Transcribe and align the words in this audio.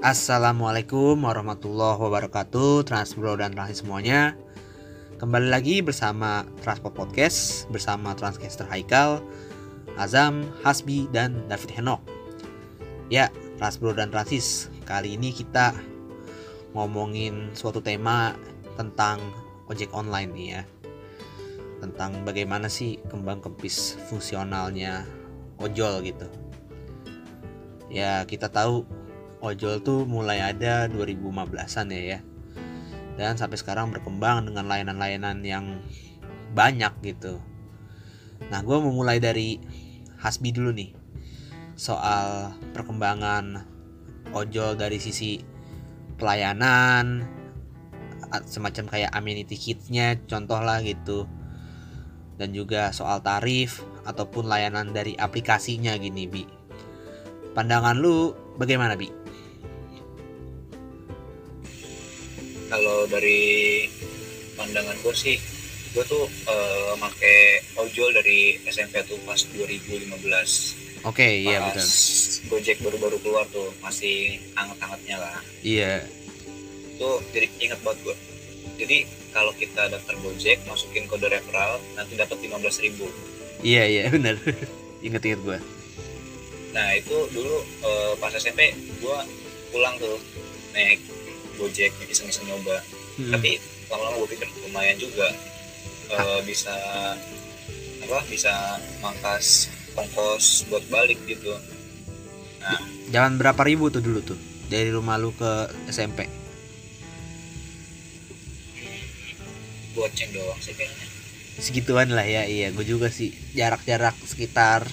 Assalamualaikum 0.00 1.28
warahmatullahi 1.28 2.00
wabarakatuh 2.00 2.88
Transbro 2.88 3.36
dan 3.36 3.52
Transi 3.52 3.84
semuanya. 3.84 4.32
Kembali 5.20 5.52
lagi 5.52 5.84
bersama 5.84 6.48
Transport 6.64 6.96
Podcast 6.96 7.68
Bersama 7.68 8.16
Transcaster 8.16 8.64
Haikal 8.64 9.20
Azam, 10.00 10.48
Hasbi, 10.64 11.04
dan 11.12 11.44
David 11.52 11.76
Henok. 11.76 12.00
Ya, 13.12 13.28
Transbro 13.60 13.92
dan 13.92 14.08
Transis 14.08 14.72
Kali 14.88 15.20
ini 15.20 15.36
kita 15.36 15.76
ngomongin 16.72 17.52
suatu 17.52 17.84
tema 17.84 18.32
tentang 18.80 19.20
ojek 19.68 19.92
online 19.92 20.32
nih 20.32 20.48
ya. 20.48 20.62
Tentang 21.84 22.24
bagaimana 22.24 22.72
sih 22.72 22.96
kembang 23.12 23.44
kempis 23.44 24.00
fungsionalnya 24.08 25.04
ojol 25.60 26.00
gitu. 26.08 26.24
Ya 27.92 28.24
kita 28.24 28.48
tahu 28.48 28.88
ojol 29.40 29.80
tuh 29.80 30.04
mulai 30.04 30.40
ada 30.44 30.88
2015-an 30.88 31.86
ya 31.92 32.02
ya. 32.16 32.20
Dan 33.20 33.36
sampai 33.36 33.60
sekarang 33.60 33.92
berkembang 33.92 34.48
dengan 34.48 34.64
layanan-layanan 34.68 35.44
yang 35.44 35.84
banyak 36.56 36.92
gitu. 37.04 37.36
Nah, 38.48 38.64
gue 38.64 38.76
mau 38.80 38.92
mulai 38.92 39.20
dari 39.20 39.60
Hasbi 40.20 40.56
dulu 40.56 40.72
nih. 40.72 40.96
Soal 41.76 42.56
perkembangan 42.72 43.64
ojol 44.32 44.76
dari 44.80 44.96
sisi 44.96 45.40
pelayanan, 46.16 47.24
semacam 48.48 48.84
kayak 48.88 49.12
amenity 49.12 49.56
kitnya, 49.56 50.16
contoh 50.24 50.60
lah 50.60 50.80
gitu. 50.80 51.28
Dan 52.40 52.56
juga 52.56 52.88
soal 52.96 53.20
tarif 53.20 53.84
ataupun 54.08 54.48
layanan 54.48 54.96
dari 54.96 55.12
aplikasinya 55.12 55.92
gini, 56.00 56.24
Bi. 56.24 56.44
Pandangan 57.52 58.00
lu 58.00 58.32
bagaimana, 58.56 58.96
Bi? 58.96 59.19
Kalau 62.70 63.04
dari 63.10 63.86
pandangan 64.54 64.96
gue 65.02 65.14
sih 65.14 65.36
gue 65.90 66.04
tuh 66.06 66.24
uh, 66.46 66.94
make 67.02 67.66
ojol 67.74 68.14
dari 68.14 68.62
SMP 68.70 69.02
tuh 69.04 69.18
pas 69.26 69.36
2015 69.36 70.06
oke 70.06 71.10
okay, 71.10 71.42
iya 71.42 71.58
betul. 71.66 71.86
Gojek 72.50 72.78
baru-baru 72.80 73.18
keluar 73.20 73.44
tuh 73.52 73.70
masih 73.78 74.42
anget-angetnya 74.58 75.22
lah. 75.22 75.38
Iya. 75.62 76.02
Tuh 76.98 77.22
jadi 77.34 77.46
inget 77.58 77.78
buat 77.82 77.98
gue 78.06 78.16
jadi 78.78 79.04
kalau 79.34 79.52
kita 79.58 79.90
daftar 79.90 80.14
Gojek 80.22 80.62
masukin 80.64 81.10
kode 81.10 81.26
referral 81.26 81.82
nanti 81.98 82.14
dapat 82.14 82.38
15 82.38 82.86
ribu. 82.86 83.10
Iya 83.66 83.84
iya 83.90 84.02
benar. 84.14 84.38
Inget-inget 85.02 85.42
gue 85.42 85.58
nah 86.70 86.88
itu 86.94 87.16
dulu 87.34 87.56
uh, 87.82 88.12
pas 88.22 88.30
SMP 88.34 88.70
gue 89.02 89.16
pulang 89.74 89.94
tuh 89.98 90.18
naik 90.74 91.02
Gojek 91.60 91.92
iseng-iseng 92.08 92.48
nyoba. 92.48 92.80
Hmm. 93.20 93.36
tapi 93.36 93.60
lama-lama 93.92 94.24
gue 94.24 94.32
pikir 94.32 94.48
lumayan 94.64 94.96
juga 94.96 95.28
uh, 96.14 96.40
bisa 96.46 96.72
apa 98.00 98.18
bisa 98.32 98.80
mangkas 99.04 99.68
ongkos 99.92 100.64
buat 100.72 100.80
balik 100.88 101.20
gitu. 101.28 101.52
Nah. 102.64 102.80
Jalan 103.12 103.36
berapa 103.36 103.60
ribu 103.60 103.92
tuh 103.92 104.00
dulu 104.00 104.24
tuh 104.24 104.38
dari 104.72 104.88
rumah 104.88 105.20
lu 105.20 105.36
ke 105.36 105.68
SMP 105.92 106.40
goceng 110.00 110.30
doang 110.32 110.60
sih 110.62 110.74
kayaknya. 110.74 111.06
Segituan 111.60 112.08
lah 112.14 112.24
ya 112.24 112.48
iya. 112.48 112.72
Gue 112.72 112.86
juga 112.88 113.12
sih 113.12 113.34
jarak-jarak 113.52 114.16
sekitar 114.24 114.86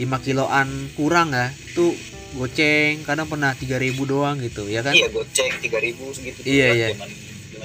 5 0.00 0.26
kiloan 0.26 0.68
kurang 0.98 1.30
ya. 1.36 1.54
Tuh 1.76 1.94
goceng 2.34 3.06
kadang 3.06 3.30
pernah 3.30 3.54
tiga 3.54 3.78
ribu 3.78 4.04
doang 4.04 4.42
gitu 4.42 4.66
ya 4.66 4.82
kan? 4.82 4.92
Iya 4.92 5.08
goceng 5.10 5.52
tiga 5.62 5.78
ribu 5.78 6.10
segitu 6.10 6.42
iya 6.42 6.74
iya. 6.74 6.88
zaman 6.94 7.10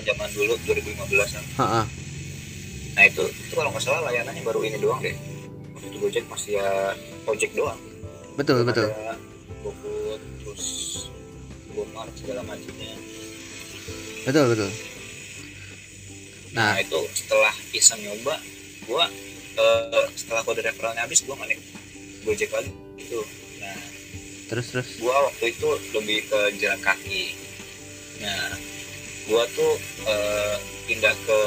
zaman 0.05 0.29
dulu 0.31 0.53
2015 0.63 1.37
an 1.37 1.45
ha 1.59 1.83
nah 2.97 3.03
itu 3.07 3.23
itu 3.31 3.53
kalau 3.55 3.69
nggak 3.71 3.83
salah 3.83 4.01
layanannya 4.11 4.43
baru 4.43 4.59
ini 4.65 4.77
doang 4.81 4.99
deh. 4.99 5.15
Waktu 5.75 5.87
itu 5.87 5.97
gojek 6.03 6.23
masih 6.27 6.59
ya 6.59 6.69
ojek 7.25 7.51
doang. 7.55 7.79
Betul 8.35 8.63
Belum 8.63 8.69
betul. 8.71 8.87
GoFood 9.63 10.21
terus 10.43 10.65
GoMart 11.75 12.11
segala 12.19 12.41
macamnya. 12.43 12.95
Betul 14.27 14.45
betul. 14.51 14.69
Nah, 16.51 16.73
nah 16.73 16.81
itu 16.81 16.99
setelah 17.13 17.53
iseng 17.77 18.01
nyoba 18.01 18.35
gua 18.89 19.05
uh, 19.59 20.07
setelah 20.17 20.41
kode 20.41 20.65
referralnya 20.65 21.05
habis 21.05 21.21
gua 21.23 21.37
nggak 21.39 21.61
gojek 22.25 22.49
lagi 22.51 22.73
itu 22.97 23.19
terus 24.49 24.73
terus 24.73 24.89
gua 24.97 25.29
waktu 25.29 25.53
itu 25.53 25.69
lebih 25.93 26.25
ke 26.25 26.39
jalan 26.57 26.81
kaki 26.81 27.37
nah 28.19 28.49
gua 29.29 29.45
tuh 29.53 29.77
uh, 30.09 30.55
pindah 30.89 31.13
ke 31.13 31.41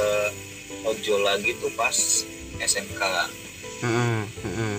ojol 0.87 1.21
lagi 1.27 1.51
tuh 1.59 1.69
pas 1.75 1.95
SMK 2.63 3.03
mm 3.83 4.23
-hmm. 4.23 4.77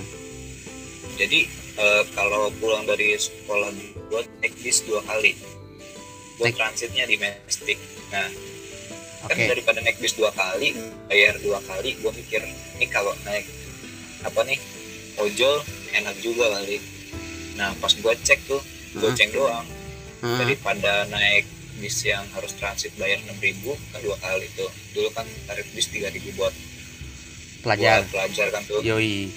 jadi 1.19 1.39
uh, 1.75 2.03
kalau 2.15 2.47
pulang 2.63 2.87
dari 2.87 3.19
sekolah 3.19 3.69
gua 4.07 4.23
naik 4.39 4.55
bis 4.63 4.79
dua 4.87 5.03
kali 5.03 5.35
gua 6.39 6.47
naik. 6.47 6.55
transitnya 6.55 7.03
di 7.03 7.19
Mestik 7.19 7.77
nah 8.07 8.31
okay. 9.27 9.35
kan 9.35 9.51
daripada 9.51 9.79
naik 9.83 9.99
bis 9.99 10.15
dua 10.15 10.31
kali 10.31 10.71
bayar 11.11 11.35
dua 11.43 11.59
kali 11.67 11.99
gua 11.99 12.15
mikir 12.15 12.39
ini 12.79 12.87
kalau 12.87 13.11
naik 13.27 13.43
apa 14.23 14.39
nih 14.47 14.59
ojol 15.19 15.59
enak 15.91 16.15
juga 16.23 16.47
kali 16.55 16.92
nah 17.53 17.69
pas 17.77 17.93
gue 17.93 18.13
cek 18.25 18.39
tuh 18.49 18.61
goceng 18.97 19.29
hmm. 19.33 19.37
doang. 19.37 19.67
Hmm. 20.23 20.39
daripada 20.39 21.03
naik 21.11 21.43
bis 21.83 22.07
yang 22.07 22.23
harus 22.31 22.55
transit 22.55 22.95
bayar 22.95 23.19
enam 23.27 23.35
ribu 23.43 23.75
kan 23.91 23.99
dua 23.99 24.15
kali 24.23 24.47
tuh. 24.55 24.71
Dulu 24.95 25.11
kan 25.11 25.27
tarif 25.49 25.67
bis 25.75 25.91
tiga 25.91 26.07
ribu 26.15 26.31
buat 26.39 26.55
pelajar. 27.59 28.07
buat 28.07 28.31
pelajar 28.31 28.47
kan 28.55 28.63
tuh. 28.63 28.79
Yoi. 28.79 29.27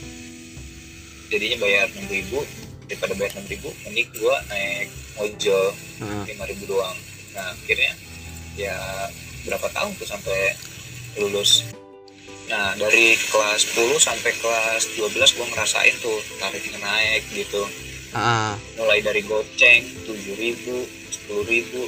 Jadinya 1.27 1.59
bayar 1.59 1.91
enam 1.91 2.07
ribu 2.07 2.39
daripada 2.87 3.19
bayar 3.19 3.35
enam 3.35 3.47
ribu 3.51 3.69
mending 3.83 4.09
gue 4.15 4.37
naik 4.47 4.89
ojol 5.19 5.67
hmm. 5.99 6.23
lima 6.23 6.45
ribu 6.47 6.65
doang. 6.71 6.97
Nah 7.35 7.51
akhirnya 7.51 7.93
ya 8.55 8.77
berapa 9.43 9.67
tahun 9.75 9.91
tuh 9.99 10.07
sampai 10.07 10.55
lulus. 11.19 11.67
Nah 12.47 12.79
dari 12.79 13.19
kelas 13.27 13.75
10 13.75 13.99
sampai 13.99 14.31
kelas 14.39 14.83
12 14.95 15.19
gue 15.19 15.47
ngerasain 15.51 15.95
tuh 15.99 16.23
tarifnya 16.39 16.79
naik 16.79 17.27
gitu 17.35 17.67
uh. 18.15 18.55
mulai 18.79 19.01
dari 19.03 19.23
goceng 19.25 19.83
tujuh 20.07 20.37
ribu 20.37 20.87
sepuluh 21.11 21.45
ribu 21.49 21.83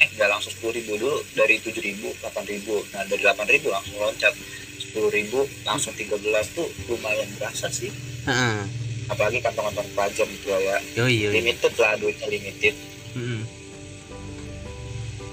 eh 0.00 0.08
nggak 0.16 0.28
langsung 0.30 0.52
sepuluh 0.54 0.74
ribu 0.76 0.96
dulu 0.96 1.18
dari 1.36 1.60
tujuh 1.60 1.82
ribu 1.82 2.08
delapan 2.22 2.44
ribu 2.48 2.74
nah 2.94 3.02
dari 3.04 3.20
delapan 3.20 3.46
ribu 3.50 3.66
langsung 3.68 3.96
loncat 4.00 4.34
sepuluh 4.80 5.10
ribu 5.10 5.40
langsung 5.66 5.92
tiga 5.98 6.16
belas 6.22 6.46
tuh 6.54 6.68
lumayan 6.88 7.28
berasa 7.36 7.68
sih 7.68 7.90
uh. 8.30 8.62
apalagi 9.10 9.44
kantong-kantong 9.44 9.88
pelajar 9.92 10.24
gitu 10.24 10.48
ya 10.48 10.78
yoi, 10.96 11.28
yoi. 11.28 11.32
limited 11.42 11.72
lah 11.76 11.92
duitnya 12.00 12.26
limited 12.30 12.74
uh. 13.18 13.42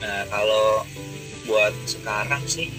nah 0.02 0.22
kalau 0.28 0.84
buat 1.46 1.74
sekarang 1.90 2.44
sih 2.46 2.70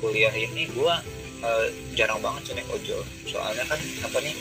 kuliah 0.00 0.32
ini 0.32 0.68
gua 0.72 1.00
uh, 1.44 1.66
jarang 1.96 2.20
banget 2.20 2.52
sih 2.52 2.54
naik 2.56 2.68
ojol 2.72 3.02
soalnya 3.28 3.64
kan 3.68 3.80
apa 4.04 4.18
nih 4.24 4.34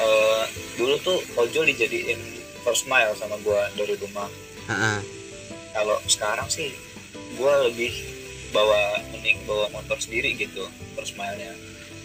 uh, 0.00 0.44
dulu 0.76 0.94
tuh 1.02 1.18
ojol 1.36 1.64
dijadiin 1.68 2.20
first 2.64 2.88
mile 2.90 3.14
sama 3.16 3.36
gue 3.40 3.60
dari 3.78 3.94
rumah. 4.00 4.28
Uh-uh. 4.66 4.98
kalau 5.70 5.94
sekarang 6.10 6.50
sih 6.50 6.74
gue 7.38 7.52
lebih 7.70 7.94
bawa 8.50 8.98
mending 9.14 9.38
bawa 9.46 9.70
motor 9.70 9.94
sendiri 10.00 10.34
gitu 10.34 10.66
first 10.98 11.14
mile-nya. 11.14 11.54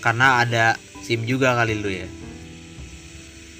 Karena 0.04 0.46
ada 0.46 0.78
sim 1.02 1.26
juga 1.26 1.58
kali 1.58 1.80
lu 1.80 1.90
ya? 1.90 2.06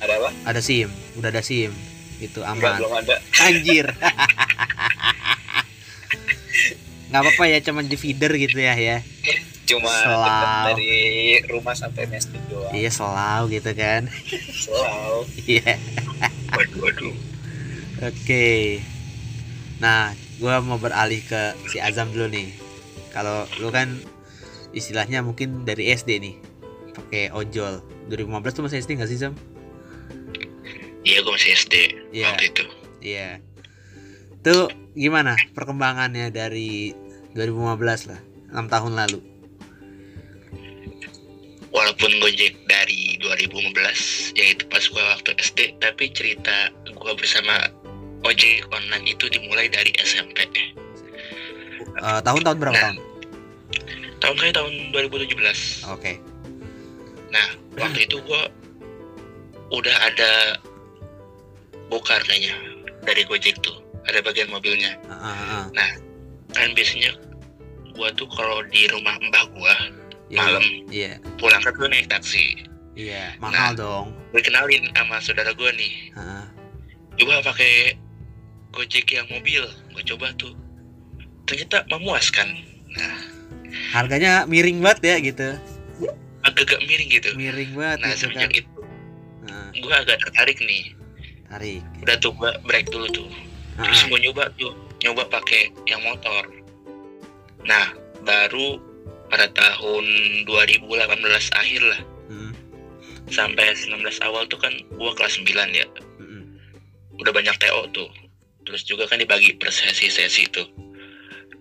Ada 0.06 0.14
apa? 0.22 0.30
Ada 0.54 0.62
sim 0.62 0.90
udah 1.18 1.30
ada 1.34 1.42
sim 1.42 1.74
itu 2.22 2.46
aman. 2.46 2.62
Enggak, 2.62 2.78
belum 2.78 2.94
ada. 2.94 3.16
Anjir. 3.42 3.88
Nggak 7.12 7.22
apa-apa 7.28 7.44
ya 7.44 7.60
cuman 7.60 7.92
di 7.92 7.98
feeder 8.00 8.32
gitu 8.40 8.56
ya 8.56 8.72
ya 8.72 9.04
cuma 9.72 9.94
dari 10.72 11.40
rumah 11.48 11.76
sampai 11.76 12.08
mestik 12.12 12.42
doang 12.52 12.72
iya 12.76 12.92
selalu 12.92 13.60
gitu 13.60 13.72
kan 13.76 14.12
selalu 14.52 15.20
iya 15.48 15.80
waduh 16.52 16.80
waduh 16.84 17.16
oke 18.04 18.48
nah 19.80 20.12
gue 20.42 20.56
mau 20.66 20.78
beralih 20.82 21.22
ke 21.24 21.56
si 21.70 21.78
Azam 21.80 22.12
dulu 22.12 22.28
nih 22.28 22.52
kalau 23.12 23.46
lu 23.60 23.70
kan 23.70 24.00
istilahnya 24.72 25.20
mungkin 25.22 25.68
dari 25.68 25.92
SD 25.92 26.10
nih 26.24 26.36
pakai 26.92 27.32
ojol 27.32 27.84
2015 28.12 28.56
tuh 28.56 28.64
masih 28.68 28.78
SD 28.84 29.00
nggak 29.00 29.12
sih 29.12 29.20
Zam? 29.20 29.34
Iya 31.02 31.18
gue 31.24 31.32
masih 31.34 31.52
SD 31.56 31.76
yeah. 32.14 32.36
waktu 32.36 32.46
itu. 32.52 32.64
Iya. 33.02 33.30
Tuh 34.42 34.70
gimana 34.94 35.38
perkembangannya 35.56 36.30
dari 36.30 36.94
2015 37.34 38.12
lah, 38.12 38.22
6 38.52 38.74
tahun 38.74 38.94
lalu? 39.00 39.20
Walaupun 41.92 42.24
Gojek 42.24 42.56
dari 42.72 43.20
2015 43.20 44.40
yaitu 44.40 44.64
pas 44.72 44.80
gue 44.80 45.04
waktu 45.04 45.36
SD 45.44 45.60
tapi 45.84 46.08
cerita 46.16 46.72
gue 46.88 47.14
bersama 47.20 47.68
ojek 48.24 48.64
online 48.72 49.12
itu 49.12 49.28
dimulai 49.28 49.68
dari 49.68 49.92
SMP. 50.00 50.40
Eh, 52.00 52.20
tahun-tahun 52.24 52.58
berapa 52.64 52.72
Nah. 52.72 52.84
tahun? 52.96 52.98
Tahun 54.24 54.36
saya 54.40 54.52
tahun 54.56 54.74
2017. 54.96 55.84
Oke. 55.92 56.16
Nah, 57.34 57.48
waktu 57.76 58.06
itu 58.08 58.22
gua 58.24 58.48
udah 59.74 59.96
ada 60.06 60.62
bokar 61.90 62.22
kayaknya 62.24 62.56
dari 63.04 63.26
Gojek 63.28 63.60
tuh. 63.60 63.76
Ada 64.08 64.22
bagian 64.24 64.48
mobilnya. 64.54 64.96
Ah, 65.10 65.68
ah, 65.68 65.68
ah. 65.76 65.94
Kan 66.54 66.72
biasanya 66.78 67.18
gua 67.98 68.14
tuh 68.14 68.30
kalau 68.32 68.62
di 68.70 68.86
rumah 68.94 69.18
mbah 69.18 69.46
gua 69.58 69.76
Iya, 70.32 70.40
malam 70.40 70.64
Iya, 70.88 71.12
pulang 71.36 71.60
kan 71.60 71.76
gua 71.76 71.88
naik 71.88 72.08
taksi. 72.08 72.64
iya, 72.94 73.36
Nah. 73.38 73.52
mahal 73.52 73.72
dong. 73.76 74.08
Gue 74.32 74.40
kenalin 74.40 74.88
sama 74.92 75.20
saudara 75.20 75.52
gua 75.52 75.68
nih. 75.72 76.16
Coba 77.14 77.44
pakai 77.44 78.00
Gojek 78.72 79.12
yang 79.12 79.28
mobil. 79.28 79.60
Gue 79.92 80.04
coba 80.08 80.32
tuh. 80.34 80.56
Ternyata 81.44 81.84
memuaskan. 81.86 82.48
Nah, 82.90 83.16
harganya 83.92 84.48
miring 84.48 84.80
banget 84.80 85.00
ya 85.06 85.16
gitu. 85.22 85.50
agak-agak 86.42 86.82
miring 86.82 87.10
gitu. 87.12 87.30
Miring 87.36 87.72
banget 87.76 87.98
Nah, 88.00 88.10
gitu 88.10 88.26
kan. 88.26 88.40
semenjak 88.42 88.52
itu 88.58 88.72
Ah, 89.46 89.70
gue 89.70 89.94
agak 89.94 90.18
tertarik 90.18 90.58
nih. 90.58 90.96
tarik. 91.46 91.84
Udah 92.00 92.16
tuh 92.18 92.32
gue 92.32 92.50
break 92.64 92.88
dulu 92.90 93.06
tuh. 93.12 93.30
Terus 93.76 94.02
gue 94.08 94.20
nyoba 94.22 94.48
tuh, 94.56 94.72
nyoba 95.02 95.28
pakai 95.28 95.70
yang 95.86 96.02
motor. 96.02 96.48
Nah, 97.62 97.94
baru 98.22 98.80
pada 99.32 99.48
tahun 99.56 100.06
2018 100.44 100.92
akhir 101.56 101.82
lah, 101.88 102.02
mm, 102.28 102.52
sampai 103.32 103.72
19 103.72 104.04
awal 104.22 104.44
tuh 104.46 104.60
kan 104.60 104.76
gue 104.76 105.12
kelas 105.16 105.40
9 105.40 105.48
ya. 105.72 105.88
mm, 106.20 106.28
mm. 106.28 106.44
Udah 107.18 107.32
banyak 107.32 107.56
TO 107.58 107.82
tuh. 107.96 108.12
Terus 108.62 108.84
juga 108.84 109.08
kan 109.08 109.18
dibagi 109.18 109.56
per 109.56 109.72
sesi-sesi 109.72 110.46
tuh. 110.52 110.68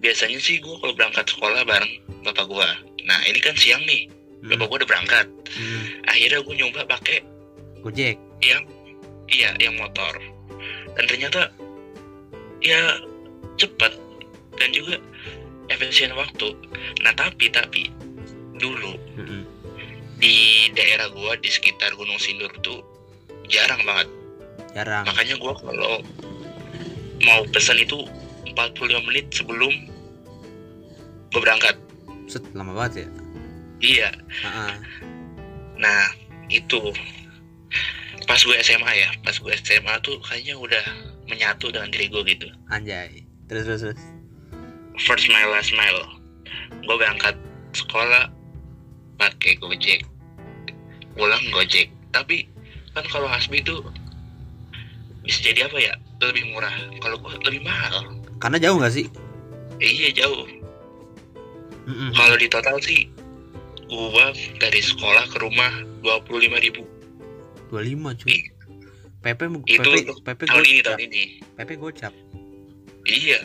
Biasanya 0.03 0.37
sih 0.37 0.59
gue 0.59 0.77
kalau 0.83 0.93
berangkat 0.93 1.31
sekolah 1.31 1.63
bareng 1.63 1.95
bapak 2.27 2.45
gue. 2.45 2.69
Nah, 3.07 3.21
ini 3.25 3.39
kan 3.39 3.55
siang 3.55 3.81
nih, 3.87 4.11
Mm, 4.41 4.57
bapak 4.57 4.67
gue 4.67 4.77
udah 4.81 4.89
berangkat. 4.89 5.27
mm. 5.53 5.83
Akhirnya 6.09 6.41
gue 6.41 6.55
nyoba 6.57 6.81
pakai 6.89 7.19
Gojek. 7.81 8.17
yang 8.41 8.65
iya 9.29 9.53
yang 9.57 9.77
motor 9.77 10.13
dan 10.97 11.05
ternyata 11.07 11.49
ya 12.61 12.99
cepat 13.57 13.93
dan 14.57 14.69
juga 14.73 14.97
efisien 15.71 16.13
waktu 16.13 16.53
nah 17.01 17.15
tapi 17.15 17.49
tapi 17.49 17.89
dulu 18.59 18.93
Mm, 19.17 19.25
mm. 19.25 19.43
di 20.21 20.37
daerah 20.77 21.09
gua 21.11 21.33
di 21.39 21.49
sekitar 21.49 21.97
Gunung 21.97 22.21
Sindur 22.21 22.53
tuh 22.61 22.85
jarang 23.49 23.81
banget 23.83 24.09
Jarang. 24.77 25.05
makanya 25.09 25.35
gua 25.41 25.53
kalau 25.57 26.05
mau 27.25 27.41
pesan 27.51 27.81
itu 27.81 28.05
45 28.53 29.07
menit 29.09 29.27
sebelum 29.33 29.73
gua 31.33 31.41
berangkat 31.41 31.77
Set, 32.31 32.45
lama 32.55 32.75
banget 32.77 33.03
ya. 33.03 33.09
iya 33.81 34.11
ah. 34.45 34.77
nah 35.75 36.03
itu 36.47 36.79
pas 38.27 38.39
gue 38.39 38.55
SMA 38.63 38.93
ya 38.95 39.11
pas 39.27 39.35
gue 39.35 39.51
SMA 39.59 39.95
tuh 40.07 40.15
kayaknya 40.23 40.55
udah 40.55 40.85
menyatu 41.27 41.67
dengan 41.75 41.91
diri 41.91 42.07
gue 42.07 42.23
gitu 42.31 42.47
Anjay. 42.71 43.27
Terus 43.51 43.67
terus 43.67 43.81
terus. 43.83 44.01
First 45.01 45.27
mile 45.27 45.51
last 45.51 45.73
mile. 45.73 46.03
Gue 46.81 46.97
berangkat 46.97 47.37
sekolah 47.73 48.29
pakai 49.17 49.57
gojek. 49.59 50.05
Pulang 51.15 51.45
gojek. 51.51 51.89
Tapi 52.11 52.47
kan 52.93 53.05
kalau 53.07 53.27
hasbi 53.27 53.61
itu 53.61 53.81
bisa 55.23 55.41
jadi 55.43 55.67
apa 55.67 55.79
ya? 55.79 55.95
Lebih 56.21 56.53
murah. 56.53 56.73
Kalau 56.99 57.17
gue 57.19 57.33
lebih 57.45 57.63
mahal. 57.63 58.21
Karena 58.39 58.57
jauh 58.57 58.77
nggak 58.77 58.95
sih? 58.95 59.07
Iya 59.77 60.13
jauh. 60.17 60.45
Mm, 61.81 61.97
mm. 61.97 62.11
kalau 62.13 62.37
di 62.37 62.47
total 62.47 62.77
sih 62.79 63.09
gue 63.89 64.27
dari 64.61 64.79
sekolah 64.79 65.27
ke 65.27 65.43
rumah 65.43 65.73
dua 66.01 66.21
puluh 66.23 66.45
lima 66.47 66.61
ribu. 66.61 66.85
25 67.71 68.19
cuy. 68.19 68.39
PP 69.21 69.41
mu- 69.47 69.63
Itu 69.65 69.87
PP 69.87 70.27
PP 70.27 70.41
tahun 70.47 70.65
ini 70.65 70.81
tahun 70.83 71.01
ini. 71.07 71.23
PP 71.55 71.71
gocap. 71.77 72.13
iya. 73.07 73.41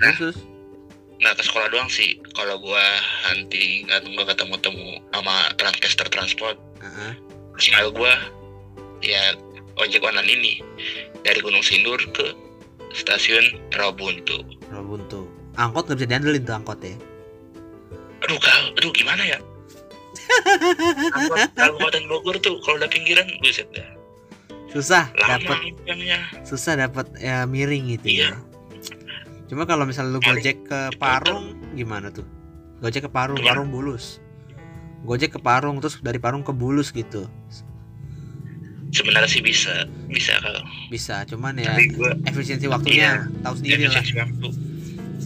Nah. 0.00 0.12
Terus 0.16 0.34
terus. 0.34 0.38
nggak 1.20 1.36
ke 1.36 1.42
sekolah 1.44 1.68
doang 1.68 1.84
sih 1.86 2.16
kalau 2.32 2.56
gue 2.56 2.84
hunting 3.28 3.84
atau 3.92 4.08
gue 4.08 4.24
ketemu 4.24 4.54
temu 4.58 4.88
sama 5.12 5.36
transcaster 5.54 6.08
transport. 6.08 6.56
Smile 7.60 7.92
gua 7.92 8.16
ya 9.04 9.36
ojek 9.76 10.00
online 10.00 10.32
ini 10.32 10.52
dari 11.20 11.44
Gunung 11.44 11.60
Sindur 11.60 12.00
ke 12.16 12.32
stasiun 12.96 13.44
Rawabuntu. 13.76 14.40
Robuntu. 14.72 15.28
Angkot 15.60 15.84
nggak 15.86 15.98
bisa 16.00 16.08
diandelin 16.08 16.42
tuh 16.42 16.56
angkot 16.56 16.80
ya. 16.80 16.96
Aduh, 18.24 18.40
kal, 18.40 18.72
aduh 18.76 18.92
gimana 18.96 19.20
ya? 19.28 19.36
Angkot 21.12 21.52
Kabupaten 21.60 22.04
Bogor 22.08 22.36
tuh 22.40 22.56
kalau 22.64 22.80
udah 22.80 22.88
pinggiran 22.88 23.28
buset 23.44 23.68
dah. 23.76 23.84
Susah 24.72 25.10
dapat 25.12 25.76
susah 26.48 26.80
dapat 26.80 27.04
ya 27.20 27.44
miring 27.44 27.92
gitu 27.98 28.06
Iya. 28.08 28.30
ya. 28.32 28.32
Cuma 29.50 29.66
kalau 29.66 29.82
misalnya 29.82 30.14
lu 30.14 30.22
gojek 30.22 30.62
ke 30.62 30.94
Parung 30.94 31.58
gimana 31.74 32.14
tuh? 32.14 32.22
Gojek 32.78 33.04
ke 33.06 33.10
Parung, 33.10 33.34
Ke 33.34 33.42
mana? 33.42 33.58
Parung 33.58 33.74
Bulus. 33.74 34.22
Gojek 35.02 35.34
ke 35.34 35.40
Parung 35.42 35.82
terus 35.82 35.98
dari 35.98 36.22
Parung 36.22 36.46
ke 36.46 36.54
Bulus 36.54 36.94
gitu. 36.94 37.26
Sebenarnya 38.94 39.26
sih 39.26 39.42
bisa, 39.42 39.90
bisa 40.06 40.38
kalau. 40.38 40.62
Bisa, 40.86 41.26
cuman 41.26 41.58
ya 41.58 41.74
gua 41.98 42.14
efisiensi 42.30 42.70
waktunya 42.70 43.26
Iya. 43.26 43.42
tahu 43.42 43.54
sendiri 43.58 43.84
lah. 43.90 44.02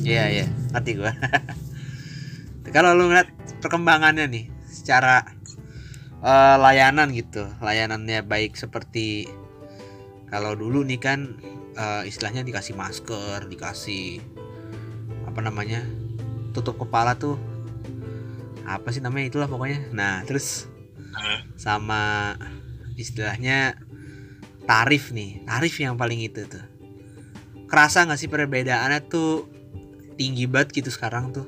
Iya, 0.01 0.25
iya, 0.41 0.47
ngerti 0.73 0.91
gua. 0.97 1.13
kalau 2.77 2.97
lu 2.97 3.13
ngeliat 3.13 3.29
perkembangannya 3.61 4.25
nih 4.29 4.45
secara 4.73 5.21
eh, 6.25 6.57
layanan 6.61 7.13
gitu, 7.13 7.45
layanannya 7.61 8.25
baik 8.25 8.57
seperti 8.57 9.29
kalau 10.33 10.57
dulu 10.57 10.81
nih 10.81 10.97
kan 10.97 11.37
eh, 11.75 12.03
istilahnya 12.09 12.47
dikasih 12.47 12.79
masker, 12.79 13.47
dikasih 13.51 14.23
apa 15.27 15.41
namanya 15.43 15.83
tutup 16.55 16.79
kepala 16.79 17.19
tuh 17.19 17.35
apa 18.65 18.89
sih 18.95 19.03
namanya 19.03 19.29
itulah 19.29 19.51
pokoknya. 19.51 19.93
Nah 19.93 20.25
terus 20.25 20.71
sama 21.55 22.35
istilahnya 22.99 23.79
tarif 24.67 25.11
nih, 25.11 25.45
tarif 25.45 25.75
yang 25.79 25.99
paling 25.99 26.23
itu 26.23 26.47
tuh. 26.47 26.65
Kerasa 27.69 28.07
nggak 28.07 28.21
sih 28.21 28.31
perbedaannya 28.31 29.01
tuh 29.11 29.47
tinggi 30.15 30.47
banget 30.47 30.79
gitu 30.79 30.91
sekarang 30.95 31.35
tuh? 31.35 31.47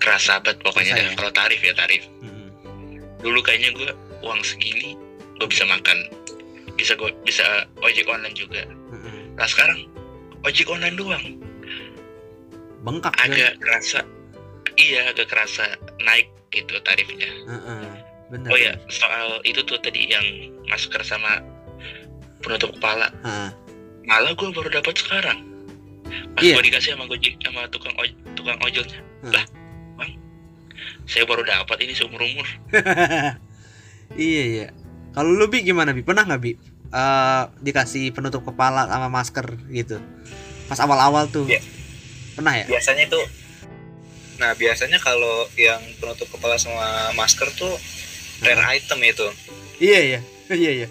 Kerasa 0.00 0.40
banget 0.40 0.64
pokoknya 0.64 0.96
ya? 0.96 1.12
Kalau 1.14 1.32
tarif 1.32 1.60
ya 1.60 1.76
tarif. 1.76 2.08
Mm-mm. 2.24 2.48
Dulu 3.20 3.38
kayaknya 3.44 3.76
gua 3.76 3.90
uang 4.24 4.40
segini 4.40 4.96
gua 5.36 5.46
bisa 5.48 5.68
makan. 5.68 5.98
Bisa 6.80 6.96
gua 6.96 7.12
bisa 7.20 7.44
ojek 7.78 8.08
online 8.08 8.32
juga. 8.32 8.64
Mm-mm. 8.64 9.36
Nah 9.36 9.44
sekarang 9.44 9.84
ojek 10.42 10.64
online 10.66 10.96
doang. 10.96 11.24
Bengkak 12.80 13.12
agak 13.20 13.60
kerasa 13.60 14.00
iya 14.80 15.12
agak 15.12 15.28
kerasa 15.28 15.76
naik 16.00 16.32
gitu 16.48 16.80
tarifnya 16.80 17.28
Heeh, 17.44 17.84
bener. 18.32 18.48
oh 18.48 18.56
ya 18.56 18.72
soal 18.88 19.44
itu 19.44 19.60
tuh 19.62 19.76
tadi 19.76 20.08
yang 20.08 20.24
masker 20.64 21.04
sama 21.04 21.44
penutup 22.40 22.72
kepala 22.72 23.12
Heeh. 23.20 23.50
malah 24.08 24.32
gue 24.32 24.48
baru 24.48 24.72
dapat 24.72 24.96
sekarang 24.96 25.44
pas 26.32 26.40
Iya. 26.40 26.56
gue 26.56 26.72
dikasih 26.72 26.96
sama 26.96 27.04
gojek 27.04 27.36
sama 27.44 27.68
tukang 27.68 27.92
oj 28.00 28.08
tukang 28.32 28.56
ojolnya 28.64 29.00
Heeh. 29.28 29.32
lah 29.36 29.44
bang 30.00 30.12
saya 31.04 31.28
baru 31.28 31.44
dapat 31.44 31.76
ini 31.84 31.92
seumur 31.92 32.24
umur 32.24 32.48
iya 34.16 34.42
iya. 34.48 34.66
Kalau 35.10 35.34
lu 35.34 35.50
bi 35.50 35.60
gimana 35.60 35.90
bi? 35.90 36.00
Pernah 36.00 36.22
nggak 36.22 36.40
bi? 36.40 36.54
Eh, 36.90 37.42
dikasih 37.62 38.10
penutup 38.10 38.42
kepala 38.42 38.90
sama 38.90 39.06
masker 39.06 39.46
gitu. 39.70 40.02
Pas 40.66 40.78
awal-awal 40.82 41.30
tuh. 41.30 41.46
Iya. 41.46 41.62
Pernah 42.34 42.54
ya? 42.56 42.64
biasanya 42.66 43.04
itu 43.04 43.20
nah 44.40 44.56
biasanya 44.56 44.96
kalau 44.96 45.44
yang 45.60 45.76
penutup 46.00 46.24
kepala 46.32 46.56
sama 46.56 47.12
masker 47.12 47.44
tuh 47.52 47.76
rare 48.40 48.80
item 48.80 49.04
itu 49.04 49.28
Iya 49.76 50.00
iya. 50.00 50.20
Iya 50.48 50.70
iya. 50.72 50.88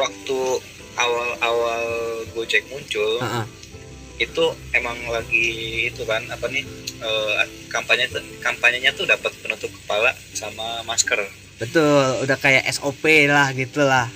waktu 0.00 0.38
awal-awal 0.96 1.84
Gojek 2.32 2.64
muncul 2.72 3.20
Heeh. 3.20 3.44
itu 4.24 4.44
emang 4.72 4.96
lagi 5.12 5.48
itu 5.92 6.00
kan 6.08 6.24
apa 6.32 6.48
nih 6.48 6.64
eh, 7.04 7.44
kampanye 7.68 8.08
kampanyenya 8.40 8.96
tuh 8.96 9.04
dapat 9.04 9.28
penutup 9.44 9.68
kepala 9.84 10.16
sama 10.32 10.80
masker 10.88 11.20
Betul, 11.60 12.24
udah 12.24 12.40
kayak 12.40 12.64
SOP 12.72 13.04
lah 13.28 13.52
gitu 13.52 13.84
lah. 13.84 14.08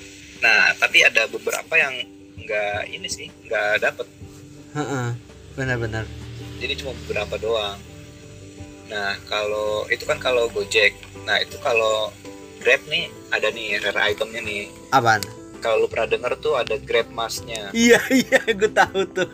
Nah 0.45 0.77
tapi 0.77 1.01
ada 1.01 1.25
beberapa 1.33 1.73
yang 1.81 1.95
nggak 2.37 2.93
ini 2.93 3.09
sih 3.09 3.33
nggak 3.49 3.81
dapat 3.81 4.07
Heeh. 4.75 5.09
Benar-benar. 5.55 6.03
jadi 6.59 6.75
cuma 6.75 6.91
beberapa 7.07 7.39
doang. 7.39 7.79
Nah 8.91 9.15
kalau 9.31 9.87
itu 9.87 10.03
kan 10.03 10.19
kalau 10.19 10.51
Gojek. 10.51 10.91
Nah 11.23 11.39
itu 11.39 11.55
kalau 11.63 12.11
Grab 12.59 12.83
nih 12.91 13.07
ada 13.31 13.55
nih 13.55 13.79
rare 13.79 14.11
itemnya 14.11 14.43
nih. 14.43 14.67
Apaan? 14.91 15.23
kalau 15.65 15.81
lu 15.81 15.89
pernah 15.89 16.05
denger 16.05 16.33
tuh 16.45 16.61
ada 16.61 16.77
grab 16.77 17.09
masnya 17.09 17.73
iya 17.73 17.97
iya 18.21 18.37
gue 18.53 18.69
tahu 18.69 19.09
tuh. 19.17 19.25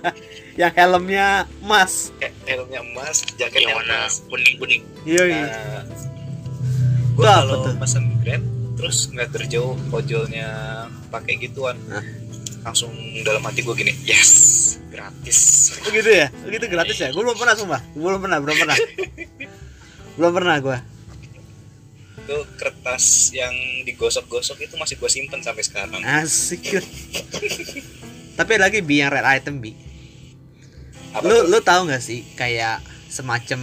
Yang 0.54 0.72
helmnya 0.78 1.50
emas. 1.58 2.14
Helmnya 2.46 2.86
emas 2.86 3.26
jaketnya 3.34 3.74
warna 3.74 4.06
emas. 4.06 4.22
kuning 4.30 4.54
kuning 4.62 4.82
iya 5.02 5.24
iya. 5.26 5.46
Nah 5.50 5.82
gue 7.18 7.26
kalau 7.26 7.66
tuh? 7.66 7.74
pesen 7.82 8.04
grab 8.22 8.42
terus 8.80 9.12
ngeliat 9.12 9.28
dari 9.28 9.46
jauh 9.52 9.76
ojolnya 9.92 10.48
pakai 11.12 11.36
gituan 11.36 11.76
Hah? 11.92 12.00
langsung 12.64 12.88
dalam 13.28 13.44
hati 13.44 13.60
gue 13.60 13.74
gini 13.76 13.92
yes 14.08 14.32
gratis 14.88 15.68
Oh 15.84 15.92
gitu 15.92 16.08
ya? 16.08 16.32
Oh 16.44 16.48
gitu 16.50 16.66
gratis 16.66 16.96
ya? 16.98 17.08
Gue 17.14 17.22
belum 17.24 17.38
pernah 17.38 17.54
sumpah 17.56 17.80
Gue 17.94 18.04
belum 18.10 18.20
pernah, 18.20 18.38
belum 18.42 18.56
pernah 18.58 18.76
Belum 20.18 20.32
pernah 20.34 20.56
gue 20.60 20.78
itu 22.20 22.36
kertas 22.62 23.34
yang 23.34 23.50
digosok-gosok 23.82 24.62
itu 24.62 24.78
masih 24.78 24.94
gue 25.02 25.10
simpen 25.10 25.42
sampai 25.42 25.66
sekarang 25.66 25.98
Asik 26.04 26.78
Tapi 28.38 28.52
lagi 28.54 28.86
Bi 28.86 29.02
yang 29.02 29.10
red 29.10 29.26
item 29.26 29.58
Bi 29.58 29.74
apa 31.10 31.26
Lu, 31.26 31.42
tuh? 31.42 31.44
lu 31.50 31.58
tahu 31.58 31.90
gak 31.90 31.98
sih 32.06 32.22
kayak 32.38 32.78
semacam 33.10 33.58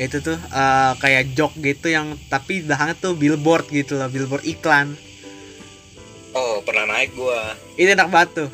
itu 0.00 0.16
tuh 0.24 0.38
eh, 0.40 0.92
kayak 0.96 1.36
jok 1.36 1.52
gitu 1.60 1.92
yang 1.92 2.16
tapi 2.32 2.64
belakangnya 2.64 2.96
tuh 2.96 3.12
billboard 3.12 3.68
gitu 3.68 4.00
loh 4.00 4.08
billboard 4.08 4.40
iklan. 4.48 4.96
Oh 6.32 6.64
pernah 6.64 6.88
naik 6.88 7.12
gue 7.12 7.40
ini 7.76 7.92
enak 7.92 8.08
banget 8.08 8.30
tuh. 8.44 8.50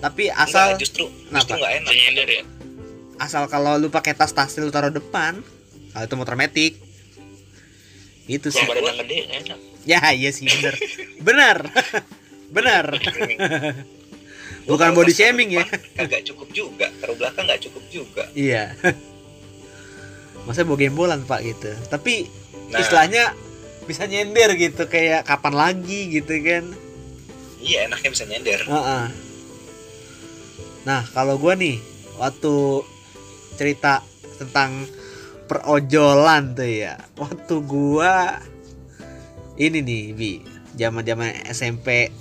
Tapi 0.00 0.32
asal 0.32 0.72
Enggak, 0.72 0.80
justru 0.80 1.04
Kenapa? 1.12 1.36
justru 1.36 1.54
nggak 1.60 1.72
enak. 1.76 1.92
Itu 1.92 2.00
nyender 2.00 2.28
ya? 2.32 2.44
Asal 3.20 3.44
kalau 3.52 3.76
lu 3.76 3.92
pakai 3.92 4.16
tas 4.16 4.32
tas 4.32 4.56
lu 4.56 4.72
taruh 4.72 4.88
depan 4.88 5.44
kalau 5.92 6.04
itu 6.08 6.14
motor 6.16 6.36
metik. 6.40 6.80
Gitu 8.24 8.48
sih. 8.48 8.64
gede 8.64 9.18
enak. 9.28 9.58
Ya 9.84 10.00
iya 10.16 10.32
sih 10.32 10.48
bener. 10.48 10.74
Benar 11.20 11.56
benar 12.56 12.84
Gua 14.64 14.78
bukan 14.78 14.88
kalau 14.90 14.96
body 14.96 15.12
pas 15.12 15.18
taruh 15.18 15.28
shaming 15.28 15.50
ya. 15.60 15.64
kagak 15.92 16.24
cukup 16.24 16.48
juga. 16.56 16.88
Taruh 17.04 17.16
belakang 17.20 17.44
nggak 17.44 17.60
cukup 17.68 17.84
juga. 17.92 18.24
Iya 18.32 18.72
masa 20.46 20.62
bawa 20.62 20.78
gembolan 20.78 21.26
pak 21.26 21.42
gitu. 21.42 21.74
Tapi 21.90 22.30
nah. 22.70 22.78
istilahnya 22.78 23.34
bisa 23.86 24.06
nyender 24.06 24.54
gitu 24.58 24.86
kayak 24.86 25.26
kapan 25.26 25.54
lagi 25.54 26.10
gitu 26.10 26.32
kan. 26.42 26.64
Iya 27.62 27.90
enaknya 27.90 28.10
bisa 28.14 28.24
nyender. 28.26 28.60
Heeh. 28.62 29.06
nah 30.86 31.02
kalau 31.10 31.34
gua 31.34 31.58
nih 31.58 31.82
waktu 32.14 32.86
cerita 33.58 34.06
tentang 34.38 34.86
perojolan 35.50 36.54
tuh 36.54 36.70
ya 36.70 36.94
waktu 37.18 37.54
gua 37.66 38.38
ini 39.58 39.82
nih 39.82 40.02
bi 40.14 40.30
zaman 40.78 41.02
zaman 41.02 41.30
SMP 41.50 42.14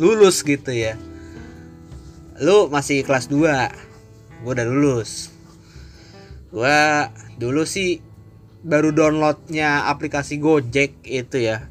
lulus 0.00 0.40
gitu 0.40 0.72
ya. 0.72 0.96
Lu 2.40 2.72
masih 2.72 3.04
kelas 3.04 3.28
2 3.28 4.44
gua 4.44 4.52
udah 4.56 4.66
lulus. 4.68 5.28
Gua 6.48 7.08
dulu 7.42 7.66
sih 7.66 7.98
baru 8.62 8.94
downloadnya 8.94 9.90
aplikasi 9.90 10.38
Gojek 10.38 11.02
itu 11.02 11.42
ya. 11.42 11.66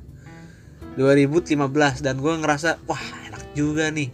2015 1.00 2.04
dan 2.04 2.20
gua 2.20 2.36
ngerasa 2.36 2.84
wah 2.84 3.00
enak 3.32 3.56
juga 3.56 3.88
nih. 3.88 4.12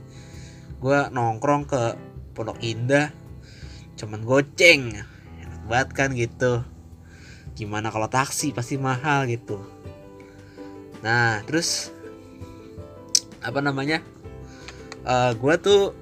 Gua 0.77 1.09
nongkrong 1.09 1.65
ke 1.65 1.97
Pondok 2.37 2.61
Indah 2.61 3.09
cuman 3.97 4.21
goceng. 4.21 4.93
Enak 5.41 5.61
banget 5.65 5.89
kan 5.97 6.09
gitu. 6.13 6.61
Gimana 7.57 7.89
kalau 7.89 8.05
taksi 8.05 8.53
pasti 8.53 8.77
mahal 8.77 9.25
gitu. 9.25 9.57
Nah 11.01 11.41
terus 11.49 11.89
apa 13.41 13.57
namanya? 13.65 14.05
Eh 15.01 15.33
gua 15.41 15.57
tuh 15.57 15.97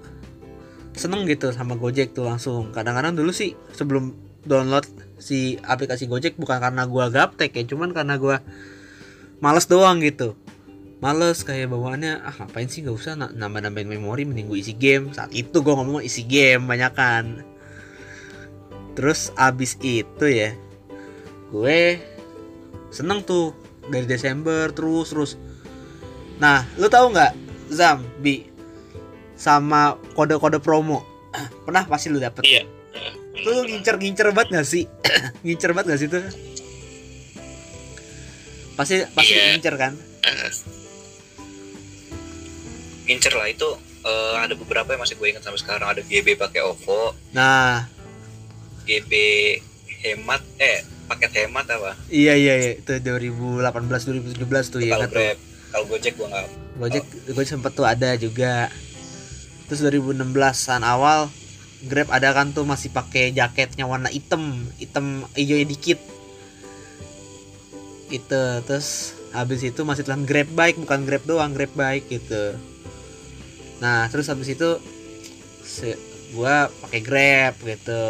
seneng 0.92 1.24
gitu 1.24 1.56
sama 1.56 1.80
Gojek 1.80 2.12
tuh 2.12 2.28
langsung. 2.28 2.76
Kadang-kadang 2.76 3.16
dulu 3.16 3.32
sih 3.32 3.56
sebelum 3.72 4.12
download 4.44 5.05
si 5.26 5.58
aplikasi 5.66 6.06
Gojek 6.06 6.38
bukan 6.38 6.62
karena 6.62 6.86
gua 6.86 7.10
gaptek 7.10 7.58
ya 7.58 7.66
cuman 7.66 7.98
karena 7.98 8.22
gua 8.22 8.46
males 9.42 9.66
doang 9.66 9.98
gitu. 10.06 10.38
Males 11.02 11.42
kayak 11.42 11.74
bawaannya 11.74 12.22
ah 12.22 12.34
ngapain 12.34 12.70
sih? 12.70 12.86
Gak 12.86 12.96
usah 12.96 13.14
na- 13.18 13.34
nambah-nambahin 13.34 13.90
memori 13.90 14.24
mending 14.24 14.48
gue 14.48 14.62
isi 14.62 14.74
game. 14.78 15.12
Saat 15.12 15.36
itu 15.36 15.60
gue 15.60 15.74
ngomong 15.74 16.06
isi 16.06 16.24
game 16.24 16.66
banyakan. 16.70 17.44
Terus 18.96 19.34
abis 19.36 19.76
itu 19.84 20.26
ya 20.30 20.56
gue 21.52 22.00
seneng 22.90 23.22
tuh 23.28 23.52
dari 23.92 24.08
Desember 24.08 24.72
terus 24.72 25.12
terus. 25.12 25.32
Nah 26.40 26.64
lu 26.80 26.88
tahu 26.88 27.12
nggak 27.12 27.34
Zam 27.76 28.02
Bi 28.24 28.48
sama 29.36 30.00
kode-kode 30.16 30.64
promo? 30.64 31.04
Pernah 31.68 31.84
pasti 31.92 32.08
lu 32.08 32.24
dapet? 32.24 32.48
Iya 32.48 32.75
lu 33.46 33.62
ngincer-ngincer 33.64 34.28
banget 34.34 34.50
gak 34.58 34.68
sih? 34.68 34.84
Ngincer 35.46 35.72
banget 35.72 35.88
gak 35.94 36.00
sih 36.02 36.10
tuh? 36.10 36.24
Pasti 38.76 38.96
pasti 39.08 39.32
Iya. 39.32 39.44
ngincer 39.54 39.76
kan? 39.78 39.94
Ngincer 43.06 43.34
lah 43.38 43.48
itu 43.48 43.70
eh, 44.04 44.36
ada 44.36 44.54
beberapa 44.54 44.92
yang 44.92 45.00
masih 45.00 45.16
gue 45.16 45.30
ingat 45.30 45.42
sampai 45.42 45.58
sekarang. 45.58 45.88
Ada 45.88 46.02
GB 46.02 46.36
pakai 46.36 46.62
OVO. 46.62 47.16
Nah. 47.32 47.86
GB 48.86 49.12
hemat 50.06 50.42
eh 50.58 50.86
paket 51.06 51.32
hemat 51.40 51.66
apa? 51.68 51.94
Iya 52.08 52.34
iya 52.34 52.54
iya 52.56 52.72
itu 52.78 52.94
2018 52.98 53.66
2017 53.66 54.70
tuh 54.70 54.80
ya 54.82 54.94
kalau 54.94 55.02
kan 55.02 55.10
tuh. 55.10 55.18
Grab 55.18 55.38
kalau 55.66 55.86
Gojek 55.90 56.14
gue 56.16 56.28
nggak 56.30 56.46
Gojek 56.78 57.04
Gojek 57.34 57.50
sempet 57.50 57.72
tuh 57.74 57.86
ada 57.86 58.10
juga. 58.16 58.70
Terus 59.66 59.82
2016-an 59.82 60.86
awal 60.86 61.34
Grab 61.86 62.10
ada 62.10 62.34
kan 62.34 62.52
tuh 62.52 62.66
masih 62.66 62.90
pakai 62.90 63.30
jaketnya 63.32 63.86
warna 63.86 64.10
hitam, 64.10 64.66
hitam 64.82 65.24
hijaunya 65.38 65.70
dikit. 65.70 66.00
Itu 68.10 68.42
terus 68.66 69.14
habis 69.34 69.62
itu 69.62 69.82
masih 69.86 70.02
tulisan 70.06 70.26
Grab 70.26 70.50
bike 70.52 70.82
bukan 70.82 71.06
Grab 71.06 71.24
doang, 71.30 71.54
Grab 71.54 71.72
bike 71.78 72.10
gitu. 72.10 72.58
Nah, 73.80 74.08
terus 74.10 74.32
habis 74.32 74.50
itu 74.50 74.80
se- 75.62 76.00
gua 76.34 76.74
pakai 76.82 77.02
Grab 77.06 77.54
gitu. 77.62 78.04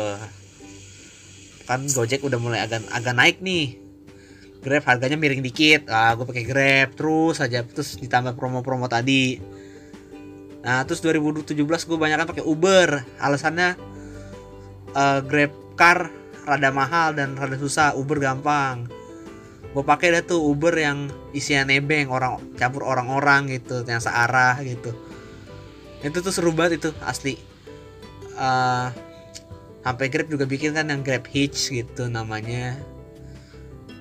Kan 1.65 1.89
Gojek 1.89 2.22
udah 2.22 2.38
mulai 2.38 2.62
agak 2.62 2.86
agak 2.94 3.15
naik 3.17 3.38
nih. 3.41 3.75
Grab 4.62 4.86
harganya 4.89 5.17
miring 5.17 5.46
dikit. 5.46 5.89
Ah, 5.94 6.13
gue 6.17 6.25
pakai 6.25 6.46
Grab 6.46 6.98
terus 6.98 7.38
aja 7.38 7.62
terus 7.62 8.01
ditambah 8.01 8.34
promo-promo 8.34 8.89
tadi. 8.89 9.38
Nah, 10.65 10.81
terus 10.81 11.05
2017 11.05 11.53
gue 11.62 11.98
banyak 11.98 12.17
kan 12.17 12.27
pakai 12.27 12.41
Uber. 12.41 13.05
Alasannya 13.22 13.77
eh, 14.98 15.19
Grab 15.22 15.53
car 15.77 16.10
rada 16.45 16.69
mahal 16.74 17.13
dan 17.13 17.38
rada 17.38 17.53
susah, 17.62 17.93
Uber 17.93 18.17
gampang. 18.17 18.89
Gue 19.77 19.84
pakai 19.86 20.17
dah 20.17 20.24
tuh 20.25 20.41
Uber 20.41 20.74
yang 20.74 21.13
isinya 21.38 21.69
nebeng 21.69 22.10
orang 22.10 22.41
campur 22.57 22.81
orang-orang 22.81 23.53
gitu, 23.53 23.86
yang 23.86 24.01
searah 24.01 24.57
gitu. 24.65 24.89
Itu 26.01 26.25
tuh 26.25 26.34
seru 26.34 26.50
banget 26.50 26.81
itu 26.81 26.89
asli. 27.05 27.38
Eh 28.34 28.88
sampai 29.86 30.10
Grab 30.10 30.34
juga 30.34 30.50
bikin 30.50 30.74
kan 30.74 30.89
yang 30.89 31.05
Grab 31.05 31.29
Hitch 31.29 31.69
gitu 31.69 32.10
namanya. 32.10 32.74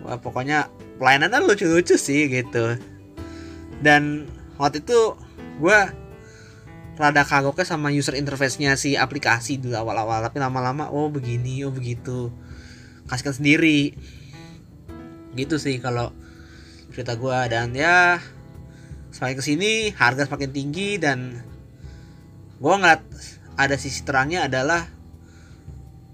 Wah, 0.00 0.16
pokoknya 0.16 0.73
pelayanannya 0.97 1.44
lucu-lucu 1.44 2.00
sih 2.00 2.33
gitu. 2.33 2.80
Dan 3.85 4.25
waktu 4.56 4.80
itu 4.80 5.12
gue 5.61 5.78
rada 6.94 7.26
kagoknya 7.26 7.66
sama 7.66 7.90
user 7.90 8.14
interface-nya 8.14 8.78
si 8.78 8.94
aplikasi 8.94 9.58
dulu 9.58 9.74
awal-awal 9.74 10.22
tapi 10.22 10.38
lama-lama 10.38 10.90
oh 10.94 11.10
begini 11.10 11.66
oh 11.66 11.74
begitu. 11.74 12.30
Kasihkan 13.10 13.34
sendiri. 13.42 13.94
Gitu 15.34 15.58
sih 15.58 15.82
kalau 15.82 16.14
cerita 16.94 17.18
gue 17.18 17.38
dan 17.50 17.74
ya 17.74 18.22
semakin 19.10 19.36
ke 19.38 19.44
sini 19.44 19.72
harga 19.98 20.30
semakin 20.30 20.50
tinggi 20.54 20.98
dan 21.02 21.42
gue 22.62 22.74
ngeliat 22.74 23.02
ada 23.58 23.74
sisi 23.74 24.06
terangnya 24.06 24.46
adalah 24.46 24.86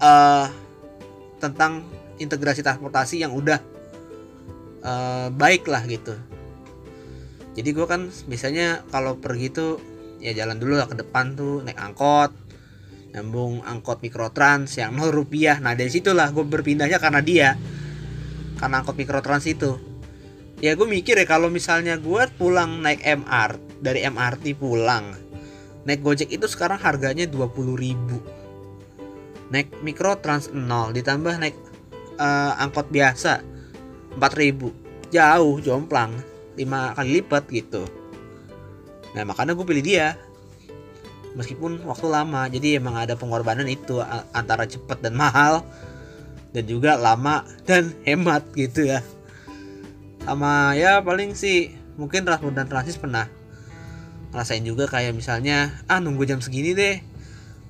eh 0.00 0.48
tentang 1.40 1.84
integrasi 2.20 2.60
transportasi 2.60 3.20
yang 3.20 3.32
udah 3.36 3.60
eh, 4.84 5.28
baik 5.32 5.68
lah 5.68 5.84
gitu. 5.84 6.16
Jadi 7.56 7.68
gue 7.76 7.86
kan 7.88 8.08
biasanya 8.24 8.88
kalau 8.88 9.20
pergi 9.20 9.52
tuh 9.52 9.89
ya 10.20 10.36
jalan 10.36 10.60
dulu 10.60 10.76
lah 10.76 10.86
ke 10.86 10.96
depan 11.00 11.34
tuh 11.34 11.64
naik 11.64 11.80
angkot. 11.80 12.30
Nyambung 13.10 13.66
angkot 13.66 14.04
mikrotrans 14.04 14.78
yang 14.78 14.94
0 14.94 15.10
rupiah. 15.10 15.58
Nah 15.58 15.74
dari 15.74 15.90
situlah 15.90 16.30
gue 16.30 16.46
berpindahnya 16.46 17.02
karena 17.02 17.20
dia. 17.24 17.48
Karena 18.60 18.84
angkot 18.84 18.94
mikrotrans 18.94 19.48
itu. 19.50 19.80
Ya 20.60 20.76
gue 20.76 20.86
mikir 20.86 21.16
ya 21.16 21.26
kalau 21.26 21.48
misalnya 21.48 21.96
gue 21.96 22.22
pulang 22.36 22.84
naik 22.84 23.00
MR 23.02 23.56
dari 23.80 24.04
MRT 24.04 24.60
pulang 24.60 25.16
naik 25.88 26.04
gojek 26.04 26.28
itu 26.28 26.44
sekarang 26.44 26.76
harganya 26.76 27.24
20.000 27.24 27.56
ribu. 27.74 28.20
Naik 29.50 29.80
mikrotrans 29.82 30.52
0 30.52 30.94
ditambah 30.94 31.34
naik 31.40 31.56
eh, 32.20 32.52
angkot 32.60 32.92
biasa 32.92 33.42
4000 34.20 35.10
jauh 35.10 35.56
jomplang 35.58 36.14
5 36.54 36.96
kali 36.96 37.10
lipat 37.18 37.44
gitu 37.50 37.99
nah 39.10 39.26
makanya 39.26 39.58
gue 39.58 39.66
pilih 39.66 39.84
dia. 39.84 40.18
Meskipun 41.30 41.86
waktu 41.86 42.06
lama 42.10 42.50
jadi 42.50 42.82
emang 42.82 42.98
ada 42.98 43.14
pengorbanan 43.14 43.70
itu 43.70 44.02
antara 44.34 44.66
cepat 44.66 44.98
dan 44.98 45.14
mahal 45.14 45.62
dan 46.50 46.66
juga 46.66 46.98
lama 46.98 47.46
dan 47.66 47.94
hemat 48.06 48.42
gitu 48.58 48.90
ya. 48.90 49.00
Sama 50.26 50.74
ya 50.74 50.98
paling 51.00 51.38
sih 51.38 51.70
mungkin 51.94 52.26
transport 52.26 52.54
dan 52.54 52.66
transis 52.66 52.98
pernah 52.98 53.30
ngerasain 54.30 54.62
juga 54.62 54.86
kayak 54.86 55.14
misalnya 55.14 55.74
ah 55.90 55.98
nunggu 55.98 56.22
jam 56.26 56.38
segini 56.42 56.74
deh 56.74 56.98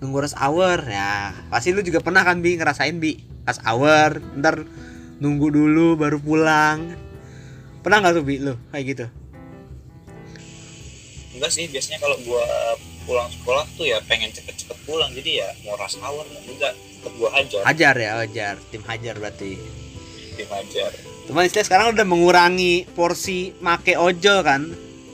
nunggu 0.01 0.25
rush 0.25 0.37
hour. 0.41 0.81
Ya 0.89 1.37
pasti 1.53 1.77
lu 1.77 1.85
juga 1.85 2.01
pernah 2.01 2.25
kan 2.25 2.41
bi 2.41 2.57
ngerasain 2.57 2.97
bi? 2.97 3.21
Rush 3.45 3.61
hour 3.65 4.25
ntar 4.41 4.65
nunggu 5.21 5.53
dulu 5.53 6.01
baru 6.01 6.17
pulang. 6.17 6.97
Pernah 7.85 7.97
nggak 8.05 8.13
tuh 8.17 8.25
bi 8.25 8.41
lu 8.41 8.57
kayak 8.73 8.85
gitu 8.89 9.07
enggak 11.41 11.51
sih 11.51 11.65
biasanya 11.67 11.99
kalau 11.99 12.21
gua 12.21 12.45
pulang 13.09 13.33
sekolah 13.33 13.65
tuh 13.75 13.89
ya 13.89 13.97
pengen 14.05 14.29
cepet-cepet 14.29 14.77
pulang. 14.85 15.09
Jadi 15.17 15.41
ya 15.41 15.49
mau 15.65 15.73
rush 15.75 15.97
hour 15.99 16.23
mau 16.23 16.41
enggak 16.45 16.77
tetep 16.77 17.13
gua 17.17 17.31
hajar. 17.33 17.63
Hajar 17.65 17.95
ya 17.97 18.11
hajar. 18.21 18.55
Tim 18.69 18.85
hajar 18.85 19.15
berarti. 19.17 19.57
Tim 20.37 20.49
hajar. 20.53 20.93
Cuman 21.25 21.49
istilah 21.49 21.65
sekarang 21.65 21.87
udah 21.97 22.05
mengurangi 22.05 22.85
porsi 22.93 23.57
make 23.59 23.97
ojol 23.97 24.45
kan 24.45 24.69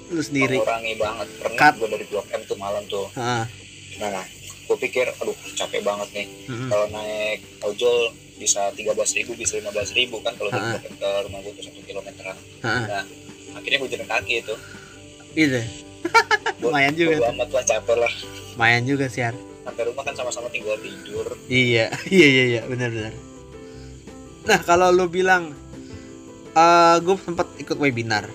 lu 0.07 0.19
sendiri. 0.19 0.59
Mengurangi 0.59 0.95
banget. 0.99 1.27
Pernah 1.39 1.59
Cut. 1.63 1.73
gua 1.79 1.89
dari 1.89 2.05
blok 2.07 2.27
M 2.27 2.43
tuh 2.43 2.59
malam 2.59 2.83
tuh. 2.87 3.07
Heeh. 3.15 3.45
nah 3.97 4.27
gua 4.67 4.77
pikir 4.77 5.07
aduh 5.09 5.37
capek 5.55 5.81
banget 5.81 6.09
nih. 6.11 6.27
Mm-mm. 6.51 6.69
kalau 6.69 6.87
naik 6.91 7.39
ojol 7.63 8.11
bisa 8.37 8.69
13.000 8.77 8.93
ribu 9.25 9.33
bisa 9.33 9.57
15.000 9.57 9.97
ribu 9.97 10.21
kan 10.21 10.37
kalau 10.37 10.53
dari 10.53 10.61
Ha-ha. 10.61 10.73
blok 10.75 10.85
M 10.91 10.95
ke 10.99 11.11
rumah 11.25 11.39
gua 11.41 11.53
tuh 11.55 11.65
satu 11.65 11.81
kilometeran. 11.81 12.37
Nah 12.61 13.05
akhirnya 13.55 13.79
gua 13.79 13.89
jalan 13.95 14.09
kaki 14.11 14.35
itu. 14.43 14.55
Gitu. 15.33 15.61
Lumayan 16.63 16.95
juga 16.95 17.15
tuh. 17.21 17.33
amat 17.37 17.49
lah 17.53 17.65
capek 17.65 17.97
lah 18.01 18.13
Lumayan 18.55 18.83
juga 18.85 19.07
sih 19.07 19.23
Har. 19.23 19.37
sampai 19.67 19.83
rumah 19.85 20.03
kan 20.03 20.15
sama-sama 20.15 20.49
tinggal 20.49 20.79
tidur 20.79 21.27
Iya, 21.47 21.91
iya 22.17 22.27
iya 22.27 22.45
iya, 22.49 22.61
benar 22.67 22.91
benar. 22.91 23.15
Nah, 24.47 24.59
kalau 24.63 24.91
lu 24.91 25.07
bilang 25.07 25.55
eh 26.55 26.97
gue 27.03 27.15
sempat 27.19 27.47
ikut 27.59 27.77
webinar. 27.77 28.27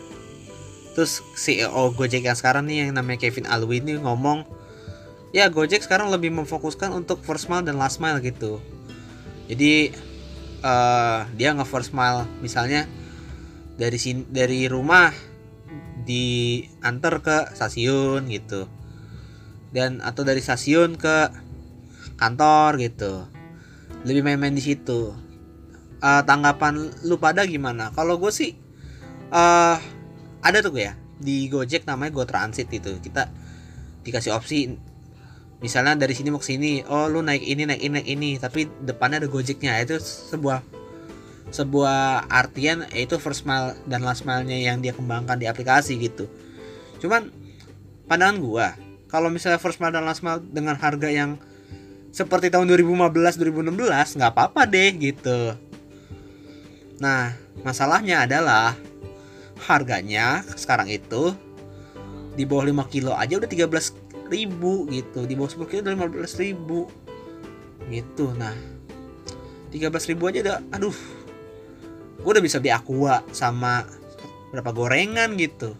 Terus 0.91 1.23
CEO 1.33 1.95
Gojek 1.95 2.27
yang 2.27 2.35
sekarang 2.35 2.67
nih 2.67 2.87
yang 2.87 2.99
namanya 2.99 3.23
Kevin 3.23 3.47
Alwi 3.47 3.79
ini 3.79 3.95
ngomong, 3.95 4.43
ya 5.31 5.47
Gojek 5.47 5.79
sekarang 5.81 6.11
lebih 6.11 6.35
memfokuskan 6.35 6.91
untuk 6.91 7.23
first 7.23 7.47
mile 7.47 7.63
dan 7.63 7.79
last 7.79 8.03
mile 8.03 8.19
gitu. 8.19 8.59
Jadi 9.47 9.95
eh 10.61 11.19
dia 11.33 11.49
nge 11.55 11.65
first 11.65 11.91
mile 11.91 12.27
misalnya 12.43 12.85
dari 13.75 13.97
sini 13.97 14.27
dari 14.27 14.67
rumah 14.67 15.09
diantar 16.03 17.21
ke 17.21 17.37
stasiun 17.55 18.27
gitu. 18.27 18.67
Dan 19.71 20.03
atau 20.03 20.27
dari 20.27 20.43
stasiun 20.43 20.99
ke 20.99 21.31
kantor 22.19 22.77
gitu. 22.81 23.25
Lebih 24.03 24.21
main-main 24.25 24.53
di 24.53 24.63
situ. 24.63 25.13
Eh, 26.01 26.21
tanggapan 26.25 26.89
lu 27.05 27.21
pada 27.21 27.45
gimana? 27.45 27.93
Kalau 27.93 28.17
gue 28.17 28.33
sih 28.33 28.57
eh 29.31 29.77
ada 30.41 30.57
tuh 30.65 30.73
ya. 30.77 30.97
Di 31.21 31.45
Gojek 31.47 31.85
namanya 31.85 32.11
Go 32.11 32.25
Transit 32.25 32.67
itu. 32.73 32.97
Kita 32.97 33.29
dikasih 34.01 34.33
opsi 34.33 34.73
misalnya 35.61 35.93
dari 35.93 36.17
sini 36.17 36.33
mau 36.33 36.41
ke 36.41 36.49
sini 36.49 36.81
oh 36.89 37.05
lu 37.05 37.21
naik 37.21 37.45
ini 37.45 37.69
naik 37.69 37.81
ini 37.85 37.93
naik 38.01 38.07
ini. 38.09 38.29
Tapi 38.41 38.65
depannya 38.81 39.21
ada 39.21 39.29
Gojeknya. 39.29 39.77
Itu 39.85 40.01
sebuah 40.01 40.80
sebuah 41.51 42.31
artian 42.31 42.87
yaitu 42.95 43.19
first 43.19 43.43
mile 43.43 43.75
dan 43.83 44.01
last 44.07 44.23
mile-nya 44.23 44.71
yang 44.71 44.79
dia 44.79 44.95
kembangkan 44.95 45.35
di 45.35 45.45
aplikasi 45.45 45.99
gitu. 45.99 46.31
Cuman 47.03 47.29
pandangan 48.07 48.37
gua 48.39 48.67
kalau 49.11 49.27
misalnya 49.27 49.59
first 49.59 49.83
mile 49.83 49.91
dan 49.91 50.07
last 50.07 50.23
mile 50.23 50.39
dengan 50.39 50.79
harga 50.79 51.11
yang 51.11 51.35
seperti 52.11 52.51
tahun 52.51 52.67
2015 52.71 53.11
2016 53.39 54.17
nggak 54.19 54.31
apa-apa 54.31 54.63
deh 54.67 54.91
gitu. 54.95 55.55
Nah 57.03 57.35
masalahnya 57.67 58.23
adalah 58.23 58.75
harganya 59.67 60.43
sekarang 60.55 60.87
itu 60.87 61.35
di 62.35 62.47
bawah 62.47 62.63
5 62.63 62.87
kilo 62.87 63.11
aja 63.11 63.35
udah 63.35 63.47
13 63.51 64.31
ribu 64.31 64.87
gitu. 64.87 65.27
Di 65.27 65.35
bawah 65.35 65.51
10 65.51 65.67
kilo 65.67 65.81
udah 65.83 65.93
15 65.99 66.43
ribu 66.43 66.87
gitu. 67.91 68.31
Nah 68.35 68.55
13 69.71 70.11
ribu 70.11 70.23
aja 70.27 70.39
udah 70.43 70.57
aduh 70.71 70.95
gue 72.21 72.31
udah 72.37 72.43
bisa 72.43 72.61
beli 72.61 72.69
aqua 72.69 73.25
sama 73.33 73.83
berapa 74.53 74.69
gorengan 74.71 75.33
gitu. 75.35 75.73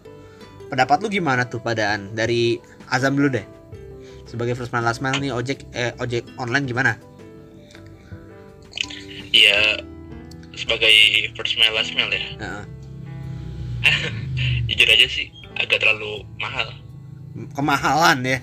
Pendapat 0.66 1.04
lu 1.04 1.08
gimana 1.12 1.46
tuh 1.46 1.62
padaan? 1.62 2.16
Dari 2.16 2.58
Azam 2.90 3.14
dulu 3.14 3.38
deh. 3.38 3.46
Sebagai 4.26 4.56
first 4.56 4.72
mile 4.72 4.88
last 4.88 5.04
mile 5.04 5.20
nih 5.20 5.30
ojek 5.30 5.62
eh, 5.76 5.92
ojek 6.00 6.24
online 6.40 6.64
gimana? 6.66 6.96
Ya 9.32 9.80
sebagai 10.56 10.92
first 11.36 11.60
mile 11.60 11.76
last 11.76 11.92
mile 11.94 12.10
ya. 12.10 12.24
Heeh. 12.40 12.64
jujur 14.72 14.88
aja 14.88 15.06
sih 15.06 15.28
agak 15.60 15.84
terlalu 15.84 16.24
mahal. 16.40 16.68
Kemahalan 17.52 18.24
ya? 18.24 18.38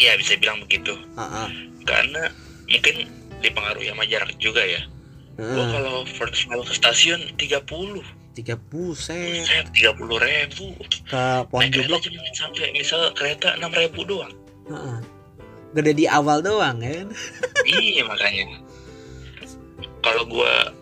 Iya 0.00 0.16
bisa 0.16 0.36
bilang 0.40 0.60
begitu. 0.64 0.96
Heeh. 1.16 1.70
karena 1.88 2.28
mungkin 2.68 3.08
dipengaruhi 3.40 3.88
sama 3.88 4.04
jarak 4.04 4.36
juga 4.36 4.62
ya 4.62 4.84
gua 5.40 5.48
Heeh. 5.56 5.70
kalau 5.72 5.94
first 6.04 6.44
mile 6.46 6.60
ke 6.62 6.74
stasiun 6.76 7.20
30 7.40 8.04
tiga 8.30 8.54
buset 8.70 9.42
Buset, 9.42 9.66
30 9.74 10.06
ribu. 10.22 10.66
Ke 11.08 11.42
pohon 11.50 11.60
naik 11.66 11.74
jublok. 11.74 12.00
sampai 12.32 12.70
misal 12.70 13.10
kereta 13.16 13.58
6 13.58 13.66
ribu 13.74 14.00
doang. 14.06 14.32
Heeh. 14.68 14.98
gede 15.70 15.92
di 15.94 16.06
awal 16.06 16.42
doang 16.42 16.78
kan? 16.78 17.08
Iya 17.70 18.02
makanya. 18.06 18.58
Kalau 20.00 20.24
gua 20.26 20.72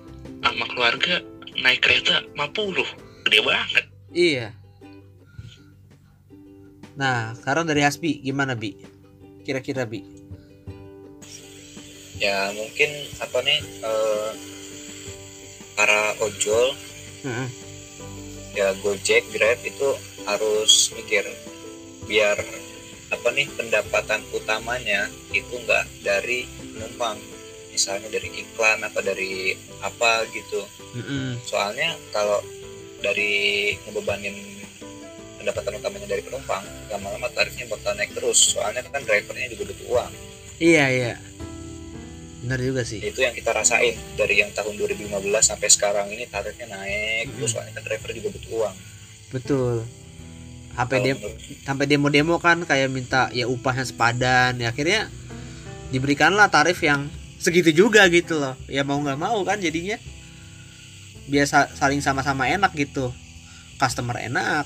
sama 0.40 0.64
keluarga 0.68 1.20
naik 1.58 1.80
kereta 1.82 2.22
50 2.36 2.84
gede 3.26 3.40
banget. 3.42 3.84
Iya. 4.12 4.46
Nah 6.98 7.32
sekarang 7.38 7.66
dari 7.66 7.82
Hasbi 7.82 8.22
gimana 8.22 8.58
bi? 8.58 8.74
Kira-kira 9.46 9.88
bi 9.88 10.17
ya 12.18 12.50
mungkin 12.54 12.90
apa 13.22 13.38
nih 13.46 13.58
eh, 13.62 14.30
para 15.78 16.14
ojol 16.18 16.74
Heeh. 17.22 17.48
ya 18.58 18.74
Gojek 18.82 19.30
Grab 19.30 19.62
itu 19.62 19.88
harus 20.26 20.90
mikir 20.98 21.22
biar 22.10 22.36
apa 23.08 23.28
nih 23.32 23.48
pendapatan 23.54 24.20
utamanya 24.34 25.08
itu 25.32 25.54
enggak 25.56 25.86
dari 26.04 26.44
penumpang. 26.74 27.16
Misalnya 27.72 28.10
dari 28.10 28.28
iklan 28.34 28.82
apa 28.82 29.00
dari 29.00 29.54
apa 29.80 30.26
gitu. 30.34 30.66
Mm-mm. 30.88 31.36
soalnya 31.44 31.92
kalau 32.16 32.40
dari 33.04 33.76
ngebebanin 33.84 34.32
pendapatan 35.36 35.76
utamanya 35.76 36.08
dari 36.08 36.24
penumpang 36.24 36.64
lama-lama 36.88 37.28
tarifnya 37.36 37.68
bakal 37.70 37.94
naik 37.94 38.10
terus. 38.12 38.56
Soalnya 38.56 38.82
kan 38.88 39.04
drivernya 39.06 39.52
juga 39.54 39.70
butuh 39.70 39.88
uang. 39.94 40.12
Iya 40.58 40.84
iya 40.90 41.14
benar 42.48 42.64
juga 42.64 42.80
sih. 42.80 43.04
Itu 43.04 43.20
yang 43.20 43.36
kita 43.36 43.52
rasain 43.52 43.92
dari 44.16 44.40
yang 44.40 44.48
tahun 44.56 44.80
2015 44.80 45.12
sampai 45.44 45.68
sekarang 45.68 46.08
ini 46.08 46.24
tarifnya 46.24 46.72
naik 46.72 47.36
terus 47.36 47.52
soalnya 47.52 47.76
kan 47.76 47.84
driver 47.84 48.10
juga 48.16 48.28
butuh 48.32 48.50
uang. 48.56 48.74
Betul. 49.28 49.74
Sampai 50.72 50.96
dem 51.04 51.20
menurut- 51.20 51.38
sampai 51.68 51.84
demo-demo 51.84 52.40
kan 52.40 52.64
kayak 52.64 52.88
minta 52.88 53.28
ya 53.36 53.44
upahnya 53.44 53.84
sepadan 53.84 54.56
ya 54.56 54.72
akhirnya 54.72 55.12
diberikanlah 55.92 56.48
tarif 56.48 56.80
yang 56.80 57.12
segitu 57.36 57.84
juga 57.84 58.08
gitu 58.08 58.40
loh. 58.40 58.56
Ya 58.64 58.80
mau 58.80 58.96
nggak 58.96 59.20
mau 59.20 59.44
kan 59.44 59.60
jadinya. 59.60 60.00
Biasa 61.28 61.76
saling 61.76 62.00
sama-sama 62.00 62.48
enak 62.48 62.72
gitu. 62.72 63.12
Customer 63.76 64.16
enak 64.16 64.64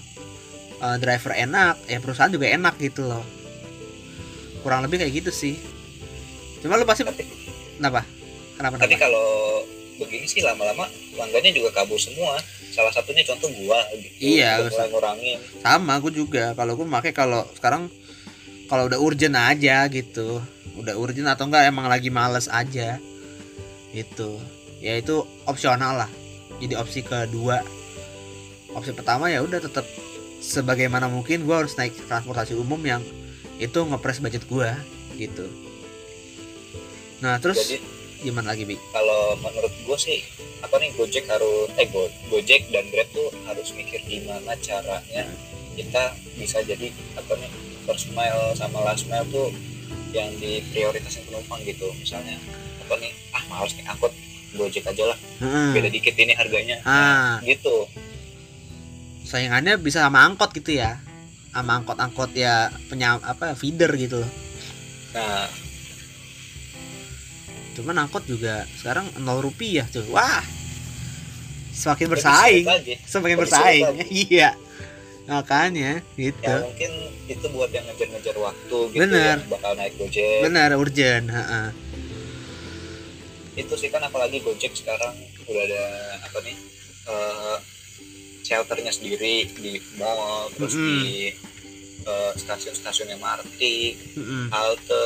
eh, 0.79 0.97
driver 1.03 1.35
enak 1.35 1.83
ya 1.91 1.99
perusahaan 1.99 2.31
juga 2.31 2.47
enak 2.47 2.79
gitu 2.79 3.03
loh. 3.11 3.27
Kurang 4.63 4.87
lebih 4.87 5.03
kayak 5.03 5.27
gitu 5.27 5.35
sih. 5.35 5.59
Cuma 6.63 6.79
lu 6.79 6.87
pasti 6.87 7.03
kenapa? 7.79 8.01
Kenapa 8.57 8.75
tapi 8.79 8.95
kenapa? 8.95 9.05
kalau 9.09 9.29
begini 10.01 10.27
sih 10.27 10.43
lama-lama 10.43 10.89
pelanggannya 11.15 11.53
juga 11.55 11.71
kabur 11.83 12.01
semua. 12.01 12.41
Salah 12.73 12.89
satunya 12.89 13.21
contoh 13.29 13.53
gua 13.53 13.85
gitu 14.01 14.41
Iya, 14.41 14.65
mulai 14.65 14.89
ngurangin. 14.89 15.39
Sama 15.61 16.01
gue 16.01 16.13
juga. 16.17 16.57
Kalau 16.57 16.73
gue 16.73 16.87
pakai 16.89 17.13
kalau 17.13 17.45
sekarang 17.53 17.93
kalau 18.67 18.89
udah 18.89 18.97
urgent 18.97 19.37
aja 19.37 19.85
gitu. 19.93 20.41
Udah 20.81 20.97
urgent 20.97 21.29
atau 21.29 21.45
enggak 21.53 21.69
emang 21.69 21.87
lagi 21.93 22.09
males 22.09 22.49
aja. 22.49 22.97
Gitu. 23.93 24.41
Ya 24.81 24.97
itu 24.97 25.21
opsional 25.45 26.01
lah. 26.01 26.11
Jadi 26.65 26.75
opsi 26.81 27.05
kedua. 27.05 27.61
Opsi 28.73 28.97
pertama 28.97 29.29
ya 29.29 29.45
udah 29.45 29.61
tetap 29.61 29.85
sebagaimana 30.43 31.07
mungkin 31.07 31.45
gue 31.45 31.55
harus 31.55 31.77
naik 31.79 31.95
transportasi 32.11 32.59
umum 32.59 32.81
yang 32.83 33.05
itu 33.63 33.79
ngepres 33.79 34.19
budget 34.19 34.43
gue 34.51 34.71
gitu 35.15 35.47
nah 37.23 37.39
terus 37.39 37.57
jadi 37.63 37.79
gimana 38.23 38.55
lagi 38.55 38.67
bi? 38.67 38.77
kalau 38.91 39.39
menurut 39.39 39.71
gua 39.87 39.99
sih 39.99 40.23
apa 40.63 40.79
nih 40.79 40.95
Gojek 40.95 41.27
harus 41.27 41.71
eh 41.75 41.87
Go- 41.91 42.11
Gojek 42.31 42.71
dan 42.71 42.87
Grab 42.91 43.09
tuh 43.11 43.31
harus 43.47 43.71
mikir 43.75 43.99
gimana 44.07 44.55
caranya 44.63 45.27
kita 45.75 46.15
bisa 46.39 46.63
jadi 46.63 46.91
apa 47.19 47.33
nih 47.35 47.51
first 47.83 48.11
mile 48.15 48.55
sama 48.55 48.79
last 48.87 49.07
mile 49.11 49.27
tuh 49.31 49.51
yang 50.15 50.29
di 50.39 50.61
prioritasin 50.71 51.25
penumpang 51.25 51.65
gitu. 51.65 51.89
Misalnya 51.99 52.37
apa 52.85 52.95
nih 53.01 53.11
ah 53.33 53.43
males 53.49 53.73
nih 53.75 53.87
angkot 53.89 54.13
gojek 54.55 54.85
aja 54.87 55.05
lah. 55.09 55.19
Heeh. 55.41 55.71
beda 55.75 55.89
dikit 55.89 56.15
ini 56.15 56.37
harganya. 56.37 56.77
Ah. 56.85 56.93
nah, 56.93 57.35
gitu. 57.43 57.89
Saingannya 59.25 59.81
bisa 59.81 60.05
sama 60.05 60.23
angkot 60.29 60.53
gitu 60.53 60.77
ya? 60.79 61.01
Sama 61.51 61.81
angkot-angkot 61.81 62.37
ya 62.37 62.69
penyam 62.93 63.19
apa 63.25 63.57
feeder 63.57 63.91
gitu. 63.97 64.21
Loh 64.23 64.31
nah 65.13 65.45
cuman 67.73 68.05
angkot 68.05 68.25
juga 68.29 68.65
sekarang 68.79 69.09
nol 69.23 69.41
rupiah 69.41 69.89
tuh 69.89 70.05
wah. 70.13 70.43
Semakin 71.73 72.07
bersaing. 72.13 72.65
semakin 73.09 73.37
bersaing. 73.41 73.85
iya. 74.29 74.53
Makanya 75.25 76.05
gitu. 76.21 76.45
Ya 76.45 76.61
mungkin 76.61 76.93
itu 77.31 77.47
buat 77.55 77.71
yang 77.73 77.87
ngejar-ngejar 77.89 78.37
waktu 78.37 78.79
gitu 78.93 79.01
Bener. 79.01 79.41
yang 79.41 79.49
bakal 79.49 79.73
naik 79.79 79.95
gojek. 79.97 80.41
Benar 80.45 80.77
urgent 80.77 81.27
heeh. 81.31 81.69
itu 83.53 83.77
sih 83.77 83.93
kan 83.93 84.01
apalagi 84.01 84.41
gojek 84.41 84.73
sekarang 84.73 85.13
udah 85.45 85.61
ada 85.69 85.85
apa 86.25 86.41
nih 86.41 86.57
eh, 87.05 87.57
shelternya 88.41 88.89
sendiri 88.89 89.45
di 89.53 89.77
mall 90.01 90.49
terus 90.57 90.73
Mm-mm. 90.73 90.89
di 91.05 91.29
eh, 92.09 92.33
stasiun-stasiun 92.33 93.13
MRT 93.21 93.61
Mm-mm. 94.17 94.45
halte. 94.49 95.05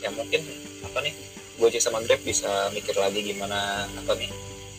Ya 0.00 0.08
mungkin 0.16 0.40
apa 0.80 1.04
nih 1.04 1.12
Gojek 1.60 1.84
sama 1.84 2.00
Grab 2.02 2.24
bisa 2.24 2.72
mikir 2.72 2.96
lagi 2.96 3.20
gimana 3.20 3.84
apa 3.84 4.16
nih 4.16 4.32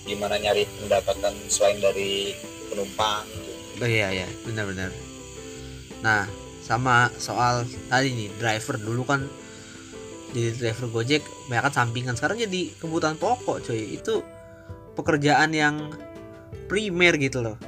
gimana 0.10 0.42
nyari 0.42 0.66
pendapatan 0.82 1.38
selain 1.46 1.78
dari 1.78 2.34
penumpang 2.74 3.24
gitu. 3.30 3.52
Oh 3.86 3.90
iya 3.90 4.10
iya 4.10 4.28
benar-benar. 4.44 4.90
Nah 6.02 6.26
sama 6.66 7.14
soal 7.22 7.70
tadi 7.86 8.10
nih 8.10 8.30
driver 8.42 8.82
dulu 8.82 9.06
kan 9.06 9.22
jadi 10.32 10.56
driver 10.58 10.88
Gojek 10.90 11.22
banyak 11.52 11.64
kan 11.70 11.74
sampingan 11.86 12.16
sekarang 12.18 12.42
jadi 12.42 12.74
kebutuhan 12.80 13.20
pokok 13.20 13.62
coy 13.68 14.00
itu 14.00 14.24
pekerjaan 14.96 15.52
yang 15.52 15.92
primer 16.72 17.20
gitu 17.20 17.44
loh 17.44 17.60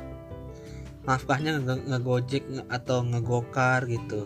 nafkahnya 1.03 1.59
nge- 1.59 1.83
ngegojek 1.91 2.43
nge- 2.47 2.67
atau 2.71 3.03
ngegokar 3.03 3.83
gitu 3.91 4.23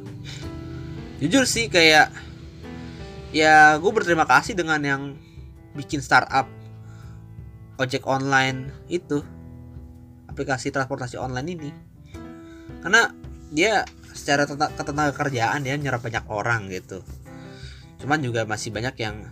jujur 1.17 1.49
sih 1.49 1.65
kayak 1.65 2.13
ya 3.37 3.77
gue 3.77 3.91
berterima 3.93 4.25
kasih 4.25 4.57
dengan 4.57 4.81
yang 4.81 5.01
bikin 5.77 6.01
startup 6.01 6.49
ojek 7.77 8.01
online 8.09 8.73
itu 8.89 9.21
aplikasi 10.25 10.73
transportasi 10.73 11.21
online 11.21 11.49
ini. 11.53 11.69
Karena 12.81 13.13
dia 13.53 13.85
secara 14.17 14.49
ketenaga 14.49 15.13
kerjaan 15.13 15.61
dia 15.61 15.77
nyerap 15.77 16.01
banyak 16.01 16.25
orang 16.25 16.73
gitu. 16.73 17.05
Cuman 18.01 18.25
juga 18.25 18.49
masih 18.49 18.73
banyak 18.73 18.95
yang 18.97 19.29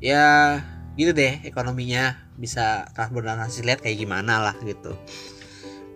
ya 0.00 0.60
gitu 0.96 1.12
deh 1.12 1.44
ekonominya 1.44 2.16
bisa 2.40 2.88
transportasi 2.96 3.64
lihat 3.68 3.84
kayak 3.84 4.00
gimana 4.00 4.40
lah 4.40 4.56
gitu. 4.64 4.96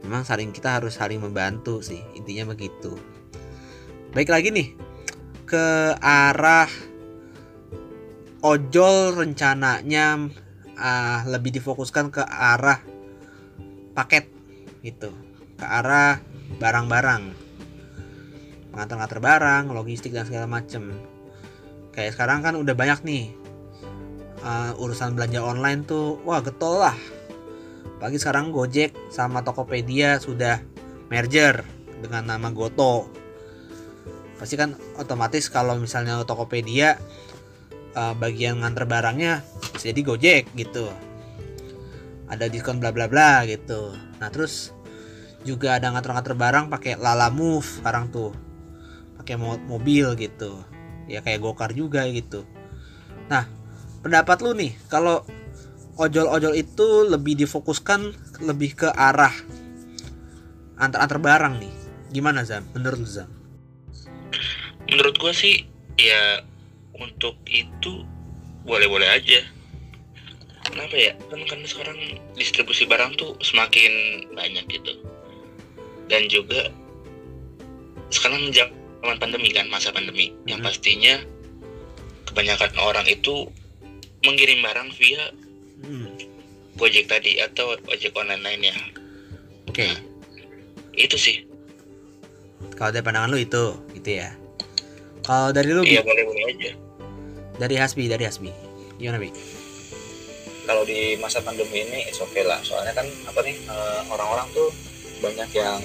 Memang 0.04 0.28
saling 0.28 0.52
kita 0.52 0.76
harus 0.76 1.00
saling 1.00 1.20
membantu 1.20 1.80
sih 1.80 2.04
intinya 2.12 2.52
begitu. 2.52 2.96
Baik 4.12 4.28
lagi 4.32 4.52
nih 4.52 4.68
ke 5.48 5.96
arah 6.00 6.89
ojol 8.40 9.16
rencananya 9.16 10.32
ah, 10.80 11.24
lebih 11.28 11.52
difokuskan 11.60 12.12
ke 12.12 12.22
arah 12.24 12.80
paket 13.92 14.28
gitu. 14.80 15.12
Ke 15.60 15.66
arah 15.68 16.20
barang-barang. 16.56 17.22
Mengantar-ngantar 18.72 19.20
barang 19.20 19.64
logistik 19.74 20.14
dan 20.14 20.24
segala 20.24 20.46
macem. 20.48 20.94
Kayak 21.90 22.16
sekarang 22.16 22.40
kan 22.40 22.54
udah 22.54 22.72
banyak 22.72 23.02
nih 23.02 23.24
uh, 24.46 24.78
urusan 24.78 25.18
belanja 25.18 25.42
online 25.42 25.84
tuh 25.84 26.22
wah 26.22 26.40
getol 26.40 26.80
lah. 26.80 26.96
Pagi 28.00 28.16
sekarang 28.16 28.54
Gojek 28.54 28.96
sama 29.12 29.44
Tokopedia 29.44 30.16
sudah 30.16 30.64
merger 31.12 31.66
dengan 32.00 32.32
nama 32.32 32.48
Goto. 32.48 33.12
Pasti 34.40 34.56
kan 34.56 34.72
otomatis 34.96 35.52
kalau 35.52 35.76
misalnya 35.76 36.24
Tokopedia 36.24 36.96
uh, 37.94 38.14
bagian 38.18 38.62
nganter 38.62 38.84
barangnya 38.86 39.42
jadi 39.78 40.00
Gojek 40.02 40.52
gitu. 40.54 40.90
Ada 42.30 42.46
diskon 42.46 42.78
bla 42.78 42.94
bla 42.94 43.10
bla 43.10 43.42
gitu. 43.46 43.94
Nah 44.22 44.28
terus 44.30 44.70
juga 45.42 45.80
ada 45.80 45.90
nganter-nganter 45.90 46.36
barang 46.36 46.66
pakai 46.70 47.00
Lala 47.00 47.32
Move 47.32 47.66
sekarang 47.66 48.12
tuh. 48.12 48.30
Pakai 49.18 49.34
mo- 49.34 49.62
mobil 49.66 50.14
gitu. 50.14 50.62
Ya 51.10 51.24
kayak 51.24 51.42
Gokar 51.42 51.74
juga 51.74 52.06
gitu. 52.10 52.46
Nah 53.26 53.46
pendapat 54.00 54.40
lu 54.46 54.54
nih 54.54 54.72
kalau 54.86 55.26
ojol-ojol 55.98 56.54
itu 56.56 57.04
lebih 57.04 57.36
difokuskan 57.36 58.14
lebih 58.40 58.72
ke 58.72 58.88
arah 58.88 59.34
antar-antar 60.80 61.18
barang 61.18 61.54
nih. 61.60 61.74
Gimana 62.10 62.42
Zam 62.42 62.66
menurut 62.74 63.02
lu 63.02 63.10
Zam 63.10 63.30
menurut 64.90 65.14
gua 65.22 65.30
sih 65.30 65.70
ya 65.94 66.42
untuk 67.00 67.34
itu 67.48 68.04
boleh-boleh 68.68 69.08
aja. 69.08 69.40
Kenapa 70.70 70.94
ya? 70.94 71.12
Kan 71.32 71.40
kan 71.48 71.60
sekarang 71.64 71.98
distribusi 72.36 72.84
barang 72.84 73.16
tuh 73.16 73.34
semakin 73.40 74.24
banyak 74.36 74.64
gitu. 74.70 74.92
Dan 76.06 76.28
juga 76.28 76.68
sekarang 78.12 78.52
zaman 78.52 79.16
pandemi 79.18 79.50
kan 79.50 79.66
masa 79.72 79.90
pandemi. 79.90 80.30
Yang 80.44 80.60
Mhm. 80.60 80.66
pastinya 80.68 81.14
kebanyakan 82.28 82.72
orang 82.78 83.06
itu 83.08 83.48
mengirim 84.22 84.60
barang 84.60 84.92
via 84.94 85.32
Hmm, 85.80 86.12
Gojek 86.76 87.08
tadi 87.08 87.40
atau 87.40 87.72
ojek 87.88 88.12
online 88.12 88.44
lainnya. 88.44 88.76
Oke. 89.64 89.96
Itu 90.92 91.16
sih. 91.16 91.48
Kalau 92.76 92.92
dari 92.92 93.00
pandangan 93.00 93.32
lu 93.32 93.40
itu 93.40 93.80
gitu 93.96 94.20
ya. 94.20 94.36
Kalau 95.24 95.56
dari 95.56 95.72
lu 95.72 95.80
iya 95.88 96.04
boleh-boleh 96.04 96.44
aja 96.52 96.70
dari 97.60 97.76
Hasbi 97.76 98.08
dari 98.08 98.24
Hasbi. 98.24 98.48
Gimana 98.96 99.20
Bi? 99.20 99.28
Kalau 100.64 100.82
di 100.88 101.20
masa 101.20 101.44
pandemi 101.44 101.84
ini 101.84 102.08
it's 102.08 102.24
okay 102.24 102.40
lah. 102.40 102.56
Soalnya 102.64 102.96
kan 102.96 103.04
apa 103.28 103.44
nih 103.44 103.56
eh, 103.68 104.00
orang-orang 104.08 104.48
tuh 104.56 104.72
banyak 105.20 105.50
yang 105.52 105.80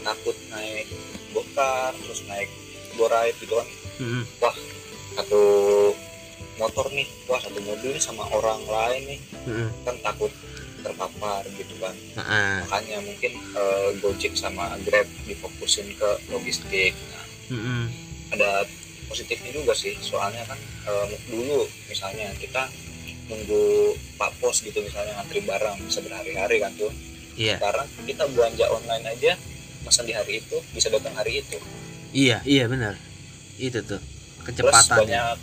takut 0.00 0.36
naik 0.48 0.88
gokar 1.36 1.92
terus 2.00 2.24
naik 2.24 2.48
goride 2.96 3.36
gitu 3.44 3.52
kan. 3.60 3.68
Hmm, 4.00 4.24
satu 5.18 5.42
motor 6.56 6.86
nih 6.94 7.06
wah 7.26 7.38
satu 7.42 7.58
mobil 7.60 7.92
nih 7.92 8.00
sama 8.00 8.24
orang 8.32 8.64
lain 8.64 9.02
nih. 9.16 9.20
Hmm, 9.44 9.68
kan 9.84 9.96
takut 10.00 10.32
terpapar 10.80 11.42
gitu 11.58 11.74
kan. 11.82 11.92
Nah, 12.16 12.62
makanya 12.64 13.02
mungkin 13.02 13.36
eh, 13.36 13.88
Gojek 14.00 14.32
sama 14.38 14.78
Grab 14.86 15.04
difokusin 15.26 15.92
ke 15.98 16.10
logistik. 16.32 16.94
Nah, 17.12 17.24
hmm, 17.52 17.84
ada 18.32 18.64
positifnya 19.08 19.50
juga 19.50 19.72
sih. 19.74 19.96
Soalnya 19.98 20.44
kan 20.44 20.58
eh, 20.60 21.16
dulu 21.32 21.64
misalnya 21.88 22.30
kita 22.36 22.68
nunggu 23.28 23.92
pak 24.16 24.32
pos 24.40 24.64
gitu 24.64 24.80
misalnya 24.80 25.12
ngantri 25.20 25.44
barang 25.44 25.76
bisa 25.84 26.00
berhari-hari 26.00 26.56
kan 26.60 26.72
tuh. 26.76 26.92
Iya. 27.36 27.60
Sekarang 27.60 27.88
kita 28.04 28.24
belanja 28.32 28.64
online 28.72 29.04
aja 29.08 29.32
pesan 29.84 30.04
di 30.04 30.14
hari 30.16 30.40
itu 30.44 30.56
bisa 30.72 30.88
datang 30.92 31.12
hari 31.16 31.40
itu. 31.40 31.56
Iya 32.12 32.40
iya 32.44 32.64
benar. 32.68 32.96
Itu 33.60 33.84
tuh 33.84 34.00
terus 34.48 34.64
kecepatan 34.64 35.04
ya 35.04 35.36
banyak 35.36 35.38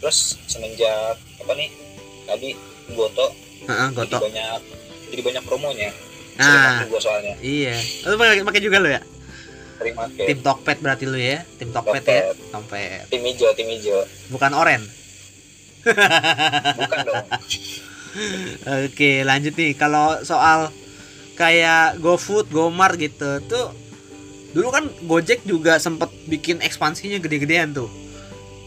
terus 0.00 0.40
semenjak 0.48 1.16
apa 1.44 1.52
nih 1.56 1.68
tadi 2.24 2.56
Goto. 2.96 3.36
Heeh, 3.60 3.88
jadi 3.92 3.96
gotok 3.96 4.20
banyak 4.24 4.60
jadi 5.12 5.22
banyak 5.22 5.42
promonya. 5.44 5.90
Nah 6.40 6.80
pakai 6.80 6.88
gua 6.88 7.00
soalnya. 7.04 7.34
Iya. 7.44 7.76
Lu 8.08 8.16
pakai 8.16 8.42
pakai 8.42 8.60
juga 8.64 8.80
lu 8.80 8.88
ya 8.88 9.00
sering 9.80 9.96
pakai 9.96 10.24
tim 10.28 10.40
Tokped 10.44 10.78
berarti 10.84 11.04
lu 11.08 11.16
ya? 11.16 11.40
Tim 11.56 11.72
Tokped 11.72 12.04
ya? 12.04 12.36
Tokped. 12.36 12.52
Tokped. 12.52 13.08
Tim 13.08 13.22
hijau 13.24 13.50
tim 13.56 13.68
hijau 13.72 13.98
bukan 14.28 14.52
oren? 14.52 14.82
Bukan 16.76 16.98
dong. 17.08 17.26
Oke 18.84 19.24
lanjut 19.24 19.56
nih. 19.56 19.72
Kalau 19.78 20.20
soal 20.20 20.68
kayak 21.38 21.96
GoFood, 22.04 22.52
GoMart 22.52 23.00
gitu 23.00 23.40
tuh 23.48 23.72
dulu 24.50 24.68
kan 24.74 24.84
Gojek 25.06 25.46
juga 25.46 25.78
sempet 25.78 26.10
bikin 26.26 26.60
ekspansinya 26.60 27.16
gede-gedean 27.22 27.72
tuh. 27.72 27.88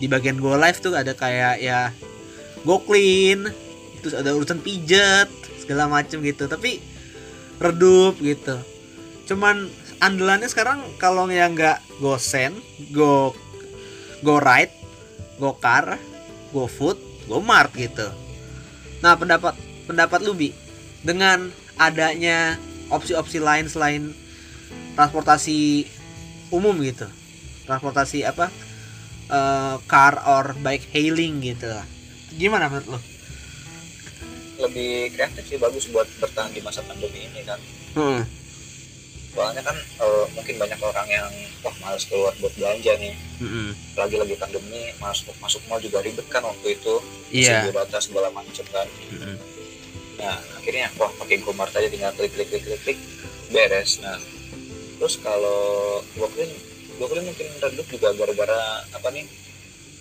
Di 0.02 0.10
bagian 0.10 0.42
Go 0.42 0.58
Live 0.58 0.82
tuh 0.82 0.98
ada 0.98 1.14
kayak 1.14 1.62
ya 1.62 1.94
Go 2.66 2.82
Clean 2.82 3.46
terus 4.02 4.16
ada 4.18 4.36
urusan 4.36 4.60
pijet 4.64 5.30
segala 5.62 5.86
macem 5.86 6.24
gitu. 6.26 6.50
Tapi 6.50 6.82
redup 7.62 8.18
gitu. 8.24 8.58
Cuman 9.30 9.70
andalannya 10.04 10.52
sekarang 10.52 10.84
kalau 11.00 11.32
yang 11.32 11.56
nggak 11.56 11.80
GoSend, 12.04 12.60
Go 12.92 13.32
Go 14.20 14.44
Ride, 14.44 14.76
Go 15.40 15.56
Car, 15.56 15.96
Go 16.52 16.68
Food, 16.68 17.00
Go 17.32 17.40
Mart 17.40 17.72
gitu. 17.72 18.12
Nah, 19.00 19.16
pendapat 19.16 19.56
pendapat 19.88 20.20
lu 20.28 20.36
Bi? 20.36 20.52
Dengan 21.04 21.48
adanya 21.80 22.60
opsi-opsi 22.92 23.40
lain 23.40 23.72
selain 23.72 24.12
transportasi 25.00 25.88
umum 26.52 26.76
gitu. 26.84 27.08
Transportasi 27.64 28.28
apa? 28.28 28.52
Eh, 29.32 29.76
car 29.88 30.20
or 30.28 30.52
bike 30.60 30.92
hailing 30.92 31.40
gitu. 31.40 31.72
Lah 31.72 31.88
gimana 32.38 32.70
menurut 32.70 32.98
lo 32.98 33.00
lebih 34.54 35.12
kreatif 35.12 35.44
sih 35.50 35.60
bagus 35.60 35.90
buat 35.92 36.08
bertahan 36.22 36.54
di 36.54 36.62
masa 36.64 36.86
pandemi 36.86 37.26
ini 37.26 37.42
kan. 37.44 37.60
Hmm, 37.98 38.22
soalnya 39.34 39.62
kan 39.66 39.78
eh, 39.78 40.26
mungkin 40.38 40.56
banyak 40.62 40.80
orang 40.80 41.08
yang 41.10 41.32
wah 41.66 41.76
males 41.82 42.06
keluar 42.06 42.34
buat 42.38 42.54
belanja 42.54 42.94
nih. 43.02 43.14
Mm-mm. 43.44 43.76
lagi 43.98 44.16
lagi 44.16 44.36
pandemi 44.40 44.94
masuk 45.02 45.36
masuk 45.44 45.60
mall 45.68 45.82
juga 45.82 46.00
ribet 46.06 46.26
kan 46.30 46.46
waktu 46.46 46.78
itu. 46.78 46.96
Iya. 47.34 47.68
Masih 47.68 47.74
data 47.76 47.98
segala 48.00 48.30
macam 48.30 48.66
kan. 48.70 48.88
Mm-mm. 49.10 49.38
nah 50.14 50.38
akhirnya 50.62 50.88
wah 51.02 51.10
pakai 51.18 51.42
Gomart 51.42 51.74
aja 51.74 51.90
tinggal 51.90 52.14
klik 52.14 52.32
klik 52.38 52.48
klik 52.54 52.64
klik, 52.64 52.80
klik 52.86 53.00
beres. 53.50 53.98
Nah 54.00 54.22
terus 55.02 55.18
kalau 55.20 56.00
Goklin 56.16 56.48
Goklin 57.02 57.26
mungkin 57.26 57.50
redup 57.58 57.88
juga 57.90 58.14
gara-gara 58.14 58.86
apa 58.94 59.10
nih 59.10 59.26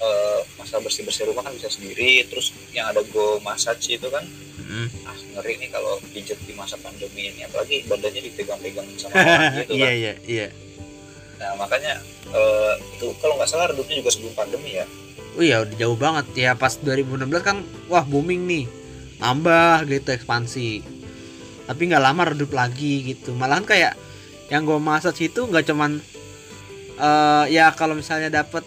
eh, 0.02 0.40
masalah 0.58 0.82
bersih 0.82 1.06
bersih 1.06 1.30
rumah 1.30 1.46
kan 1.46 1.54
bisa 1.54 1.70
sendiri 1.70 2.26
terus 2.26 2.50
yang 2.74 2.90
ada 2.90 3.00
Go 3.14 3.38
Massage 3.40 3.94
itu 3.94 4.10
kan 4.10 4.26
Mm-mm. 4.58 4.86
ah 5.06 5.16
ngeri 5.38 5.62
nih 5.62 5.70
kalau 5.70 6.02
pijet 6.10 6.38
di 6.42 6.52
masa 6.52 6.74
pandemi 6.82 7.30
ini 7.30 7.46
apalagi 7.46 7.86
badannya 7.86 8.20
dipegang-pegang 8.26 8.86
sama 8.98 9.14
orang 9.22 9.62
gitu 9.62 9.72
iya 9.78 9.86
kan. 9.86 9.94
iya 9.94 10.12
iya. 10.26 10.46
Nah 11.42 11.58
makanya 11.58 11.98
eh, 12.30 12.74
itu 12.94 13.10
kalau 13.18 13.34
nggak 13.34 13.50
salah 13.50 13.66
redupnya 13.70 13.98
juga 13.98 14.10
sebelum 14.14 14.34
pandemi 14.38 14.78
ya. 14.78 14.86
Oh 15.34 15.42
iya 15.42 15.66
udah 15.66 15.74
jauh 15.74 15.98
banget. 15.98 16.26
Ya 16.38 16.52
pas 16.54 16.78
2016 16.78 17.26
kan 17.42 17.66
wah 17.90 18.06
booming 18.06 18.46
nih. 18.46 18.64
Nambah 19.18 19.90
gitu 19.90 20.14
ekspansi. 20.14 20.86
Tapi 21.66 21.82
nggak 21.90 22.04
lama 22.04 22.22
redup 22.30 22.54
lagi 22.54 23.02
gitu. 23.10 23.34
Malahan 23.34 23.66
kayak 23.66 23.98
yang 24.54 24.62
gue 24.62 24.78
masak 24.78 25.18
itu 25.18 25.42
nggak 25.42 25.66
cuman 25.66 25.98
eh 27.00 27.44
ya 27.50 27.74
kalau 27.74 27.98
misalnya 27.98 28.30
dapet 28.30 28.62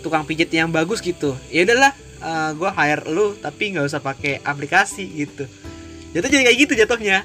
tukang 0.00 0.24
pijit 0.24 0.50
yang 0.50 0.72
bagus 0.72 0.98
gitu. 1.04 1.36
Ya 1.52 1.64
udahlah 1.68 1.92
eh, 2.20 2.50
gue 2.56 2.70
hire 2.72 3.04
lu 3.08 3.36
tapi 3.38 3.76
nggak 3.76 3.86
usah 3.86 4.00
pakai 4.00 4.40
aplikasi 4.42 5.04
gitu. 5.14 5.44
Jatuh 6.16 6.28
jadi 6.28 6.44
kayak 6.50 6.58
gitu 6.66 6.72
jatuhnya. 6.74 7.22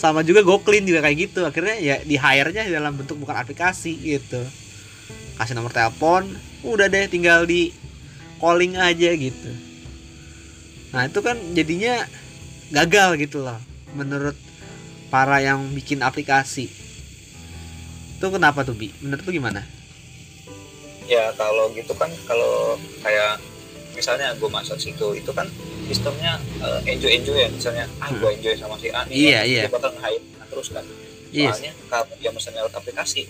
Sama 0.00 0.24
juga 0.24 0.40
GoClean 0.40 0.86
juga 0.86 1.04
kayak 1.04 1.16
gitu. 1.28 1.40
Akhirnya 1.44 1.76
ya 1.76 1.96
di 2.00 2.16
hire 2.16 2.52
nya 2.54 2.64
dalam 2.68 2.96
bentuk 2.96 3.20
bukan 3.20 3.36
aplikasi 3.36 3.96
gitu. 4.00 4.40
Kasih 5.40 5.56
nomor 5.56 5.72
telepon 5.72 6.28
udah 6.60 6.92
deh 6.92 7.08
tinggal 7.08 7.48
di 7.48 7.72
calling 8.40 8.76
aja 8.76 9.10
gitu. 9.16 9.50
Nah 10.92 11.08
itu 11.08 11.20
kan 11.24 11.36
jadinya 11.56 12.04
gagal 12.70 13.18
gitu 13.20 13.42
loh 13.42 13.58
menurut 13.96 14.36
para 15.10 15.42
yang 15.42 15.72
bikin 15.74 16.04
aplikasi. 16.04 16.70
Itu 18.20 18.28
kenapa 18.28 18.62
tuh 18.62 18.76
bi? 18.76 18.92
Menurut 19.00 19.24
lu 19.24 19.32
gimana 19.40 19.79
ya 21.10 21.34
kalau 21.34 21.66
gitu 21.74 21.90
kan 21.92 22.06
kalau 22.24 22.78
kayak 23.02 23.42
misalnya 23.90 24.30
gue 24.38 24.46
masak 24.46 24.78
situ 24.78 25.12
itu 25.12 25.30
kan 25.34 25.50
sistemnya 25.84 26.38
enjoy 26.86 27.10
enjoy 27.10 27.34
ya 27.34 27.50
misalnya 27.50 27.84
ah 27.98 28.06
gue 28.08 28.30
enjoy 28.30 28.54
sama 28.54 28.78
si 28.78 28.88
A 28.88 29.02
nih 29.04 29.10
Hmm. 29.10 29.26
Iya, 29.26 29.34
kan, 29.36 29.50
iya. 29.50 29.62
dia 29.66 29.72
bakal 29.74 29.90
nge 29.92 30.10
terus 30.46 30.68
kan 30.70 30.84
Iya. 31.30 31.50
soalnya 31.50 31.72
kalau 31.86 32.14
dia 32.16 32.30
misalnya 32.30 32.58
lewat 32.62 32.74
aplikasi 32.78 33.22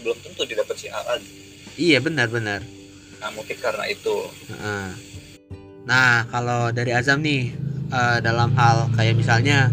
belum 0.00 0.16
tentu 0.20 0.42
didapat 0.42 0.74
si 0.74 0.88
A 0.88 1.00
lagi 1.04 1.28
iya 1.76 2.00
benar 2.00 2.26
benar 2.26 2.64
nah 3.20 3.28
mungkin 3.30 3.54
karena 3.54 3.84
itu 3.86 4.16
Heeh. 4.48 4.88
Nah, 5.82 6.22
kalau 6.30 6.70
dari 6.70 6.94
Azam 6.94 7.20
nih 7.20 7.50
eh, 7.90 8.18
dalam 8.22 8.54
hal 8.54 8.86
kayak 8.94 9.18
misalnya 9.18 9.66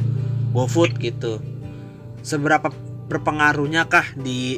GoFood 0.49 0.97
gitu. 0.97 1.37
Seberapa 2.25 2.73
berpengaruhnya 3.05 3.85
kah 3.85 4.09
di 4.17 4.57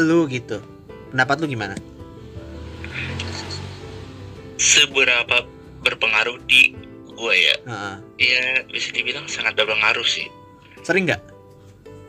lu 0.00 0.24
gitu? 0.24 0.56
Pendapat 1.12 1.44
lu 1.44 1.52
gimana? 1.52 1.76
Seberapa 4.56 5.44
berpengaruh 5.84 6.40
di 6.48 6.72
gue 7.16 7.34
ya 7.34 7.56
Heeh. 7.64 7.96
ya 8.20 8.44
bisa 8.68 8.92
dibilang 8.92 9.24
sangat 9.28 9.56
berpengaruh 9.56 10.04
sih 10.04 10.28
Sering 10.84 11.08
nggak? 11.10 11.18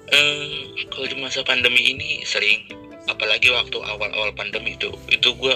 Eh, 0.07 0.85
kalau 0.93 1.07
di 1.09 1.17
masa 1.17 1.41
pandemi 1.41 1.81
ini 1.95 2.21
sering 2.23 2.63
apalagi 3.07 3.49
waktu 3.51 3.75
awal-awal 3.81 4.31
pandemi 4.35 4.75
itu 4.75 4.91
itu 5.11 5.31
gue 5.35 5.55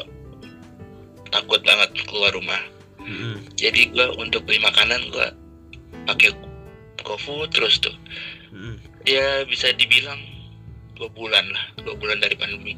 takut 1.31 1.59
banget 1.63 1.91
keluar 2.07 2.31
rumah 2.35 2.59
Mm-mm. 2.99 3.43
jadi 3.55 3.91
gue 3.91 4.05
untuk 4.19 4.43
beli 4.47 4.59
makanan 4.63 5.11
gue 5.11 5.27
pakai 6.07 6.31
GoFood 7.03 7.51
terus 7.51 7.79
tuh 7.79 7.95
Mm-mm. 8.51 8.79
ya 9.07 9.43
bisa 9.47 9.71
dibilang 9.75 10.19
dua 10.95 11.07
bulan 11.11 11.43
lah 11.51 11.65
dua 11.83 11.95
bulan 11.95 12.19
dari 12.19 12.35
pandemi 12.35 12.75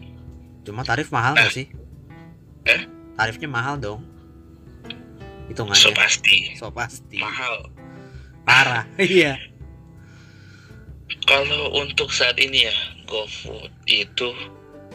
Cuma 0.64 0.80
tarif 0.88 1.12
mahal 1.12 1.36
nggak 1.36 1.52
sih? 1.52 1.68
Eh? 2.72 2.82
Tarifnya 3.14 3.50
mahal 3.50 3.76
dong. 3.78 4.02
so 5.48 5.50
Hitungannya. 5.52 5.94
pasti 5.94 6.38
So 6.58 6.68
pasti. 6.72 7.20
mahal 7.20 7.70
Parah. 8.44 8.84
Iya. 9.00 9.40
kalau 11.24 11.72
untuk 11.80 12.12
saat 12.12 12.36
ini 12.36 12.68
ya 12.68 12.76
GoFood 13.08 13.72
itu 13.88 14.28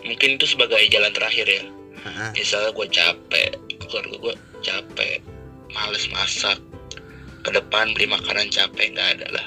mungkin 0.05 0.37
itu 0.37 0.45
sebagai 0.45 0.77
jalan 0.93 1.09
terakhir 1.17 1.47
ya 1.49 1.65
misalnya 2.37 2.71
gue 2.77 2.87
capek 2.93 3.49
keluarga 3.89 4.17
gue 4.21 4.35
capek 4.61 5.19
males 5.73 6.05
masak 6.13 6.59
ke 7.47 7.51
depan 7.51 7.97
beli 7.97 8.09
makanan 8.09 8.53
capek 8.53 8.93
nggak 8.93 9.09
ada 9.21 9.27
lah 9.33 9.47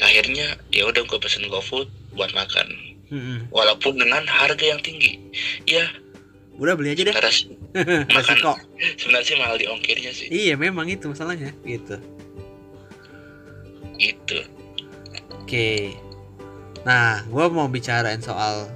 akhirnya 0.00 0.54
ya 0.70 0.86
udah 0.86 1.02
gue 1.02 1.18
pesen 1.18 1.50
GoFood 1.50 1.88
buat 2.14 2.30
makan 2.30 2.66
walaupun 3.50 3.98
dengan 3.98 4.22
harga 4.24 4.62
yang 4.62 4.80
tinggi 4.80 5.18
ya 5.66 5.82
Udah 6.62 6.78
beli 6.78 6.94
aja 6.94 7.02
deh. 7.10 7.14
kok. 8.46 8.56
sebenarnya 9.02 9.26
sih 9.26 9.36
mahal 9.40 9.56
di 9.58 9.66
ongkirnya 9.66 10.12
sih 10.14 10.30
Iya, 10.30 10.54
memang 10.54 10.86
itu 10.86 11.10
masalahnya 11.10 11.50
gitu. 11.66 11.98
gitu 13.98 14.38
Oke. 15.42 15.98
Nah, 16.86 17.26
gue 17.26 17.44
mau 17.50 17.66
bicarain 17.66 18.22
soal 18.22 18.70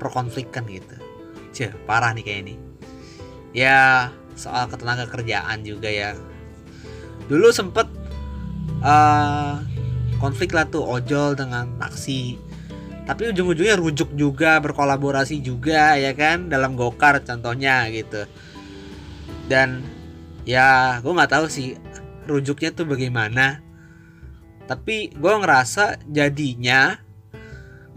perkonflikan 0.00 0.64
gitu. 0.66 0.96
Cih, 1.54 1.70
parah 1.84 2.10
nih 2.16 2.24
kayak 2.24 2.40
ini. 2.48 2.54
Ya, 3.54 4.10
soal 4.34 4.66
ketenaga 4.66 5.06
kerjaan 5.06 5.62
juga 5.62 5.86
ya. 5.86 6.16
Dulu 7.28 7.52
sempet 7.54 7.86
eh 8.80 9.54
konflik 10.18 10.50
lah 10.50 10.66
tuh 10.66 10.82
ojol 10.82 11.38
dengan 11.38 11.70
taksi. 11.78 12.49
Tapi 13.10 13.34
ujung-ujungnya 13.34 13.74
rujuk 13.74 14.14
juga, 14.14 14.62
berkolaborasi 14.62 15.42
juga 15.42 15.98
ya 15.98 16.14
kan? 16.14 16.46
Dalam 16.46 16.78
gokar 16.78 17.26
contohnya 17.26 17.90
gitu. 17.90 18.22
Dan 19.50 19.82
ya, 20.46 21.02
gue 21.02 21.10
nggak 21.10 21.34
tahu 21.34 21.50
sih 21.50 21.74
rujuknya 22.30 22.70
tuh 22.70 22.86
bagaimana. 22.86 23.58
Tapi 24.70 25.10
gue 25.10 25.34
ngerasa 25.42 26.06
jadinya 26.06 27.02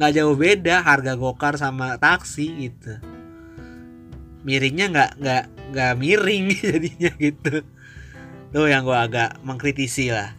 nggak 0.02 0.13
jauh 0.17 0.34
beda 0.34 0.82
harga 0.82 1.13
gokar 1.13 1.62
sama 1.62 2.02
taksi 2.02 2.49
gitu. 2.65 2.97
Miringnya 4.41 4.89
nggak 4.89 5.12
nggak 5.21 5.43
nggak 5.78 5.93
miring 6.02 6.45
jadinya 6.73 7.12
gitu. 7.21 7.62
Tuh 8.49 8.65
yang 8.65 8.82
gue 8.82 8.97
agak 8.97 9.38
mengkritisi 9.45 10.10
lah. 10.10 10.34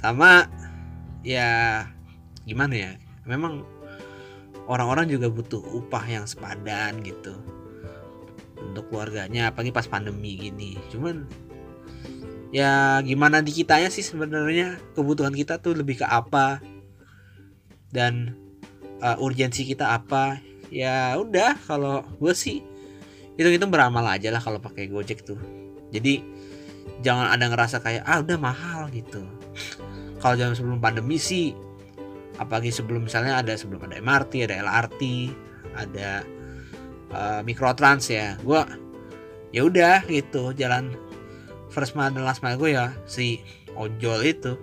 Sama 0.00 0.48
ya 1.20 1.84
gimana 2.48 2.72
ya? 2.72 2.92
Memang 3.28 3.73
orang-orang 4.66 5.10
juga 5.10 5.28
butuh 5.28 5.60
upah 5.60 6.04
yang 6.08 6.24
sepadan 6.24 7.04
gitu. 7.04 7.36
Untuk 8.60 8.88
keluarganya 8.88 9.52
apalagi 9.52 9.74
pas 9.74 9.88
pandemi 9.88 10.40
gini. 10.40 10.80
Cuman 10.88 11.28
ya 12.54 13.02
gimana 13.04 13.44
di 13.44 13.52
kitanya 13.52 13.92
sih 13.92 14.04
sebenarnya? 14.04 14.80
Kebutuhan 14.96 15.36
kita 15.36 15.60
tuh 15.60 15.76
lebih 15.76 16.00
ke 16.00 16.06
apa? 16.08 16.64
Dan 17.92 18.34
uh, 19.04 19.20
urgensi 19.20 19.68
kita 19.68 19.94
apa? 19.94 20.40
Ya 20.72 21.14
udah 21.20 21.60
kalau 21.68 22.02
gue 22.18 22.34
sih 22.34 22.64
hitung-hitung 23.36 23.70
beramal 23.70 24.06
aja 24.08 24.32
lah 24.32 24.40
kalau 24.40 24.58
pakai 24.58 24.88
gojek 24.88 25.22
tuh. 25.22 25.38
Jadi 25.92 26.24
jangan 27.04 27.30
ada 27.30 27.46
ngerasa 27.52 27.84
kayak 27.84 28.02
ah 28.02 28.18
udah 28.24 28.38
mahal 28.40 28.88
gitu. 28.90 29.22
Kalau 30.18 30.34
zaman 30.40 30.56
sebelum 30.56 30.80
pandemi 30.80 31.20
sih 31.20 31.52
apalagi 32.38 32.74
sebelum 32.74 33.06
misalnya 33.06 33.38
ada 33.38 33.54
sebelum 33.54 33.86
ada 33.86 34.02
MRT 34.02 34.50
ada 34.50 34.58
LRT 34.62 35.02
ada 35.74 36.22
uh, 37.14 37.40
mikrotrans 37.46 38.10
ya. 38.10 38.38
Gue 38.42 38.62
ya 39.54 39.62
udah 39.66 40.02
gitu 40.10 40.50
jalan 40.54 40.94
first 41.70 41.94
mile 41.94 42.10
dan 42.10 42.26
last 42.26 42.42
mile 42.42 42.58
gue 42.58 42.74
ya 42.74 42.90
si 43.06 43.42
ojol 43.78 44.22
itu. 44.26 44.54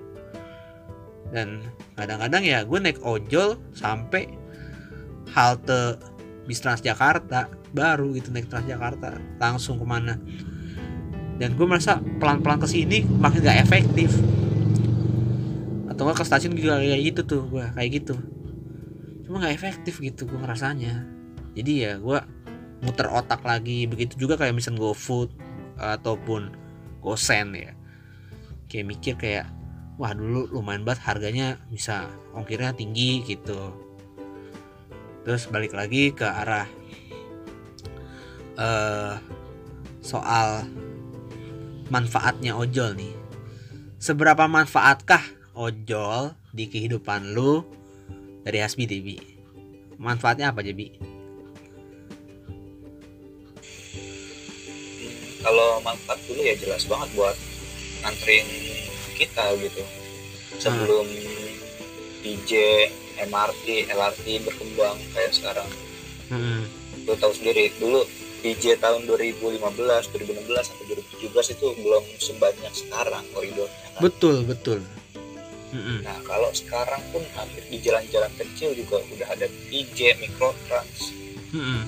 Dan 1.32 1.64
kadang-kadang 1.96 2.44
ya 2.44 2.64
gue 2.68 2.80
naik 2.80 3.00
ojol 3.04 3.56
sampai 3.72 4.28
halte 5.32 5.96
bis 6.44 6.60
Transjakarta 6.60 7.48
baru 7.72 8.12
gitu 8.20 8.36
naik 8.36 8.52
Transjakarta 8.52 9.16
langsung 9.40 9.80
ke 9.80 9.86
mana. 9.88 10.20
Dan 11.40 11.58
gue 11.58 11.66
merasa 11.66 11.98
pelan-pelan 12.20 12.62
ke 12.62 12.68
sini 12.70 13.02
makin 13.08 13.42
gak 13.42 13.66
efektif 13.66 14.14
atau 16.02 16.10
nggak 16.10 16.18
ke 16.18 16.26
stasiun 16.26 16.58
juga 16.58 16.82
kayak 16.82 17.14
gitu 17.14 17.22
tuh 17.30 17.42
gue 17.46 17.62
kayak 17.62 17.90
gitu. 18.02 18.18
Cuma 19.22 19.38
nggak 19.38 19.54
efektif 19.54 20.02
gitu 20.02 20.26
gue 20.26 20.34
ngerasanya. 20.34 21.06
Jadi 21.54 21.86
ya 21.86 22.02
gue 22.02 22.18
muter 22.82 23.06
otak 23.06 23.46
lagi 23.46 23.86
begitu 23.86 24.18
juga 24.18 24.34
kayak 24.34 24.58
misalnya 24.58 24.82
GoFood 24.82 25.30
ataupun 25.78 26.58
GoSend 27.06 27.54
ya. 27.54 27.78
Kayak 28.66 28.86
mikir 28.98 29.14
kayak 29.14 29.46
wah 30.02 30.10
dulu 30.18 30.50
lumayan 30.50 30.82
banget 30.82 31.06
harganya 31.06 31.62
bisa 31.70 32.10
ongkirnya 32.34 32.74
tinggi 32.74 33.22
gitu. 33.22 33.70
Terus 35.22 35.54
balik 35.54 35.78
lagi 35.78 36.18
ke 36.18 36.26
arah 36.26 36.66
uh, 38.58 39.22
soal 40.02 40.66
manfaatnya 41.94 42.58
ojol 42.58 42.98
nih. 42.98 43.14
Seberapa 44.02 44.50
manfaatkah 44.50 45.41
ojol 45.62 46.34
di 46.50 46.66
kehidupan 46.66 47.38
lu 47.38 47.62
dari 48.42 48.58
Hasbi 48.58 48.90
Debi 48.90 49.18
manfaatnya 50.02 50.50
apa 50.50 50.66
Jebi? 50.66 50.90
kalau 55.42 55.82
manfaat 55.82 56.18
dulu 56.30 56.42
ya 56.42 56.54
jelas 56.58 56.86
banget 56.86 57.10
buat 57.18 57.38
nganterin 58.02 58.46
kita 59.18 59.46
gitu 59.58 59.84
sebelum 60.58 61.06
DJ 62.22 62.90
MRT 63.26 63.90
LRT 63.90 64.26
berkembang 64.46 64.98
kayak 65.14 65.34
sekarang 65.34 65.70
Hmm. 66.32 66.64
lu 67.04 67.12
tahu 67.20 67.36
sendiri 67.36 67.76
dulu 67.76 68.08
DJ 68.40 68.80
tahun 68.80 69.04
2015 69.04 69.60
2016 69.60 70.08
sampai 70.64 70.86
2017 71.28 71.60
itu 71.60 71.66
belum 71.76 72.04
sebanyak 72.24 72.72
sekarang 72.72 73.24
koridornya 73.36 73.88
kan? 73.92 74.00
Betul 74.00 74.48
betul. 74.48 74.80
Mm-mm. 75.72 76.04
nah 76.04 76.20
kalau 76.22 76.52
sekarang 76.52 77.00
pun 77.10 77.24
hampir 77.34 77.64
di 77.66 77.80
jalan-jalan 77.80 78.32
kecil 78.36 78.72
juga 78.74 79.00
udah 79.02 79.28
ada 79.32 79.48
DJ 79.68 80.20
mikrotrans 80.20 81.16
Mm-mm. 81.52 81.84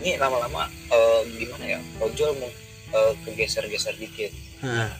ini 0.00 0.16
lama-lama 0.16 0.66
eh, 0.88 1.20
gimana 1.36 1.64
ya 1.66 1.80
ojol 2.00 2.32
mau 2.36 2.50
eh, 2.92 3.12
kegeser-geser 3.22 3.96
dikit 3.96 4.32
Heeh. 4.60 4.90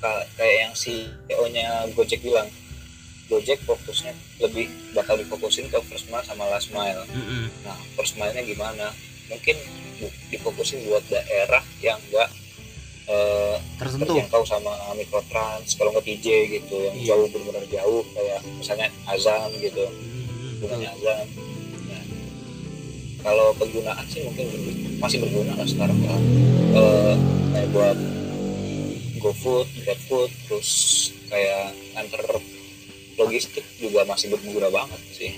Ka- 0.00 0.26
kayak 0.34 0.56
yang 0.64 0.72
CEO 0.72 1.44
nya 1.52 1.84
Gojek 1.92 2.24
bilang 2.24 2.48
Gojek 3.28 3.60
fokusnya 3.62 4.10
lebih 4.40 4.66
bakal 4.90 5.14
difokusin 5.14 5.68
ke 5.68 5.76
first 5.86 6.08
mile 6.08 6.24
sama 6.24 6.48
last 6.48 6.72
mile 6.72 7.04
Mm-mm. 7.12 7.52
nah 7.62 7.76
first 7.94 8.16
mile 8.16 8.32
nya 8.32 8.40
gimana 8.40 8.88
mungkin 9.28 9.54
difokusin 10.32 10.80
buat 10.88 11.04
daerah 11.06 11.60
yang 11.78 12.00
enggak 12.08 12.32
eh, 13.06 13.56
Tersentuh. 13.76 14.06
terjangkau 14.10 14.42
sama 14.42 14.70
mikrotrans 14.92 15.72
kalau 15.74 15.90
nggak 15.90 16.04
TJ 16.04 16.26
gitu 16.50 16.76
yang 16.80 16.94
Iya. 16.94 17.06
jauh 17.12 17.26
benar-benar 17.28 17.64
jauh 17.66 18.02
kayak 18.12 18.40
misalnya 18.54 18.88
Azam 19.04 19.50
gitu 19.56 19.84
gunanya 20.58 20.92
Azam 20.92 21.26
nah, 21.86 22.04
kalau 23.22 23.46
penggunaan 23.54 24.04
sih 24.06 24.20
mungkin 24.22 24.46
masih 24.98 25.18
berguna 25.18 25.54
lah 25.54 25.64
sekarang 25.64 25.96
kan 26.02 26.20
Eh, 26.70 27.14
kayak 27.50 27.68
buat 27.74 27.98
GoFood, 29.18 29.68
GrabFood, 29.82 30.30
terus 30.46 30.70
kayak 31.26 31.74
antar 31.92 32.22
logistik 33.16 33.66
juga 33.76 34.06
masih 34.06 34.30
berguna 34.30 34.70
banget 34.70 34.96
sih. 35.12 35.34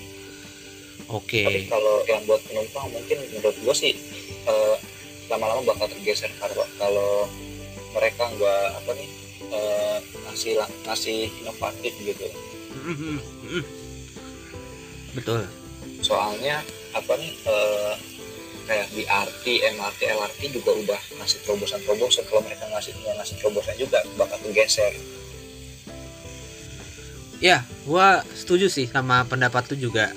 Oke. 1.09 1.43
Tapi 1.43 1.67
kalau 1.67 1.99
yang 2.05 2.23
buat 2.23 2.39
penumpang 2.39 2.87
mungkin 2.87 3.17
menurut 3.27 3.57
gua 3.59 3.73
sih 3.73 3.91
eh, 4.45 4.75
lama-lama 5.25 5.67
bakal 5.67 5.89
tergeser 5.89 6.31
kalau 6.37 6.63
kalau 6.77 7.27
mereka 7.93 8.23
nggak 8.27 8.65
apa 8.83 8.91
nih 8.97 9.09
eh, 9.53 9.97
ngasih 10.29 10.51
ngasih 10.89 11.19
inovatif 11.45 11.93
gitu. 12.01 12.25
Betul. 15.13 15.45
Soalnya 16.01 16.65
apa 16.93 17.13
nih 17.15 17.31
eh, 17.45 17.93
kayak 18.63 18.87
BRT, 18.95 19.45
MRT, 19.75 20.01
LRT 20.07 20.41
juga 20.55 20.71
udah 20.73 21.01
ngasih 21.21 21.39
terobosan-terobosan. 21.45 22.23
Kalau 22.27 22.41
mereka 22.41 22.65
ngasih 22.71 22.91
nggak 22.97 23.15
ngasih 23.21 23.35
terobosan 23.39 23.75
juga 23.77 23.99
bakal 24.17 24.37
tergeser. 24.41 24.93
Ya, 27.43 27.67
gua 27.83 28.23
setuju 28.31 28.71
sih 28.71 28.87
sama 28.87 29.27
pendapat 29.27 29.67
lu 29.75 29.91
juga. 29.91 30.15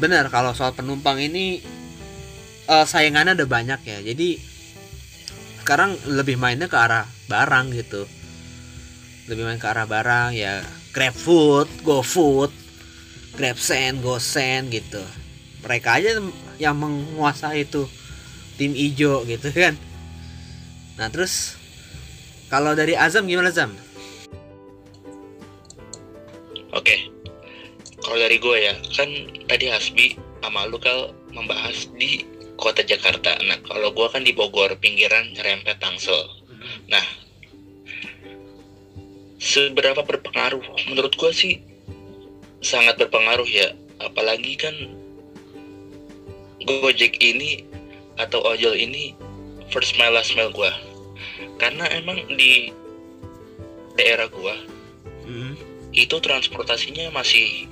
Benar 0.00 0.32
kalau 0.32 0.56
soal 0.56 0.72
penumpang 0.72 1.20
ini 1.20 1.60
eh, 2.66 2.86
saingannya 2.88 3.38
ada 3.38 3.46
banyak 3.46 3.80
ya. 3.84 3.98
Jadi 4.00 4.53
sekarang 5.64 5.96
lebih 6.04 6.36
mainnya 6.36 6.68
ke 6.68 6.76
arah 6.76 7.08
barang 7.24 7.72
gitu. 7.72 8.04
Lebih 9.32 9.48
main 9.48 9.56
ke 9.56 9.64
arah 9.64 9.88
barang 9.88 10.36
ya 10.36 10.60
GrabFood, 10.92 11.80
GoFood, 11.80 12.52
GrabSend, 13.40 14.04
GoSend 14.04 14.68
gitu. 14.68 15.00
Mereka 15.64 15.96
aja 15.96 16.20
yang 16.60 16.76
menguasai 16.76 17.64
itu 17.64 17.88
tim 18.60 18.76
ijo 18.76 19.24
gitu 19.24 19.48
kan. 19.64 19.72
Nah, 21.00 21.08
terus 21.08 21.56
kalau 22.52 22.76
dari 22.76 22.92
Azam 22.92 23.24
gimana 23.24 23.48
Zam? 23.48 23.72
Oke, 26.76 27.08
kalau 28.04 28.20
dari 28.20 28.36
gue 28.36 28.56
ya, 28.60 28.74
kan 28.92 29.08
tadi 29.48 29.72
Hasbi 29.72 30.20
sama 30.44 30.68
lu 30.68 30.76
kan 30.76 31.08
membahas 31.32 31.88
di 31.96 32.33
kota 32.56 32.82
Jakarta. 32.86 33.38
Nah, 33.44 33.58
kalau 33.66 33.90
gue 33.90 34.06
kan 34.10 34.22
di 34.22 34.32
Bogor, 34.32 34.74
pinggiran 34.78 35.34
Rempet 35.38 35.78
Tangsel. 35.78 36.18
Nah, 36.88 37.04
seberapa 39.40 40.00
berpengaruh? 40.02 40.62
Menurut 40.88 41.14
gue 41.14 41.30
sih 41.34 41.60
sangat 42.64 42.96
berpengaruh 42.96 43.48
ya. 43.48 43.74
Apalagi 44.02 44.58
kan 44.58 44.74
Gojek 46.64 47.20
ini 47.20 47.68
atau 48.16 48.40
ojol 48.40 48.72
ini 48.72 49.12
first 49.68 50.00
mile 50.00 50.16
last 50.16 50.32
mile 50.32 50.48
gue. 50.54 50.72
Karena 51.60 51.84
emang 51.92 52.24
di 52.34 52.72
daerah 53.94 54.26
gue 54.32 54.56
Mm. 55.24 55.56
itu 55.96 56.20
transportasinya 56.20 57.08
masih 57.08 57.64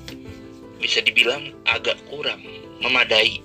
bisa 0.81 1.05
dibilang 1.05 1.53
agak 1.69 2.01
kurang 2.09 2.41
memadai. 2.81 3.45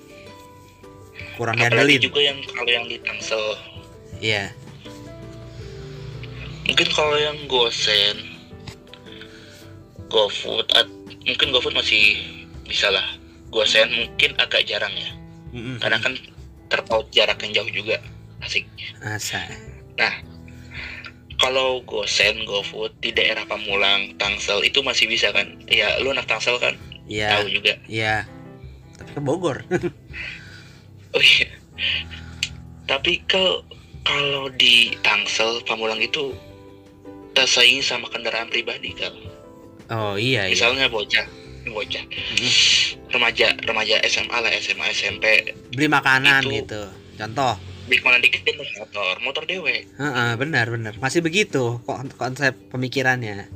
Kurang 1.38 1.54
Apalagi 1.56 1.70
diandelin. 1.70 2.02
juga 2.02 2.20
yang 2.20 2.38
kalau 2.44 2.66
yang 2.68 2.86
di 2.86 2.98
Tangsel, 2.98 3.46
Iya. 4.18 4.50
mungkin 6.66 6.88
kalau 6.90 7.16
yang 7.16 7.38
GoSend, 7.46 8.20
GoFood, 10.08 10.66
at- 10.74 10.90
mungkin 11.24 11.48
GoFood 11.52 11.76
masih 11.76 12.18
bisa 12.66 12.90
lah. 12.90 13.06
GoSend 13.48 13.94
mungkin 13.94 14.34
agak 14.36 14.66
jarang 14.66 14.92
ya, 14.92 15.12
Mm-mm. 15.54 15.78
karena 15.80 15.98
kan 15.98 16.18
terpaut 16.68 17.08
jarak 17.10 17.40
yang 17.40 17.54
jauh 17.56 17.72
juga, 17.72 18.02
asik. 18.42 18.66
Asa. 19.00 19.46
Kalau 21.38 21.86
GoSend, 21.86 22.44
GoFood 22.44 22.98
di 22.98 23.14
daerah 23.14 23.46
Pamulang, 23.46 24.18
Tangsel 24.18 24.66
itu 24.66 24.82
masih 24.82 25.06
bisa 25.06 25.30
kan? 25.30 25.46
Ya, 25.66 26.02
lu 26.02 26.10
anak 26.10 26.26
Tangsel 26.26 26.58
kan, 26.58 26.74
Iya. 27.06 27.30
tahu 27.38 27.54
juga. 27.54 27.78
Iya. 27.86 28.26
Tapi 28.98 29.12
ke 29.14 29.22
Bogor. 29.22 29.62
Oh 31.18 31.24
iya. 31.24 31.50
Tapi 32.86 33.26
ke 33.26 33.44
kalau 34.06 34.54
di 34.54 34.94
Tangsel 35.02 35.66
Pamulang 35.66 35.98
itu 35.98 36.30
tersaingi 37.34 37.82
sama 37.82 38.06
kendaraan 38.08 38.48
pribadi 38.48 38.94
kan. 38.94 39.14
oh 39.88 40.14
iya 40.14 40.46
iya. 40.46 40.54
Misalnya 40.54 40.86
bocah, 40.88 41.26
bocah, 41.66 42.04
Mm. 42.38 42.52
remaja, 43.10 43.56
remaja 43.64 43.96
SMA 44.04 44.36
lah, 44.36 44.52
SMA, 44.54 44.86
SMP, 44.92 45.26
Beli 45.74 45.88
makanan 45.88 46.44
Itu- 46.46 46.54
gitu. 46.54 46.84
Contoh. 47.18 47.56
beli 47.88 48.04
mana 48.04 48.20
dikit 48.20 48.44
naik 48.44 48.68
motor, 48.76 49.16
motor 49.24 49.44
dewe. 49.48 49.88
Heeh, 49.88 50.30
benar 50.36 50.68
benar. 50.68 51.00
Masih 51.00 51.24
begitu 51.24 51.80
kok 51.82 52.04
konsep 52.20 52.52
pemikirannya. 52.68 53.48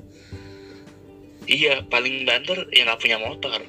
Iya, 1.45 1.83
paling 1.91 2.23
banter 2.23 2.63
yang 2.71 2.87
nggak 2.87 2.99
punya 3.03 3.19
motor. 3.19 3.59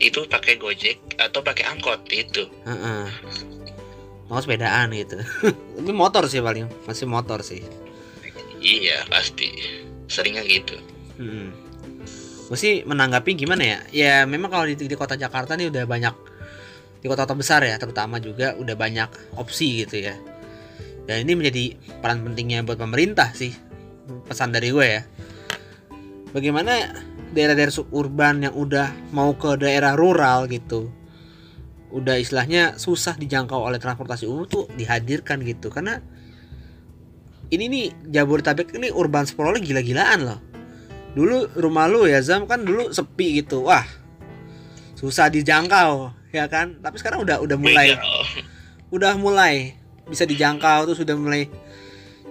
Itu 0.00 0.24
pakai 0.26 0.56
Gojek 0.56 1.20
atau 1.20 1.44
pakai 1.44 1.68
angkot 1.68 2.08
itu. 2.08 2.48
Heeh. 2.64 3.04
Mau 4.32 4.40
sepedaan 4.40 4.90
gitu. 4.96 5.20
Tapi 5.76 5.92
motor 5.92 6.24
sih 6.26 6.40
paling, 6.40 6.66
masih 6.88 7.04
motor 7.04 7.44
sih. 7.44 7.60
Iya, 8.60 9.04
pasti. 9.12 9.52
Seringnya 10.08 10.42
gitu. 10.48 10.76
Hmm. 11.20 11.52
Gue 12.50 12.58
sih 12.58 12.82
menanggapi 12.82 13.38
gimana 13.38 13.62
ya? 13.62 13.78
Ya 13.92 14.14
memang 14.26 14.50
kalau 14.50 14.66
di, 14.66 14.74
di 14.74 14.96
kota 14.98 15.14
Jakarta 15.14 15.54
nih 15.54 15.70
udah 15.70 15.84
banyak 15.86 16.14
di 17.00 17.06
kota-kota 17.08 17.38
besar 17.38 17.60
ya, 17.64 17.78
terutama 17.80 18.20
juga 18.20 18.58
udah 18.58 18.74
banyak 18.74 19.38
opsi 19.38 19.84
gitu 19.84 20.02
ya. 20.04 20.16
Dan 21.08 21.26
ini 21.26 21.32
menjadi 21.38 21.64
peran 22.02 22.22
pentingnya 22.22 22.62
buat 22.62 22.76
pemerintah 22.76 23.32
sih. 23.32 23.54
Pesan 24.26 24.50
dari 24.50 24.70
gue 24.70 24.86
ya. 24.86 25.02
Bagaimana 26.30 26.94
daerah-daerah 27.30 27.74
suburban 27.74 28.42
yang 28.42 28.54
udah 28.54 28.90
mau 29.14 29.34
ke 29.38 29.54
daerah 29.58 29.94
rural 29.94 30.50
gitu. 30.50 30.90
Udah 31.90 32.18
istilahnya 32.18 32.78
susah 32.78 33.18
dijangkau 33.18 33.58
oleh 33.58 33.78
transportasi 33.82 34.26
umum 34.26 34.46
tuh 34.46 34.66
dihadirkan 34.74 35.42
gitu. 35.42 35.70
Karena 35.70 35.98
ini 37.50 37.66
nih 37.66 37.86
Jabodetabek 38.14 38.74
ini 38.78 38.94
urban 38.94 39.26
sprawl 39.26 39.58
gila-gilaan 39.58 40.20
loh. 40.22 40.40
Dulu 41.10 41.58
rumah 41.58 41.90
lu 41.90 42.06
ya 42.06 42.22
Zam 42.22 42.46
kan 42.46 42.62
dulu 42.62 42.94
sepi 42.94 43.42
gitu. 43.42 43.66
Wah 43.66 43.82
susah 44.94 45.26
dijangkau 45.30 46.14
ya 46.30 46.46
kan? 46.46 46.78
Tapi 46.78 46.96
sekarang 47.02 47.26
udah 47.26 47.42
udah 47.42 47.58
mulai. 47.58 47.98
Udah 48.90 49.14
mulai 49.18 49.74
bisa 50.06 50.26
dijangkau 50.26 50.90
tuh 50.90 50.98
sudah 50.98 51.14
mulai 51.14 51.46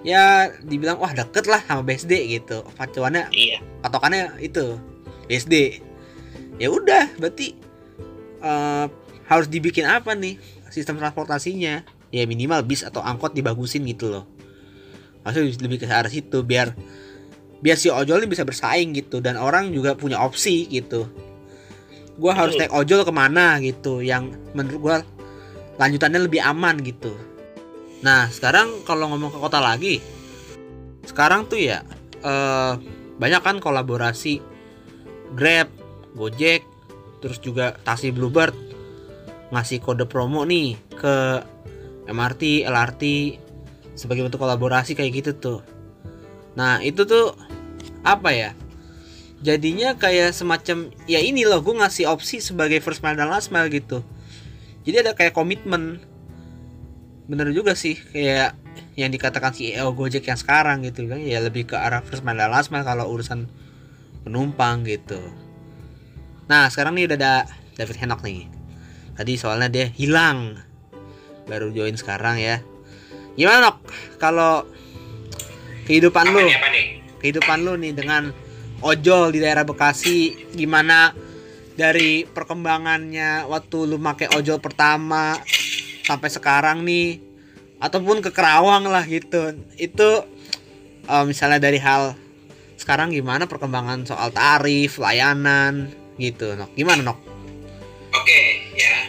ya 0.04 0.54
dibilang 0.64 1.00
wah 1.00 1.12
deket 1.12 1.46
lah 1.48 1.60
sama 1.64 1.84
BSD 1.84 2.14
gitu. 2.40 2.64
Pacuannya 2.76 3.28
iya. 3.36 3.60
patokannya 3.84 4.40
itu 4.40 4.80
BSD 5.28 5.84
ya 6.60 6.68
udah 6.72 7.16
berarti 7.20 7.56
eh, 8.44 8.86
harus 9.28 9.48
dibikin 9.48 9.88
apa 9.88 10.16
nih 10.16 10.40
sistem 10.72 11.00
transportasinya? 11.00 11.84
Ya 12.10 12.26
minimal 12.26 12.66
bis 12.66 12.82
atau 12.82 13.06
angkot 13.06 13.38
dibagusin 13.38 13.86
gitu 13.86 14.10
loh. 14.10 14.26
Maksudnya 15.22 15.54
lebih 15.62 15.78
ke 15.84 15.86
arah 15.86 16.10
situ 16.10 16.42
biar 16.42 16.74
biar 17.60 17.76
si 17.76 17.92
ojol 17.92 18.24
ini 18.24 18.32
bisa 18.32 18.48
bersaing 18.48 18.96
gitu 18.96 19.20
dan 19.20 19.36
orang 19.38 19.70
juga 19.70 19.94
punya 19.94 20.18
opsi 20.18 20.66
gitu. 20.72 21.06
Gua 22.18 22.36
harus 22.36 22.58
naik 22.58 22.74
ojol 22.74 23.06
ke 23.06 23.14
mana 23.14 23.62
gitu 23.62 24.02
yang 24.02 24.34
menurut 24.58 24.80
gua 24.82 24.96
lanjutannya 25.80 26.20
lebih 26.28 26.44
aman 26.44 26.76
gitu 26.84 27.16
nah 28.00 28.32
sekarang 28.32 28.84
kalau 28.88 29.12
ngomong 29.12 29.32
ke 29.34 29.40
kota 29.40 29.60
lagi 29.60 30.00
sekarang 31.04 31.50
tuh 31.50 31.60
ya 31.60 31.84
eh, 32.24 32.74
banyak 33.20 33.42
kan 33.44 33.58
kolaborasi 33.60 34.40
Grab, 35.30 35.70
Gojek, 36.18 36.66
terus 37.22 37.38
juga 37.38 37.78
taksi 37.86 38.10
Bluebird 38.10 38.56
ngasih 39.50 39.82
kode 39.82 40.06
promo 40.06 40.46
nih 40.46 40.78
ke 40.94 41.42
MRT, 42.10 42.66
LRT 42.66 43.04
sebagai 43.94 44.26
bentuk 44.26 44.42
kolaborasi 44.42 44.98
kayak 44.98 45.12
gitu 45.22 45.32
tuh. 45.38 45.60
Nah 46.58 46.82
itu 46.82 47.06
tuh 47.06 47.34
apa 48.02 48.34
ya? 48.34 48.52
Jadinya 49.40 49.96
kayak 49.96 50.36
semacam 50.36 50.92
ya 51.08 51.22
ini 51.22 51.48
loh 51.48 51.64
gue 51.64 51.76
ngasih 51.78 52.10
opsi 52.10 52.44
sebagai 52.44 52.82
first 52.84 53.06
mile 53.06 53.18
dan 53.18 53.30
last 53.30 53.54
mile 53.54 53.70
gitu. 53.70 54.02
Jadi 54.86 55.06
ada 55.06 55.14
kayak 55.14 55.38
komitmen. 55.38 56.02
Bener 57.30 57.54
juga 57.54 57.78
sih 57.78 57.94
kayak 57.94 58.58
yang 58.98 59.14
dikatakan 59.14 59.54
CEO 59.54 59.94
Gojek 59.94 60.26
yang 60.26 60.40
sekarang 60.42 60.82
gitu 60.82 61.06
kan 61.06 61.22
ya 61.22 61.38
lebih 61.38 61.70
ke 61.70 61.78
arah 61.78 62.02
first 62.02 62.26
dan 62.26 62.42
last 62.50 62.74
mile 62.74 62.82
kalau 62.82 63.06
urusan 63.06 63.46
penumpang 64.26 64.82
gitu. 64.82 65.22
Nah 66.50 66.66
sekarang 66.74 66.98
nih 66.98 67.06
udah 67.06 67.18
ada 67.22 67.34
David 67.78 68.02
Henok 68.02 68.26
nih. 68.26 68.50
Tadi 69.14 69.34
soalnya 69.38 69.70
dia 69.70 69.86
hilang, 69.94 70.58
baru 71.46 71.70
join 71.70 71.94
sekarang 71.94 72.42
ya. 72.42 72.66
Gimana 73.38 73.70
Nok? 73.70 73.78
Kalau 74.18 74.66
kehidupan 75.86 76.34
apa 76.34 76.34
lu, 76.34 76.50
nih 76.50 76.56
apa 76.58 76.70
nih 76.74 76.86
kehidupan 77.22 77.58
lu 77.62 77.74
nih 77.78 77.94
dengan 77.94 78.34
ojol 78.82 79.30
di 79.30 79.40
daerah 79.44 79.68
Bekasi, 79.68 80.50
gimana 80.56 81.14
dari 81.78 82.26
perkembangannya 82.26 83.46
waktu 83.48 83.78
lu 83.86 84.02
make 84.02 84.28
ojol 84.34 84.58
pertama 84.60 85.38
sampai 86.10 86.26
sekarang 86.28 86.82
nih, 86.82 87.22
ataupun 87.78 88.20
ke 88.20 88.34
Kerawang 88.34 88.84
lah 88.84 89.06
gitu. 89.06 89.54
Itu 89.76 90.26
eh, 91.06 91.24
misalnya 91.24 91.62
dari 91.62 91.78
hal 91.78 92.18
sekarang 92.76 93.12
gimana 93.12 93.46
perkembangan 93.46 94.02
soal 94.04 94.32
tarif, 94.32 94.98
layanan 94.98 95.94
gitu, 96.18 96.58
Nok. 96.58 96.74
Gimana, 96.74 97.06
Nok? 97.06 97.20
Oke, 98.12 98.42
ya. 98.74 99.06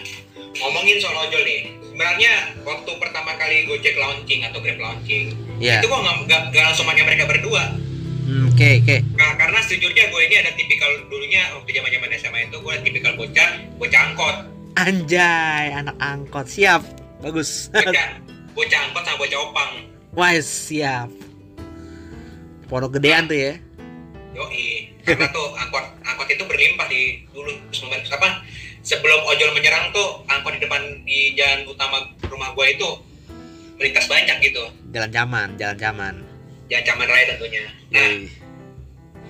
Ngomongin 0.55 1.01
soal 1.01 1.17
ojol 1.19 1.41
nih. 1.41 1.61
Sebenarnya 1.83 2.33
waktu 2.63 2.91
pertama 2.97 3.33
kali 3.35 3.65
Gojek 3.65 3.93
launching 3.95 4.41
atau 4.43 4.61
Grab 4.61 4.77
launching, 4.79 5.33
Ya. 5.57 5.81
itu 5.81 5.89
gua 5.89 6.01
nggak 6.01 6.17
nggak- 6.49 6.65
langsung 6.65 6.85
pakai 6.85 7.05
mereka 7.05 7.25
berdua. 7.25 7.77
Hmm, 8.25 8.47
Oke, 8.47 8.79
oke. 8.79 8.97
Ka- 9.19 9.37
karena 9.37 9.59
sejujurnya 9.59 10.07
gue 10.07 10.23
ini 10.23 10.37
ada 10.39 10.55
tipikal 10.55 10.87
dulunya 11.09 11.51
waktu 11.51 11.71
zaman 11.73 11.91
zaman 11.91 12.09
SMA 12.15 12.41
itu 12.47 12.57
gue 12.57 12.75
tipikal 12.81 13.13
bocah 13.15 13.49
bocah 13.75 14.01
angkot, 14.07 14.37
Anjay, 14.79 15.75
anak 15.75 15.97
angkot. 15.99 16.47
Siap. 16.47 16.83
Bagus. 17.21 17.69
bocah 17.75 18.09
bocah 18.55 18.81
angkot 18.91 19.03
sama 19.05 19.17
bocah 19.19 19.39
opang. 19.45 19.71
Wah, 20.15 20.35
siap. 20.41 21.11
Pondok 22.67 22.99
gedean 22.99 23.27
tuh 23.27 23.35
ya. 23.35 23.55
Yoi, 24.31 24.95
karena 25.03 25.27
tuh 25.35 25.59
angkot 25.59 25.83
angkot 26.07 26.31
itu 26.31 26.47
berlimpah 26.47 26.87
di 26.87 27.27
dulu 27.35 27.51
sebelum 27.75 27.99
apa 27.99 28.47
sebelum 28.87 29.21
ojol 29.27 29.51
menyerang 29.59 29.91
tuh 29.91 30.23
angkot 30.31 30.55
di 30.55 30.63
depan 30.63 30.83
di 31.03 31.35
jalan 31.35 31.67
utama 31.67 31.99
rumah 32.31 32.55
gue 32.55 32.67
itu 32.71 32.89
melintas 33.75 34.07
banyak 34.07 34.39
gitu, 34.45 34.63
Jalan 34.95 35.11
zaman, 35.11 35.49
jalan 35.59 35.79
zaman. 35.81 36.15
jalan 36.71 36.85
Caman 36.87 37.09
Raya 37.11 37.25
tentunya. 37.35 37.65
Nah, 37.91 38.07
Yoi. 38.07 38.31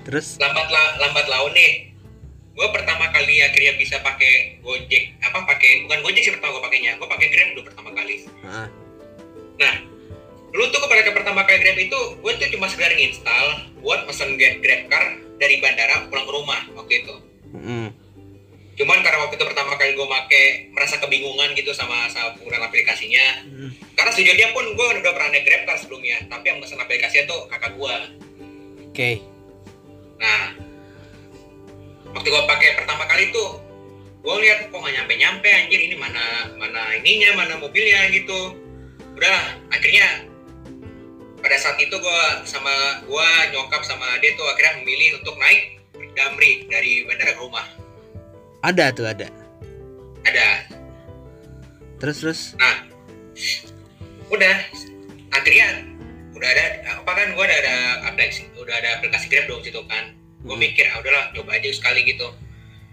Terus 0.05 0.37
lambat 0.37 0.67
la, 0.69 0.83
lambat 1.01 1.25
laun 1.25 1.51
nih 1.57 1.90
gue 2.51 2.67
pertama 2.69 3.07
kali 3.09 3.39
akhirnya 3.39 3.73
bisa 3.75 3.95
pakai 3.99 4.59
gojek 4.59 5.15
apa 5.23 5.47
pakai 5.47 5.87
bukan 5.87 5.99
gojek 6.03 6.21
sih 6.21 6.33
pertama 6.35 6.59
gue 6.59 6.63
pakainya 6.63 6.91
gue 6.99 7.07
pakai 7.07 7.27
grab 7.31 7.47
dulu 7.55 7.63
pertama 7.65 7.89
kali 7.91 8.15
Heeh. 8.21 8.67
nah 9.55 9.73
dulu 10.51 10.63
tuh 10.67 10.81
kepada 10.83 11.11
pertama 11.15 11.41
kali 11.43 11.57
grab 11.63 11.79
itu 11.79 11.99
gue 12.19 12.31
tuh 12.35 12.49
cuma 12.51 12.67
sekedar 12.67 12.91
install 12.91 13.47
buat 13.79 14.03
pesen 14.03 14.35
grab, 14.35 14.61
car 14.87 15.05
dari 15.39 15.57
bandara 15.57 16.05
pulang 16.11 16.27
ke 16.27 16.33
rumah 16.35 16.61
waktu 16.75 16.93
itu 17.01 17.15
Mm-mm. 17.55 17.87
cuman 18.75 18.99
karena 18.99 19.17
waktu 19.23 19.35
itu 19.39 19.45
pertama 19.47 19.73
kali 19.75 19.95
gue 19.95 20.07
make 20.07 20.43
merasa 20.71 20.99
kebingungan 20.99 21.55
gitu 21.55 21.71
sama 21.71 22.11
sama 22.11 22.35
penggunaan 22.35 22.67
aplikasinya 22.67 23.47
Mm. 23.47 23.71
karena 23.95 24.11
sejujurnya 24.11 24.49
pun 24.51 24.65
gue 24.75 24.85
udah 24.99 25.13
pernah 25.15 25.29
naik 25.31 25.47
grab 25.47 25.63
car 25.65 25.77
sebelumnya 25.79 26.19
tapi 26.27 26.51
yang 26.51 26.59
pesen 26.59 26.77
aplikasinya 26.77 27.23
tuh 27.25 27.39
kakak 27.47 27.73
gue 27.73 27.95
Oke. 28.91 29.23
Nah, 30.19 30.51
waktu 32.21 32.37
gue 32.37 32.45
pakai 32.45 32.69
pertama 32.77 33.09
kali 33.09 33.33
tuh, 33.33 33.57
gue 34.21 34.35
lihat 34.45 34.69
kok 34.69 34.77
nggak 34.77 34.93
nyampe 34.93 35.13
nyampe 35.17 35.49
anjir 35.49 35.81
ini 35.89 35.97
mana 35.97 36.53
mana 36.53 36.93
ininya 37.01 37.33
mana 37.33 37.57
mobilnya 37.57 38.13
gitu. 38.13 38.61
Udah 39.17 39.57
akhirnya 39.73 40.29
pada 41.41 41.57
saat 41.57 41.81
itu 41.81 41.97
gue 41.97 42.21
sama 42.45 43.01
gue 43.09 43.27
nyokap 43.57 43.81
sama 43.81 44.05
ade 44.21 44.37
tuh 44.37 44.45
akhirnya 44.53 44.85
memilih 44.85 45.17
untuk 45.17 45.33
naik 45.41 45.81
Damri 46.13 46.69
dari 46.69 47.09
bandara 47.09 47.33
ke 47.33 47.41
rumah. 47.41 47.65
Ada 48.61 48.93
tuh 48.93 49.09
ada. 49.09 49.25
Ada. 50.21 50.49
Terus 51.97 52.17
terus. 52.21 52.41
Nah, 52.61 52.85
udah 54.29 54.55
akhirnya 55.33 55.89
udah 56.37 56.49
ada 56.53 56.65
apa 57.01 57.11
kan 57.17 57.27
gue 57.33 57.41
udah 57.49 57.59
ada 57.65 57.75
aplikasi 58.13 58.45
udah 58.61 58.75
ada 58.77 59.01
aplikasi 59.01 59.25
Grab 59.25 59.49
dong 59.49 59.65
situ 59.65 59.81
kan. 59.89 60.20
Gue 60.41 60.57
mikir 60.57 60.89
ah 60.89 60.97
udahlah 61.01 61.29
coba 61.37 61.57
aja 61.57 61.69
sekali 61.69 62.01
gitu. 62.05 62.27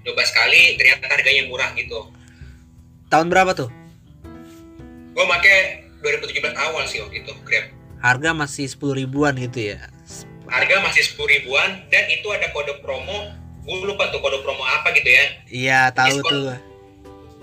Coba 0.04 0.22
sekali 0.28 0.76
ternyata 0.76 1.08
harganya 1.08 1.48
murah 1.48 1.72
gitu. 1.72 2.12
Tahun 3.08 3.26
berapa 3.32 3.56
tuh? 3.56 3.72
Gue 5.16 5.24
make 5.24 5.56
2017 6.04 6.54
awal 6.54 6.84
sih 6.84 7.00
waktu 7.00 7.24
itu 7.24 7.32
Grab. 7.42 7.66
Harga 7.98 8.30
masih 8.30 8.70
10 8.70 9.00
ribuan 9.04 9.34
gitu 9.34 9.74
ya. 9.74 9.90
Harga 10.46 10.76
masih 10.84 11.02
10 11.02 11.18
ribuan 11.26 11.82
dan 11.90 12.04
itu 12.12 12.28
ada 12.30 12.52
kode 12.52 12.78
promo. 12.84 13.32
Gue 13.64 13.76
lupa 13.84 14.12
tuh 14.12 14.20
kode 14.22 14.38
promo 14.44 14.62
apa 14.62 14.94
gitu 14.94 15.08
ya. 15.08 15.24
Iya, 15.48 15.80
tahu 15.92 16.20
Diskon. 16.20 16.30
tuh. 16.30 16.48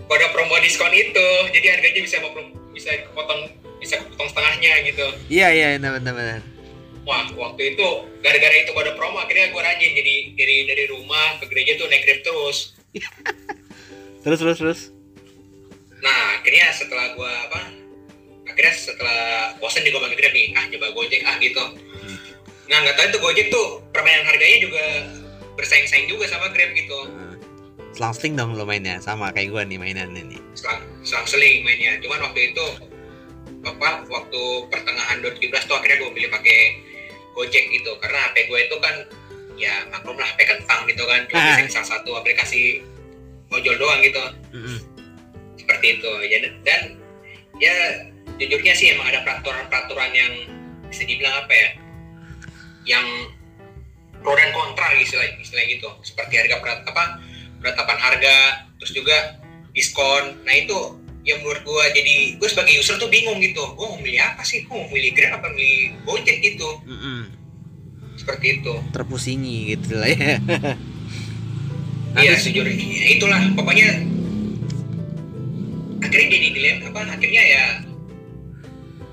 Kode 0.06 0.28
promo 0.32 0.56
diskon 0.62 0.94
itu. 0.94 1.28
Jadi 1.50 1.66
harganya 1.66 2.02
bisa 2.06 2.22
50 2.22 2.74
bisa 2.78 2.90
kepotong 3.10 3.42
bisa 3.82 4.00
kepotong 4.00 4.28
setengahnya 4.30 4.74
gitu. 4.86 5.06
Iya, 5.28 5.48
iya, 5.52 5.68
benar 5.82 5.98
benar 6.00 6.14
benar. 6.14 6.55
Wah, 7.06 7.30
waktu 7.38 7.78
itu 7.78 7.88
gara-gara 8.26 8.56
itu 8.58 8.74
kode 8.74 8.98
promo 8.98 9.22
akhirnya 9.22 9.54
gue 9.54 9.62
rajin 9.62 9.92
jadi 9.94 10.16
dari 10.34 10.58
dari 10.66 10.84
rumah 10.90 11.38
ke 11.38 11.46
gereja 11.54 11.78
tuh 11.78 11.86
naik 11.86 12.02
Grab 12.02 12.20
terus. 12.26 12.74
Terus 14.26 14.42
terus 14.42 14.58
terus. 14.58 14.82
Nah, 16.02 16.42
akhirnya 16.42 16.74
setelah 16.74 17.14
gue 17.14 17.32
apa? 17.46 17.62
Akhirnya 18.50 18.74
setelah 18.74 19.54
bosan 19.62 19.86
juga 19.86 20.02
pakai 20.10 20.18
Grab 20.18 20.34
nih, 20.34 20.50
ah 20.58 20.66
coba 20.66 20.88
Gojek 20.98 21.22
ah 21.30 21.38
gitu. 21.38 21.62
Nah, 22.66 22.78
nggak 22.82 22.98
tahu 22.98 23.06
itu 23.06 23.20
Gojek 23.22 23.48
tuh 23.54 23.86
permainan 23.94 24.26
harganya 24.26 24.58
juga 24.66 24.84
bersaing-saing 25.54 26.10
juga 26.10 26.26
sama 26.26 26.50
Grab 26.50 26.74
gitu. 26.74 27.00
Nah, 27.06 27.38
Selang-seling 27.94 28.34
dong 28.34 28.58
lo 28.58 28.66
mainnya 28.66 28.98
sama 28.98 29.30
kayak 29.30 29.54
gua 29.54 29.62
nih 29.62 29.78
mainannya 29.78 30.26
nih. 30.26 30.42
Selang, 30.58 30.82
selang 31.06 31.30
seling 31.30 31.62
mainnya. 31.62 31.96
Cuman 32.02 32.26
waktu 32.26 32.50
itu 32.50 32.66
apa? 33.62 34.04
Waktu 34.10 34.42
pertengahan 34.74 35.22
2017 35.22 35.70
tuh 35.70 35.76
akhirnya 35.78 35.98
gue 36.02 36.12
pilih 36.12 36.30
pakai 36.34 36.60
Gojek 37.36 37.68
gitu. 37.70 37.92
Karena 38.00 38.32
HP 38.32 38.48
gue 38.48 38.60
itu 38.64 38.76
kan 38.80 38.96
ya 39.56 39.84
maklum 39.88 40.16
lah 40.16 40.28
HP 40.34 40.48
kentang 40.48 40.88
gitu 40.88 41.04
kan. 41.04 41.28
Cuma 41.28 41.40
Ah. 41.40 41.60
bisa 41.60 41.70
salah 41.76 42.00
satu 42.00 42.16
aplikasi 42.16 42.80
ojol 43.52 43.76
doang 43.76 44.00
gitu. 44.02 44.24
Mm-mm. 44.52 44.80
seperti 45.56 46.00
itu. 46.00 46.12
Ya 46.26 46.38
dan 46.62 46.82
ya 47.58 47.76
jujurnya 48.38 48.74
sih 48.74 48.92
emang 48.92 49.10
ada 49.10 49.24
peraturan-peraturan 49.24 50.12
yang 50.12 50.34
bisa 50.88 51.04
dibilang 51.04 51.42
apa 51.42 51.54
ya 51.54 51.70
yang 52.86 53.06
pro 54.22 54.34
dan 54.34 54.54
kontra 54.54 54.94
istilah 54.94 55.26
istilah 55.36 55.66
gitu. 55.66 55.90
Seperti 56.02 56.38
harga 56.38 56.62
perat, 56.62 56.80
apa 56.86 57.18
penetapan 57.60 57.98
harga 57.98 58.36
terus 58.78 58.94
juga 58.94 59.18
diskon. 59.74 60.38
Nah 60.46 60.54
itu 60.54 60.80
yang 61.26 61.42
menurut 61.42 61.66
gua. 61.66 61.90
Jadi 61.90 62.38
gue 62.38 62.50
sebagai 62.50 62.78
user 62.78 63.02
tuh 63.02 63.10
bingung 63.10 63.42
gitu. 63.42 63.66
Gue 63.74 63.86
mau 63.90 63.98
milih 63.98 64.22
apa 64.22 64.46
sih? 64.46 64.62
Gue 64.64 64.78
mau 64.78 64.88
milih 64.94 65.12
Grab 65.18 65.42
apa 65.42 65.50
milih 65.50 65.98
Gojek 66.06 66.38
gitu. 66.46 66.70
Mm-mm. 66.86 67.34
seperti 68.16 68.60
itu. 68.62 68.74
Terpusingi 68.96 69.76
gitu 69.76 70.00
lah 70.00 70.10
ya. 70.10 70.40
Iya 72.16 72.34
sejujurnya 72.40 73.12
itulah. 73.20 73.42
Pokoknya 73.54 73.88
akhirnya 76.00 76.28
jadi 76.32 76.48
dilem 76.56 76.78
apa? 76.90 77.00
Akhirnya 77.12 77.44
ya 77.44 77.64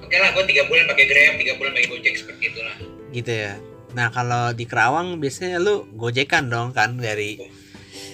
oke 0.00 0.16
lah 0.16 0.30
gue 0.36 0.44
tiga 0.54 0.62
bulan 0.70 0.84
pakai 0.86 1.04
grab 1.10 1.34
tiga 1.40 1.52
bulan 1.58 1.70
pakai 1.74 1.88
gojek 1.90 2.14
seperti 2.14 2.54
itulah. 2.54 2.76
Gitu 3.10 3.32
ya. 3.32 3.58
Nah 3.92 4.08
kalau 4.14 4.54
di 4.54 4.64
Kerawang 4.64 5.18
biasanya 5.18 5.58
lu 5.58 5.84
gojekan 5.98 6.48
dong 6.48 6.70
kan 6.70 6.96
dari 6.96 7.42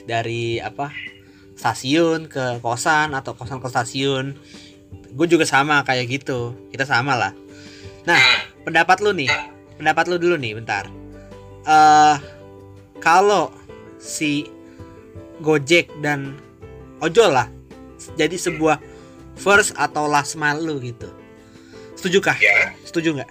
dari 0.08 0.56
apa 0.58 0.90
stasiun 1.58 2.30
ke 2.30 2.62
kosan 2.62 3.10
atau 3.18 3.34
kosan 3.34 3.58
ke 3.58 3.66
stasiun. 3.66 4.38
Gue 5.10 5.26
juga 5.26 5.42
sama 5.42 5.82
kayak 5.82 6.06
gitu. 6.06 6.54
Kita 6.70 6.86
sama 6.86 7.18
lah. 7.18 7.34
Nah 8.06 8.22
pendapat 8.62 9.02
lu 9.02 9.10
nih. 9.10 9.28
Pendapat 9.74 10.06
lu 10.06 10.16
dulu 10.22 10.38
nih 10.38 10.54
bentar. 10.54 10.86
Eh 11.66 12.16
kalau 13.02 13.50
si 13.98 14.46
Gojek 15.42 15.90
dan 16.02 16.38
ojol 17.02 17.30
lah 17.30 17.50
jadi 18.14 18.34
sebuah 18.38 18.78
first 19.34 19.74
atau 19.74 20.06
last 20.06 20.38
mile 20.38 20.62
lu 20.62 20.78
gitu. 20.78 21.10
Setuju 21.98 22.22
kah? 22.22 22.38
Ya. 22.38 22.70
Setuju 22.86 23.18
nggak? 23.18 23.30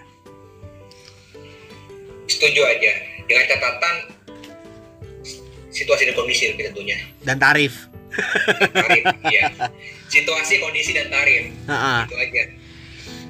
Setuju 2.28 2.62
aja. 2.68 2.92
Dengan 3.28 3.44
catatan 3.48 3.96
situasi 5.72 6.12
dan 6.12 6.16
kondisi 6.16 6.52
lebih 6.52 6.72
tentunya. 6.72 7.00
Dan 7.24 7.40
tarif 7.40 7.88
tarif 8.74 9.04
iya 9.28 9.52
situasi 10.08 10.60
kondisi 10.60 10.96
dan 10.96 11.12
tarif. 11.12 11.52
Heeh. 11.68 12.00
itu 12.08 12.16
aja. 12.16 12.44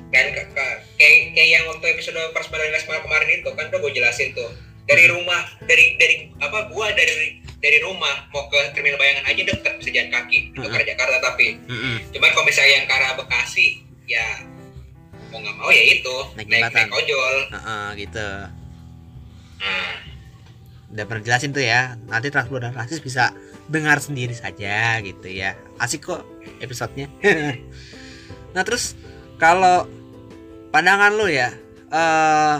Kan 0.08 0.26
ke- 0.32 0.50
ke- 0.56 0.80
kayak 0.96 1.16
kayak 1.36 1.50
yang 1.52 1.64
waktu 1.68 1.86
episode 1.92 2.16
Last 2.16 2.50
Mile 2.88 3.04
kemarin 3.04 3.30
itu 3.42 3.50
kan 3.52 3.66
udah 3.68 3.80
gue 3.82 3.92
jelasin 3.92 4.32
tuh. 4.32 4.50
Dari 4.88 5.12
rumah 5.12 5.44
dari 5.68 6.00
dari 6.00 6.32
apa 6.40 6.72
gua 6.72 6.88
dari 6.96 7.44
dari 7.60 7.80
rumah 7.84 8.24
mau 8.32 8.48
ke 8.48 8.72
terminal 8.72 8.96
bayangan 8.96 9.28
aja 9.28 9.42
deket 9.44 9.74
bisa 9.84 9.90
jalan 9.92 10.10
kaki. 10.14 10.56
Itu 10.56 10.64
ke 10.64 10.72
arah 10.72 10.88
Jakarta 10.88 11.18
tapi 11.20 11.60
Mm-mm. 11.68 11.96
cuman 12.16 12.30
kalau 12.32 12.46
misalnya 12.48 12.72
yang 12.80 12.86
ke 12.88 12.94
arah 12.96 13.12
Bekasi 13.20 13.68
ya 14.08 14.48
mau 15.28 15.44
nggak 15.44 15.56
mau 15.60 15.68
ya 15.68 15.84
itu. 15.92 16.16
Naik 16.40 16.48
naik, 16.48 16.72
naik 16.72 16.92
ojol. 16.96 17.36
Heeh, 17.52 17.86
gitu. 18.00 18.30
Nah. 19.60 19.94
Udah 20.88 21.04
pernah 21.04 21.20
jelasin 21.20 21.52
tuh 21.52 21.60
ya 21.60 22.00
nanti 22.08 22.32
transport 22.32 22.64
dan 22.64 22.72
rasis 22.72 23.04
bisa 23.04 23.36
dengar 23.68 24.00
sendiri 24.00 24.34
saja 24.34 25.00
gitu 25.04 25.28
ya. 25.28 25.56
Asik 25.80 26.08
kok 26.08 26.24
episodenya. 26.64 27.12
Nah 28.56 28.66
terus 28.66 28.98
kalau 29.38 29.86
pandangan 30.74 31.14
lu 31.14 31.30
ya 31.30 31.54
eh 31.94 32.58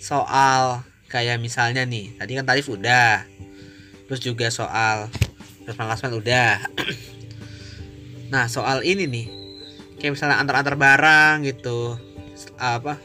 soal 0.00 0.80
kayak 1.12 1.36
misalnya 1.44 1.84
nih 1.84 2.16
tadi 2.16 2.32
kan 2.40 2.48
tarif 2.48 2.72
udah 2.72 3.20
terus 4.08 4.24
juga 4.24 4.48
soal 4.48 5.12
transparan 5.68 6.16
udah. 6.16 6.64
Nah 8.32 8.48
soal 8.48 8.80
ini 8.80 9.04
nih 9.04 9.26
kayak 10.00 10.16
misalnya 10.16 10.40
antar-antar 10.40 10.78
barang 10.78 11.44
gitu 11.44 11.98
apa 12.56 12.96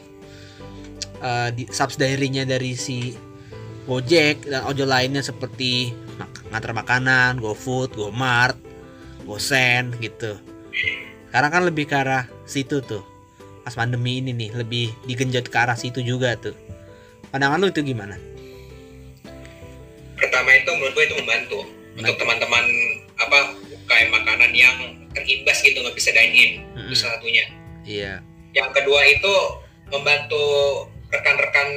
eh, 1.20 1.48
di 1.52 1.64
subsidiary-nya 1.68 2.46
dari 2.46 2.78
si 2.78 3.12
Gojek 3.84 4.48
dan 4.48 4.64
ojol 4.64 4.88
lainnya 4.88 5.20
seperti 5.20 5.92
ngantar 6.50 6.72
makanan, 6.72 7.38
GoFood, 7.38 7.94
GoMart, 7.94 8.58
GoSend 9.24 9.98
gitu. 9.98 10.38
Sekarang 11.28 11.50
kan 11.50 11.62
lebih 11.66 11.86
ke 11.86 11.96
arah 11.98 12.26
situ 12.44 12.78
tuh. 12.80 13.02
Pas 13.64 13.72
pandemi 13.72 14.20
ini 14.20 14.30
nih 14.30 14.54
lebih 14.54 14.92
digenjot 15.04 15.48
ke 15.48 15.56
arah 15.58 15.74
situ 15.74 15.98
juga 16.00 16.36
tuh. 16.36 16.54
Pandangan 17.30 17.58
lu 17.58 17.68
itu 17.68 17.82
gimana? 17.82 18.14
pertama 20.14 20.50
itu 20.54 20.70
menurut 20.72 20.94
gue 20.94 21.04
itu 21.04 21.16
membantu 21.20 21.58
untuk 21.94 22.14
teman-teman 22.16 22.64
apa 23.18 23.38
UKM 23.70 24.08
makanan 24.10 24.50
yang 24.50 24.76
terimbas 25.12 25.58
gitu 25.60 25.78
nggak 25.78 25.94
bisa 25.94 26.10
dine 26.10 26.32
in 26.32 26.50
Mm-mm. 26.74 26.88
itu 26.90 26.94
salah 26.96 27.18
satunya 27.18 27.44
Iya. 27.84 28.24
yang 28.56 28.70
kedua 28.72 29.04
itu 29.04 29.34
membantu 29.92 30.42
rekan-rekan 31.12 31.68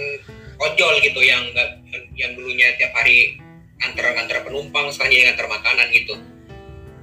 ojol 0.58 0.94
gitu 1.04 1.20
yang 1.22 1.44
yang 2.16 2.32
dulunya 2.34 2.72
tiap 2.80 2.96
hari 2.96 3.38
antar 3.84 4.06
antar 4.18 4.38
penumpang 4.42 4.90
sekarang 4.90 5.12
jadi 5.14 5.26
antar 5.34 5.48
makanan 5.50 5.88
gitu 5.94 6.16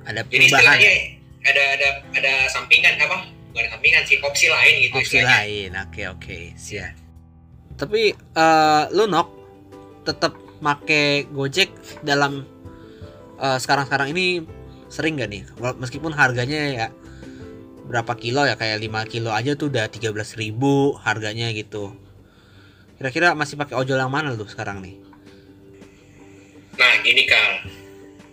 Ada 0.04 0.20
jadi 0.26 0.28
perubahan 0.28 0.44
istilahnya 0.50 0.90
ya? 0.90 1.04
ada 1.44 1.62
ada 1.76 1.88
ada 2.16 2.32
sampingan 2.48 2.96
apa 2.96 3.28
bukan 3.54 3.70
sampingan 3.70 4.02
sih 4.08 4.16
opsi 4.18 4.46
lain 4.50 4.74
gitu 4.88 4.94
opsi 4.98 5.22
istilahnya 5.22 5.36
lain. 5.46 5.70
Oke 5.86 6.02
oke, 6.10 6.38
siap. 6.58 6.94
Tapi 7.78 8.10
eh 8.16 8.82
lu 8.90 9.06
nok 9.06 9.28
tetap 10.02 10.34
make 10.58 11.28
Gojek 11.30 11.70
dalam 12.02 12.42
eh, 13.38 13.58
sekarang-sekarang 13.60 14.10
ini 14.16 14.42
sering 14.90 15.20
gak 15.20 15.30
nih? 15.30 15.42
Meskipun 15.78 16.10
harganya 16.14 16.60
ya 16.70 16.86
berapa 17.84 18.16
kilo 18.16 18.48
ya 18.48 18.56
kayak 18.56 18.80
5 18.80 19.12
kilo 19.12 19.30
aja 19.30 19.52
tuh 19.54 19.68
udah 19.68 19.92
13.000 19.92 20.40
ribu 20.40 20.96
harganya 21.04 21.52
gitu. 21.52 21.92
Kira-kira 22.96 23.36
masih 23.36 23.60
pakai 23.60 23.76
ojol 23.76 24.00
yang 24.00 24.08
mana 24.08 24.32
tuh 24.32 24.48
sekarang 24.48 24.80
nih? 24.80 25.03
Nah 26.74 26.92
gini 27.00 27.24
kal 27.24 27.50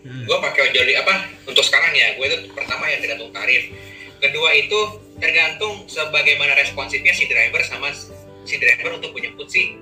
Hmm. 0.02 0.26
gue 0.26 0.34
pakai 0.34 0.66
ojol 0.66 0.82
di 0.84 0.98
apa 0.98 1.14
untuk 1.46 1.62
sekarang 1.62 1.94
ya 1.94 2.18
gue 2.18 2.26
itu 2.26 2.50
pertama 2.50 2.90
yang 2.90 3.00
tergantung 3.00 3.30
tarif 3.30 3.70
kedua 4.18 4.50
itu 4.52 4.80
tergantung 5.16 5.86
sebagaimana 5.86 6.58
responsifnya 6.58 7.14
si 7.14 7.30
driver 7.30 7.62
sama 7.62 7.94
si 8.42 8.58
driver 8.58 8.98
untuk 8.98 9.14
menjemput 9.14 9.46
si 9.46 9.78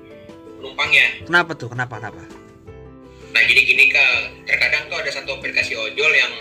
penumpangnya 0.60 1.24
Kenapa 1.24 1.56
tuh? 1.56 1.72
Kenapa? 1.72 2.04
Kenapa? 2.04 2.20
nah 3.30 3.42
jadi 3.42 3.62
gini 3.64 3.88
kal 3.88 4.12
terkadang 4.44 4.92
tuh 4.92 4.98
ada 4.98 5.08
satu 5.08 5.40
aplikasi 5.40 5.72
ojol 5.74 6.12
yang 6.12 6.34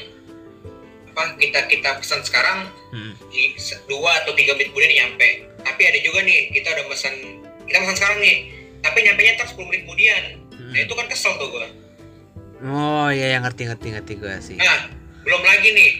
apa 1.08 1.38
kita 1.38 1.70
kita 1.70 1.90
pesan 1.96 2.18
sekarang 2.22 2.66
Hmm. 2.90 3.14
di 3.30 3.54
dua 3.86 4.10
atau 4.18 4.34
tiga 4.34 4.58
menit 4.58 4.74
kemudian 4.74 5.06
nyampe 5.06 5.28
tapi 5.60 5.82
ada 5.84 5.98
juga 6.00 6.26
nih 6.26 6.50
kita 6.50 6.72
udah 6.72 6.86
pesan 6.90 7.14
kita 7.62 7.78
pesan 7.78 7.94
sekarang 7.94 8.18
nih 8.18 8.36
tapi 8.80 8.98
nyampe 9.02 9.20
nya 9.20 9.38
tak 9.38 9.54
10 9.54 9.70
menit 9.70 9.86
kemudian 9.86 10.22
Hmm. 10.50 10.74
nah 10.74 10.80
itu 10.80 10.92
kan 10.92 11.06
kesel 11.06 11.38
tuh 11.38 11.46
gue 11.46 11.68
Oh 12.58 13.08
iya 13.08 13.38
yang 13.38 13.46
ngerti 13.46 13.70
ngerti 13.70 13.86
ngerti 13.94 14.12
gue 14.18 14.34
sih. 14.42 14.56
Nah, 14.58 14.90
belum 15.22 15.42
lagi 15.46 15.68
nih. 15.70 15.90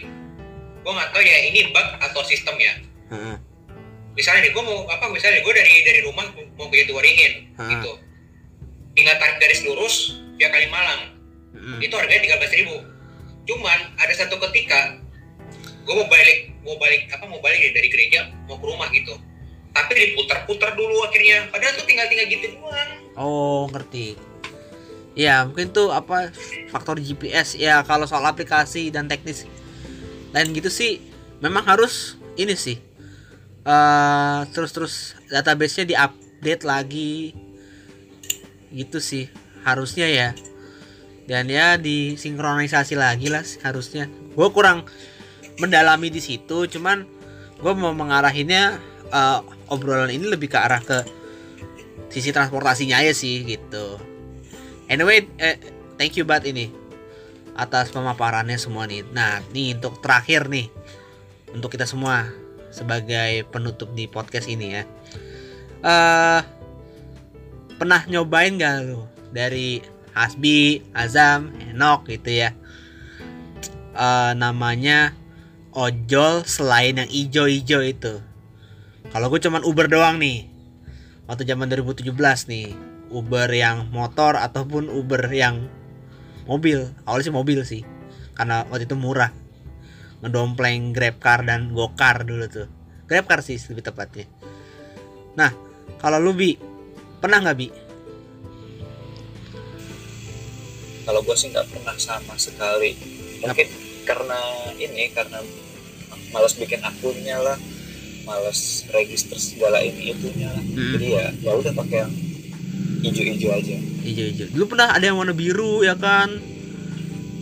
Gue 0.83 0.91
nggak 0.91 1.09
tahu 1.15 1.23
ya 1.23 1.37
ini 1.47 1.59
bug 1.71 1.87
atau 2.03 2.21
sistem 2.27 2.55
ya. 2.59 2.73
Heeh. 3.15 3.35
Misalnya 4.17 4.49
nih, 4.49 4.51
gue 4.51 4.63
mau 4.63 4.83
apa? 4.91 5.07
Misalnya 5.07 5.39
gue 5.39 5.53
dari 5.55 5.73
dari 5.87 5.99
rumah 6.03 6.27
mau 6.59 6.67
ke 6.67 6.83
Jatiwaringin, 6.83 7.55
Ah. 7.55 7.71
gitu. 7.71 7.91
Tinggal 8.91 9.15
tarik 9.15 9.39
garis 9.39 9.63
lurus 9.63 9.95
via 10.35 10.51
Kalimalang. 10.51 11.15
Mm-mm. 11.55 11.79
Itu 11.79 11.95
harganya 11.95 12.21
tiga 12.27 12.35
belas 12.35 12.51
ribu. 12.51 12.75
Cuman 13.47 13.79
ada 13.95 14.13
satu 14.13 14.35
ketika 14.49 14.99
gue 15.87 15.95
mau 15.95 16.05
balik 16.11 16.51
mau 16.67 16.75
balik 16.75 17.07
apa 17.09 17.23
mau 17.25 17.39
balik 17.39 17.71
dari 17.71 17.87
gereja 17.87 18.27
mau 18.45 18.59
ke 18.59 18.65
rumah 18.67 18.91
gitu. 18.91 19.15
Tapi 19.71 19.91
diputar-putar 19.95 20.75
dulu 20.75 21.07
akhirnya. 21.07 21.47
Padahal 21.47 21.79
tuh 21.79 21.85
tinggal-tinggal 21.87 22.27
gitu 22.27 22.45
doang. 22.59 22.91
Oh 23.15 23.71
ngerti. 23.71 24.19
Ya 25.19 25.43
mungkin 25.43 25.75
tuh 25.75 25.91
apa 25.91 26.31
faktor 26.71 27.03
GPS 27.03 27.59
ya 27.59 27.83
kalau 27.83 28.07
soal 28.07 28.23
aplikasi 28.23 28.87
dan 28.87 29.11
teknis 29.11 29.43
lain 30.31 30.55
gitu 30.55 30.71
sih 30.71 31.03
memang 31.43 31.67
harus 31.67 32.15
ini 32.39 32.55
sih 32.55 32.79
eh 33.67 34.39
terus 34.55 34.71
terus 34.71 34.93
database-nya 35.27 35.85
diupdate 35.91 36.63
lagi. 36.63 37.35
Gitu 38.71 39.03
sih 39.03 39.27
harusnya 39.67 40.07
ya. 40.07 40.29
Dan 41.27 41.51
ya 41.51 41.75
disinkronisasi 41.75 42.95
lagi 42.95 43.27
lah 43.27 43.43
harusnya. 43.67 44.07
Gue 44.33 44.47
kurang 44.55 44.87
mendalami 45.59 46.07
di 46.07 46.23
situ 46.23 46.65
cuman 46.71 47.03
gue 47.59 47.73
mau 47.75 47.91
mengarahinnya 47.91 48.79
eh, 49.11 49.39
obrolan 49.67 50.09
ini 50.09 50.31
lebih 50.31 50.47
ke 50.47 50.57
arah 50.57 50.79
ke 50.79 51.03
sisi 52.09 52.31
transportasinya 52.31 53.03
aja 53.03 53.13
sih 53.13 53.43
gitu 53.45 54.08
anyway 54.89 55.23
eh, 55.37 55.55
thank 55.95 56.17
you 56.17 56.25
banget 56.25 56.51
ini 56.51 56.65
atas 57.59 57.91
pemaparannya 57.91 58.55
semua 58.55 58.87
nih. 58.87 59.03
Nah 59.11 59.43
nih 59.51 59.75
untuk 59.75 59.99
terakhir 59.99 60.47
nih 60.47 60.71
untuk 61.51 61.75
kita 61.75 61.83
semua 61.83 62.31
sebagai 62.71 63.43
penutup 63.51 63.91
di 63.91 64.07
podcast 64.07 64.47
ini 64.47 64.79
ya. 64.79 64.83
Eh 65.83 66.41
pernah 67.75 68.01
nyobain 68.07 68.55
gak 68.55 68.75
lu? 68.87 69.03
Dari 69.29 69.83
Hasbi, 70.15 70.81
Azam, 70.95 71.51
Enok 71.69 72.07
gitu 72.07 72.31
ya. 72.31 72.55
Eh 73.93 74.31
namanya 74.39 75.11
ojol 75.75 76.47
selain 76.47 76.95
yang 76.95 77.11
ijo-ijo 77.11 77.83
itu. 77.83 78.23
Kalau 79.09 79.27
gue 79.27 79.41
cuman 79.41 79.67
Uber 79.67 79.91
doang 79.91 80.15
nih 80.21 80.47
waktu 81.27 81.45
zaman 81.45 81.69
2017 81.69 82.09
nih 82.49 82.88
Uber 83.09 83.49
yang 83.49 83.89
motor 83.89 84.37
ataupun 84.37 84.89
Uber 84.89 85.25
yang 85.33 85.65
mobil. 86.45 86.89
Awalnya 87.05 87.25
sih 87.29 87.35
mobil 87.35 87.59
sih. 87.65 87.81
Karena 88.37 88.65
waktu 88.69 88.85
itu 88.85 88.97
murah. 88.97 89.33
Ngedompleng 90.19 90.91
Grabcar 90.91 91.45
dan 91.45 91.73
Gokar 91.73 92.25
dulu 92.25 92.45
tuh. 92.49 92.67
Grabcar 93.09 93.41
sih 93.41 93.57
lebih 93.69 93.85
tepatnya. 93.89 94.25
Nah 95.37 95.51
kalau 95.97 96.21
lu 96.21 96.35
bi 96.35 96.55
pernah 97.19 97.41
nggak 97.41 97.57
bi? 97.57 97.67
Kalau 101.09 101.25
gue 101.25 101.35
sih 101.35 101.49
nggak 101.49 101.67
pernah 101.73 101.95
sama 101.97 102.37
sekali. 102.37 102.93
Mungkin 103.41 103.67
karena 104.05 104.39
ini 104.77 105.09
karena 105.09 105.41
malas 106.29 106.53
bikin 106.53 106.83
akunnya 106.85 107.41
lah. 107.41 107.57
Malas 108.27 108.85
register 108.93 109.41
segala 109.41 109.81
ini 109.81 110.13
itunya 110.13 110.53
lah. 110.53 110.61
Hmm. 110.61 110.91
jadi 110.93 111.07
ya 111.09 111.25
ya 111.49 111.51
udah 111.57 111.73
pakai 111.73 111.97
yang 112.05 112.13
hijau-hijau 113.03 113.51
aja. 113.53 113.75
Hijau-hijau 114.05 114.47
dulu 114.53 114.75
pernah 114.75 114.93
ada 114.93 115.05
yang 115.05 115.17
warna 115.17 115.35
biru 115.35 115.83
ya 115.83 115.95
kan? 115.95 116.39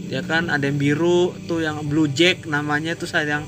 Ya 0.08 0.24
kan? 0.24 0.48
Ada 0.48 0.72
yang 0.72 0.80
biru 0.80 1.36
tuh 1.46 1.66
yang 1.66 1.84
blue 1.86 2.08
jack 2.08 2.48
namanya 2.48 2.96
tuh 2.96 3.10
saya 3.10 3.42
yang 3.42 3.46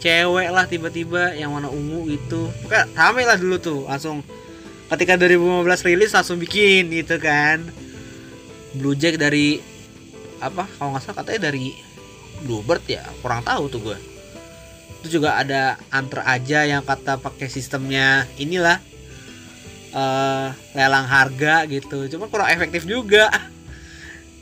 cewek 0.00 0.48
lah 0.48 0.64
tiba-tiba 0.64 1.34
yang 1.34 1.52
warna 1.52 1.68
ungu 1.68 2.08
gitu. 2.08 2.48
Kayak 2.70 2.92
rame 2.94 3.22
lah 3.26 3.36
dulu 3.36 3.56
tuh 3.58 3.80
langsung. 3.88 4.22
Ketika 4.90 5.14
2015 5.14 5.86
rilis 5.86 6.10
langsung 6.10 6.42
bikin 6.42 6.90
gitu 6.90 7.18
kan. 7.22 7.62
Blue 8.74 8.94
jack 8.98 9.18
dari 9.18 9.62
apa? 10.42 10.66
Kalau 10.78 10.94
nggak 10.94 11.02
salah 11.02 11.22
katanya 11.22 11.50
dari 11.50 11.90
bluebird 12.44 12.84
ya 12.88 13.04
kurang 13.20 13.44
tahu 13.44 13.68
tuh 13.68 13.80
gue 13.92 13.98
itu 15.00 15.16
juga 15.20 15.40
ada 15.40 15.80
antar 15.88 16.28
aja 16.28 16.68
yang 16.68 16.84
kata 16.84 17.16
pakai 17.20 17.48
sistemnya 17.48 18.28
inilah 18.36 18.80
eh 19.90 20.48
lelang 20.74 21.06
harga 21.06 21.66
gitu. 21.66 22.06
Cuma 22.10 22.30
kurang 22.30 22.50
efektif 22.50 22.86
juga. 22.86 23.30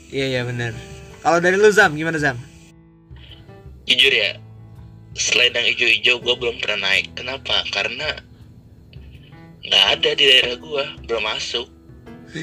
Iya 0.09 0.25
iya 0.37 0.41
bener. 0.45 0.73
Kalau 1.21 1.37
dari 1.41 1.57
lu 1.57 1.69
Zam 1.69 1.93
gimana 1.93 2.17
Zam? 2.17 2.37
Jujur 3.89 4.13
ya 4.13 4.37
selain 5.17 5.51
yang 5.51 5.67
hijau-hijau 5.73 6.21
gue 6.21 6.35
belum 6.37 6.55
pernah 6.61 6.89
naik. 6.89 7.13
Kenapa? 7.17 7.65
Karena 7.73 8.21
nggak 9.65 9.85
ada 9.99 10.09
di 10.15 10.23
daerah 10.25 10.55
gue 10.57 10.83
belum 11.09 11.23
masuk. 11.25 11.67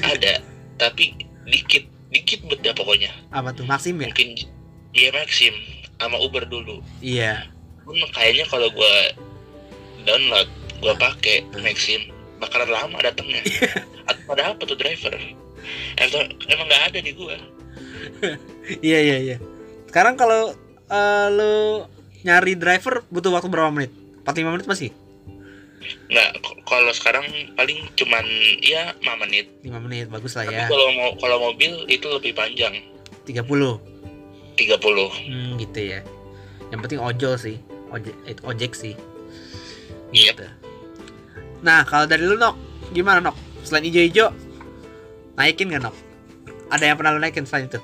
Ada 0.03 0.43
tapi 0.79 1.15
dikit. 1.47 1.87
Dikit 2.07 2.47
beda 2.47 2.71
pokoknya. 2.71 3.11
Apa 3.35 3.51
tuh 3.51 3.67
Maxim 3.67 3.99
ya? 3.99 4.07
Mungkin 4.07 4.39
dia 4.95 5.11
Maxim 5.11 5.51
sama 5.99 6.15
Uber 6.23 6.47
dulu. 6.47 6.79
Iya. 7.03 7.51
Pun 7.83 7.99
kayaknya 8.15 8.47
kalau 8.47 8.71
gue 8.71 8.95
download 10.07 10.47
gue 10.79 10.93
pakai 10.95 11.43
Maxim 11.59 12.07
bakalan 12.37 12.69
lama 12.69 12.97
datangnya. 13.01 13.41
Atau 14.09 14.23
pada 14.29 14.53
apa 14.53 14.61
tuh 14.63 14.77
driver? 14.77 15.13
Emang 15.99 16.25
emang 16.47 16.67
nggak 16.69 16.83
ada 16.93 16.99
di 17.03 17.11
gue 17.11 17.35
iya 18.87 18.99
iya 19.03 19.17
iya. 19.19 19.37
Sekarang 19.89 20.15
kalau 20.15 20.55
eh, 20.87 21.27
lu 21.33 21.83
nyari 22.23 22.55
driver 22.55 23.03
butuh 23.11 23.31
waktu 23.33 23.51
berapa 23.51 23.71
menit? 23.71 23.91
45 24.23 24.55
menit 24.55 24.67
masih? 24.67 24.89
Nggak 26.11 26.29
kalau 26.67 26.91
sekarang 26.91 27.25
paling 27.55 27.87
cuman 27.95 28.25
ya 28.63 28.95
5 28.99 29.23
menit. 29.27 29.45
5 29.63 29.85
menit 29.85 30.05
bagus 30.11 30.35
lah 30.35 30.47
tapi 30.47 30.59
ya. 30.59 30.67
kalau 30.67 30.87
mau 30.95 31.09
kalau 31.19 31.37
mobil 31.51 31.83
itu 31.87 32.07
lebih 32.07 32.35
panjang. 32.35 32.79
30 33.27 33.43
30 33.43 34.57
hmm, 34.57 35.49
gitu 35.61 35.79
ya. 35.79 35.99
Yang 36.73 36.79
penting 36.83 37.01
ojol 37.01 37.33
sih. 37.39 37.57
Ojek 37.91 38.15
eh, 38.27 38.35
ojek 38.43 38.71
sih. 38.75 38.95
Yep. 40.15 40.39
gitu 40.39 40.47
nah 41.65 41.81
kalau 41.87 42.05
dari 42.05 42.23
lu 42.23 42.37
Nok 42.37 42.55
gimana 42.93 43.19
Nok? 43.19 43.35
Selain 43.65 43.83
hijau-hijau 43.83 44.31
naikin 45.37 45.73
gak 45.73 45.83
Nok? 45.85 45.95
Ada 46.67 46.83
yang 46.91 46.97
pernah 46.99 47.15
lu 47.15 47.19
naikin 47.23 47.45
selain 47.47 47.69
itu? 47.69 47.79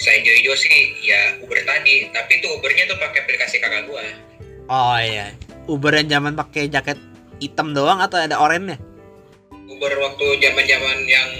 Saya 0.00 0.16
hijau-hijau 0.24 0.54
sih 0.56 0.72
ya 1.04 1.36
Uber 1.44 1.60
tadi. 1.66 2.08
Tapi 2.08 2.32
itu 2.40 2.46
Ubernya 2.56 2.88
tuh 2.88 2.96
pakai 2.96 3.20
aplikasi 3.26 3.60
kakak 3.60 3.84
gua. 3.84 4.00
Oh 4.72 4.96
iya. 4.96 5.36
Uber 5.68 5.92
yang 5.92 6.08
zaman 6.08 6.32
pakai 6.38 6.72
jaket 6.72 6.96
hitam 7.36 7.76
doang 7.76 8.00
atau 8.00 8.16
ada 8.16 8.40
oranye? 8.40 8.80
Uber 9.52 9.92
waktu 10.00 10.24
zaman 10.40 10.64
zaman 10.64 10.98
yang 11.04 11.30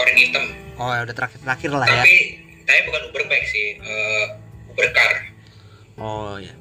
oranye 0.00 0.32
hitam. 0.32 0.44
Oh 0.80 0.94
ya 0.94 1.04
udah 1.04 1.14
terakhir-terakhir 1.14 1.70
lah 1.74 1.88
ya. 1.90 2.02
Tapi 2.06 2.16
tapi 2.64 2.80
bukan 2.88 3.02
Uber 3.12 3.22
bike 3.28 3.48
sih 3.52 3.66
eh, 3.76 4.24
Uber 4.72 4.88
car. 4.96 5.12
Oh 6.00 6.40
ya. 6.40 6.54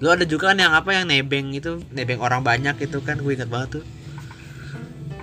Lu 0.00 0.08
ada 0.08 0.24
juga 0.24 0.50
kan 0.50 0.58
yang 0.58 0.72
apa 0.72 0.96
yang 0.96 1.06
nebeng 1.12 1.52
itu, 1.52 1.84
nebeng 1.92 2.24
orang 2.24 2.40
banyak 2.40 2.72
itu 2.80 2.98
kan 3.04 3.20
gue 3.20 3.32
inget 3.36 3.52
banget 3.52 3.80
tuh. 3.80 3.84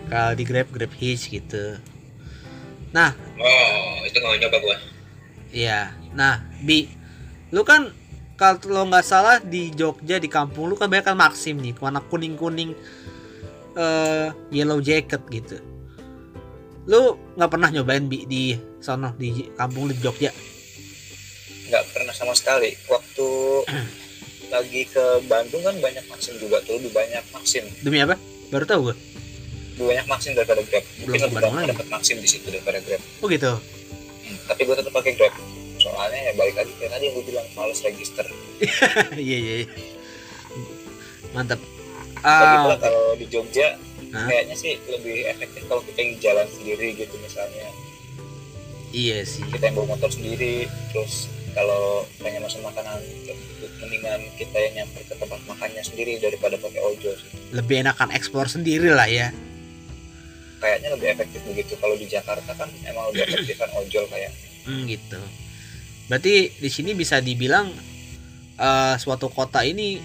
Kalau 0.07 0.31
di 0.37 0.43
Grab 0.47 0.69
Grab 0.69 0.93
Hitch 0.93 1.33
gitu. 1.33 1.81
Nah, 2.95 3.11
oh 3.41 4.05
itu 4.07 4.15
nggak 4.15 4.39
nyoba 4.47 4.57
gua 4.63 4.77
iya. 5.51 5.91
Nah, 6.15 6.39
Bi, 6.63 6.87
lu 7.51 7.67
kan 7.67 7.91
kalau 8.39 8.87
nggak 8.87 9.03
salah 9.03 9.43
di 9.43 9.73
Jogja 9.75 10.21
di 10.21 10.31
kampung 10.31 10.71
lu 10.71 10.79
kan 10.79 10.87
banyak 10.87 11.11
kan 11.11 11.17
Maxim 11.19 11.59
nih, 11.59 11.75
warna 11.81 11.99
kuning-kuning 11.99 12.71
eh 13.75 14.29
yellow 14.55 14.79
jacket 14.79 15.19
gitu. 15.27 15.59
Lu 16.87 17.19
nggak 17.35 17.51
pernah 17.51 17.69
nyobain 17.73 18.07
Bi 18.07 18.23
di 18.23 18.55
sono 18.79 19.11
di 19.19 19.51
kampung 19.57 19.91
lu 19.91 19.93
di 19.93 19.99
Jogja? 19.99 20.31
nggak 21.67 21.83
pernah 21.91 22.15
sama 22.15 22.31
sekali 22.31 22.71
waktu 22.87 23.27
lagi 24.49 24.81
ke 24.85 25.03
Bandung 25.23 25.61
kan 25.61 25.75
banyak 25.77 26.05
Maxim 26.05 26.35
juga 26.35 26.57
tuh 26.61 26.75
lebih 26.75 26.91
banyak 26.91 27.23
Maxim 27.29 27.63
Demi 27.79 27.99
apa? 27.99 28.15
Baru 28.47 28.63
tahu 28.63 28.81
gue. 28.85 28.95
lebih 29.73 29.87
banyak 29.87 30.05
Maxim 30.07 30.31
daripada 30.33 30.61
Grab 30.63 30.83
mungkin 30.97 31.05
Belum 31.05 31.21
lebih 31.29 31.37
banyak 31.43 31.67
dapat 31.71 31.87
Maxim 31.87 32.17
di 32.17 32.27
situ 32.27 32.47
daripada 32.47 32.79
Grab 32.79 33.01
Oh 33.19 33.27
gitu. 33.27 33.51
Hmm, 33.53 34.37
tapi 34.45 34.61
gue 34.63 34.75
tetap 34.75 34.91
pakai 34.91 35.13
Grab 35.13 35.33
soalnya 35.77 36.19
ya 36.19 36.33
balik 36.33 36.55
lagi 36.55 36.73
kayak 36.73 36.91
tadi 36.91 37.03
yang 37.05 37.13
gue 37.13 37.25
bilang 37.27 37.47
males 37.53 37.79
register 37.79 38.25
Iya 39.15 39.37
iya. 39.37 39.53
iya. 39.61 39.67
Mantap. 41.31 41.59
lagi 42.17 42.25
Ah, 42.25 42.63
pula 42.65 42.77
kalau 42.79 43.13
di 43.13 43.25
Jogja 43.27 43.77
Hah? 44.09 44.25
kayaknya 44.25 44.55
sih 44.55 44.73
lebih 44.87 45.27
efektif 45.27 45.61
kalau 45.65 45.83
kita 45.83 45.99
yang 45.99 46.11
jalan 46.17 46.47
sendiri 46.49 46.95
gitu 46.95 47.13
misalnya 47.19 47.67
iya 48.89 49.21
sih. 49.21 49.43
kita 49.45 49.67
yang 49.67 49.75
bawa 49.75 49.93
motor 49.93 50.09
sendiri 50.09 50.65
terus 50.89 51.27
kalau 51.57 52.05
pengen 52.21 52.45
pesan 52.45 52.61
makanan 52.61 53.01
mendingan 53.81 54.21
kita 54.37 54.53
yang 54.61 54.85
nyamper 54.85 55.01
ke 55.09 55.15
tempat 55.17 55.41
makannya 55.49 55.81
sendiri 55.81 56.21
daripada 56.21 56.53
pakai 56.61 56.77
ojol 56.85 57.17
sih. 57.17 57.29
Lebih 57.49 57.81
enakan 57.81 58.13
eksplor 58.13 58.45
sendiri 58.45 58.93
lah 58.93 59.09
ya. 59.09 59.33
kayaknya 60.57 60.89
lebih 60.97 61.13
efektif 61.13 61.41
begitu 61.45 61.73
kalau 61.77 61.93
di 61.93 62.09
Jakarta 62.09 62.49
kan 62.57 62.65
emang 62.81 63.13
lebih 63.13 63.29
efektif 63.29 63.61
kan 63.61 63.69
ojol 63.77 64.05
kayak 64.09 64.33
Hmm, 64.65 64.83
gitu. 64.89 65.21
Berarti 66.09 66.49
di 66.57 66.69
sini 66.69 66.91
bisa 66.91 67.21
dibilang 67.21 67.69
eh, 68.57 68.95
suatu 68.97 69.29
kota 69.29 69.61
ini 69.61 70.01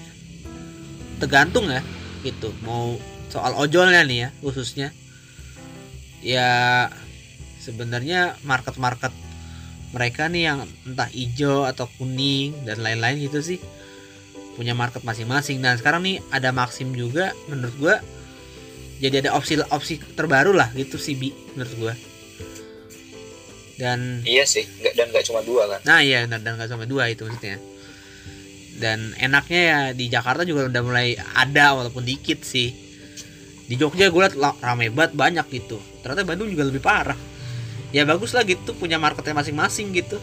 tergantung 1.18 1.66
ya, 1.72 1.80
gitu. 2.22 2.52
Mau 2.62 3.00
soal 3.32 3.56
ojolnya 3.56 4.04
nih 4.04 4.18
ya, 4.24 4.28
khususnya. 4.44 4.88
Ya 6.22 6.48
sebenarnya 7.58 8.36
market-market 8.44 9.10
mereka 9.92 10.26
nih 10.26 10.42
yang 10.48 10.64
entah 10.88 11.08
hijau 11.08 11.68
atau 11.68 11.86
kuning 12.00 12.56
dan 12.64 12.80
lain-lain 12.80 13.20
gitu 13.20 13.44
sih 13.44 13.60
punya 14.52 14.76
market 14.76 15.00
masing-masing. 15.00 15.64
Nah 15.64 15.76
sekarang 15.80 16.04
nih 16.04 16.20
ada 16.28 16.52
Maxim 16.52 16.92
juga 16.92 17.32
menurut 17.48 17.76
gua 17.80 17.96
jadi 19.00 19.24
ada 19.24 19.30
opsi-opsi 19.36 20.00
terbaru 20.16 20.52
lah 20.56 20.68
gitu 20.76 20.96
sih 21.00 21.16
Bi 21.16 21.32
menurut 21.56 21.74
gua. 21.76 21.94
Dan 23.80 24.22
iya 24.28 24.44
sih 24.44 24.64
nggak 24.64 24.94
dan 24.96 25.06
nggak 25.10 25.24
cuma 25.26 25.40
dua 25.42 25.66
kan 25.66 25.80
Nah 25.88 25.98
iya 26.04 26.28
dan 26.28 26.44
dan 26.44 26.60
nggak 26.60 26.68
sampai 26.68 26.88
dua 26.88 27.08
itu 27.08 27.24
maksudnya. 27.24 27.60
Dan 28.72 29.12
enaknya 29.20 29.60
ya 29.62 29.80
di 29.92 30.08
Jakarta 30.08 30.42
juga 30.48 30.66
udah 30.66 30.82
mulai 30.82 31.14
ada 31.36 31.76
walaupun 31.76 32.02
dikit 32.02 32.40
sih. 32.40 32.72
Di 33.68 33.78
Jogja 33.78 34.10
gue 34.10 34.20
liat 34.20 34.36
rame 34.60 34.90
banget 34.90 35.12
banyak 35.16 35.46
gitu. 35.48 35.78
Ternyata 36.02 36.26
Bandung 36.26 36.50
juga 36.50 36.66
lebih 36.66 36.82
parah. 36.82 37.16
Ya 37.92 38.08
bagus 38.08 38.32
lah 38.32 38.42
gitu 38.42 38.72
punya 38.76 38.96
marketnya 38.96 39.36
masing-masing 39.36 39.92
gitu. 39.92 40.16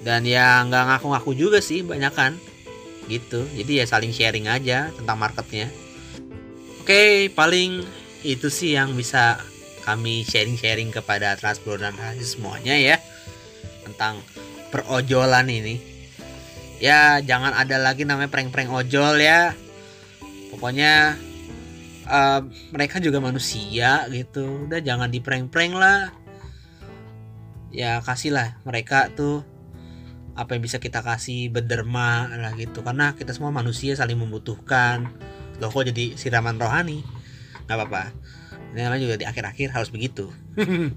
Dan 0.00 0.24
ya 0.24 0.64
nggak 0.64 0.96
ngaku-ngaku 0.96 1.36
juga 1.36 1.58
sih 1.60 1.84
banyak 1.84 2.12
kan 2.16 2.32
gitu. 3.06 3.44
Jadi 3.52 3.72
ya 3.80 3.84
saling 3.84 4.10
sharing 4.10 4.48
aja 4.48 4.90
tentang 4.96 5.16
marketnya. 5.20 5.68
Oke 6.82 7.28
paling 7.36 7.84
itu 8.24 8.48
sih 8.50 8.74
yang 8.74 8.96
bisa 8.96 9.38
kami 9.86 10.26
sharing-sharing 10.26 10.90
kepada 10.90 11.38
Transpro 11.38 11.78
dan 11.78 11.94
Transis 11.94 12.34
semuanya 12.34 12.74
ya 12.74 12.98
tentang 13.86 14.18
perojolan 14.74 15.46
ini 15.46 15.78
ya 16.82 17.22
jangan 17.22 17.54
ada 17.54 17.78
lagi 17.78 18.02
namanya 18.02 18.26
prank-prank 18.26 18.66
ojol 18.66 19.22
ya 19.22 19.54
pokoknya 20.50 21.14
eh, 22.02 22.40
mereka 22.74 22.98
juga 22.98 23.22
manusia 23.22 24.10
gitu 24.10 24.66
udah 24.66 24.82
jangan 24.82 25.06
di 25.06 25.22
prank-prank 25.22 25.72
lah 25.78 26.10
ya 27.74 27.98
kasihlah 28.02 28.58
mereka 28.62 29.10
tuh 29.14 29.42
apa 30.36 30.52
yang 30.52 30.62
bisa 30.62 30.76
kita 30.76 31.00
kasih 31.00 31.48
berderma 31.48 32.28
lah 32.36 32.52
gitu. 32.60 32.84
Karena 32.84 33.16
kita 33.16 33.32
semua 33.32 33.48
manusia 33.48 33.96
saling 33.96 34.20
membutuhkan. 34.20 35.08
Loh 35.56 35.72
kok 35.72 35.88
jadi 35.88 36.12
siraman 36.12 36.60
rohani? 36.60 37.00
Nggak 37.64 37.76
apa-apa. 37.80 38.02
Ini 38.76 38.84
namanya 38.84 39.02
juga 39.02 39.16
di 39.16 39.24
akhir-akhir 39.24 39.72
harus 39.72 39.88
begitu. 39.88 40.28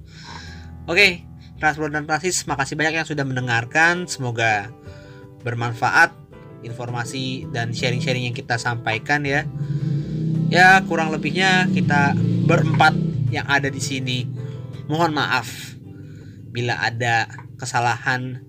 Oke 0.91 1.23
Transport 1.59 1.91
dan 1.91 2.03
Transis 2.03 2.43
makasih 2.43 2.75
banyak 2.75 2.99
yang 2.99 3.07
sudah 3.07 3.23
mendengarkan. 3.23 4.03
Semoga 4.11 4.67
bermanfaat 5.47 6.11
informasi 6.67 7.47
dan 7.55 7.71
sharing-sharing 7.71 8.27
yang 8.27 8.35
kita 8.35 8.59
sampaikan 8.59 9.23
ya. 9.23 9.47
Ya 10.51 10.83
kurang 10.83 11.15
lebihnya 11.15 11.71
kita 11.71 12.19
berempat 12.43 12.91
yang 13.31 13.47
ada 13.47 13.71
di 13.71 13.79
sini. 13.79 14.27
Mohon 14.91 15.23
maaf 15.23 15.78
bila 16.49 16.81
ada 16.81 17.29
kesalahan 17.61 18.41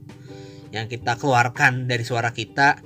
yang 0.70 0.86
kita 0.86 1.18
keluarkan 1.18 1.86
dari 1.90 2.06
suara 2.06 2.32
kita. 2.32 2.80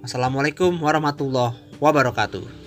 Wassalamualaikum 0.00 0.80
warahmatullahi 0.80 1.56
wabarakatuh. 1.82 2.59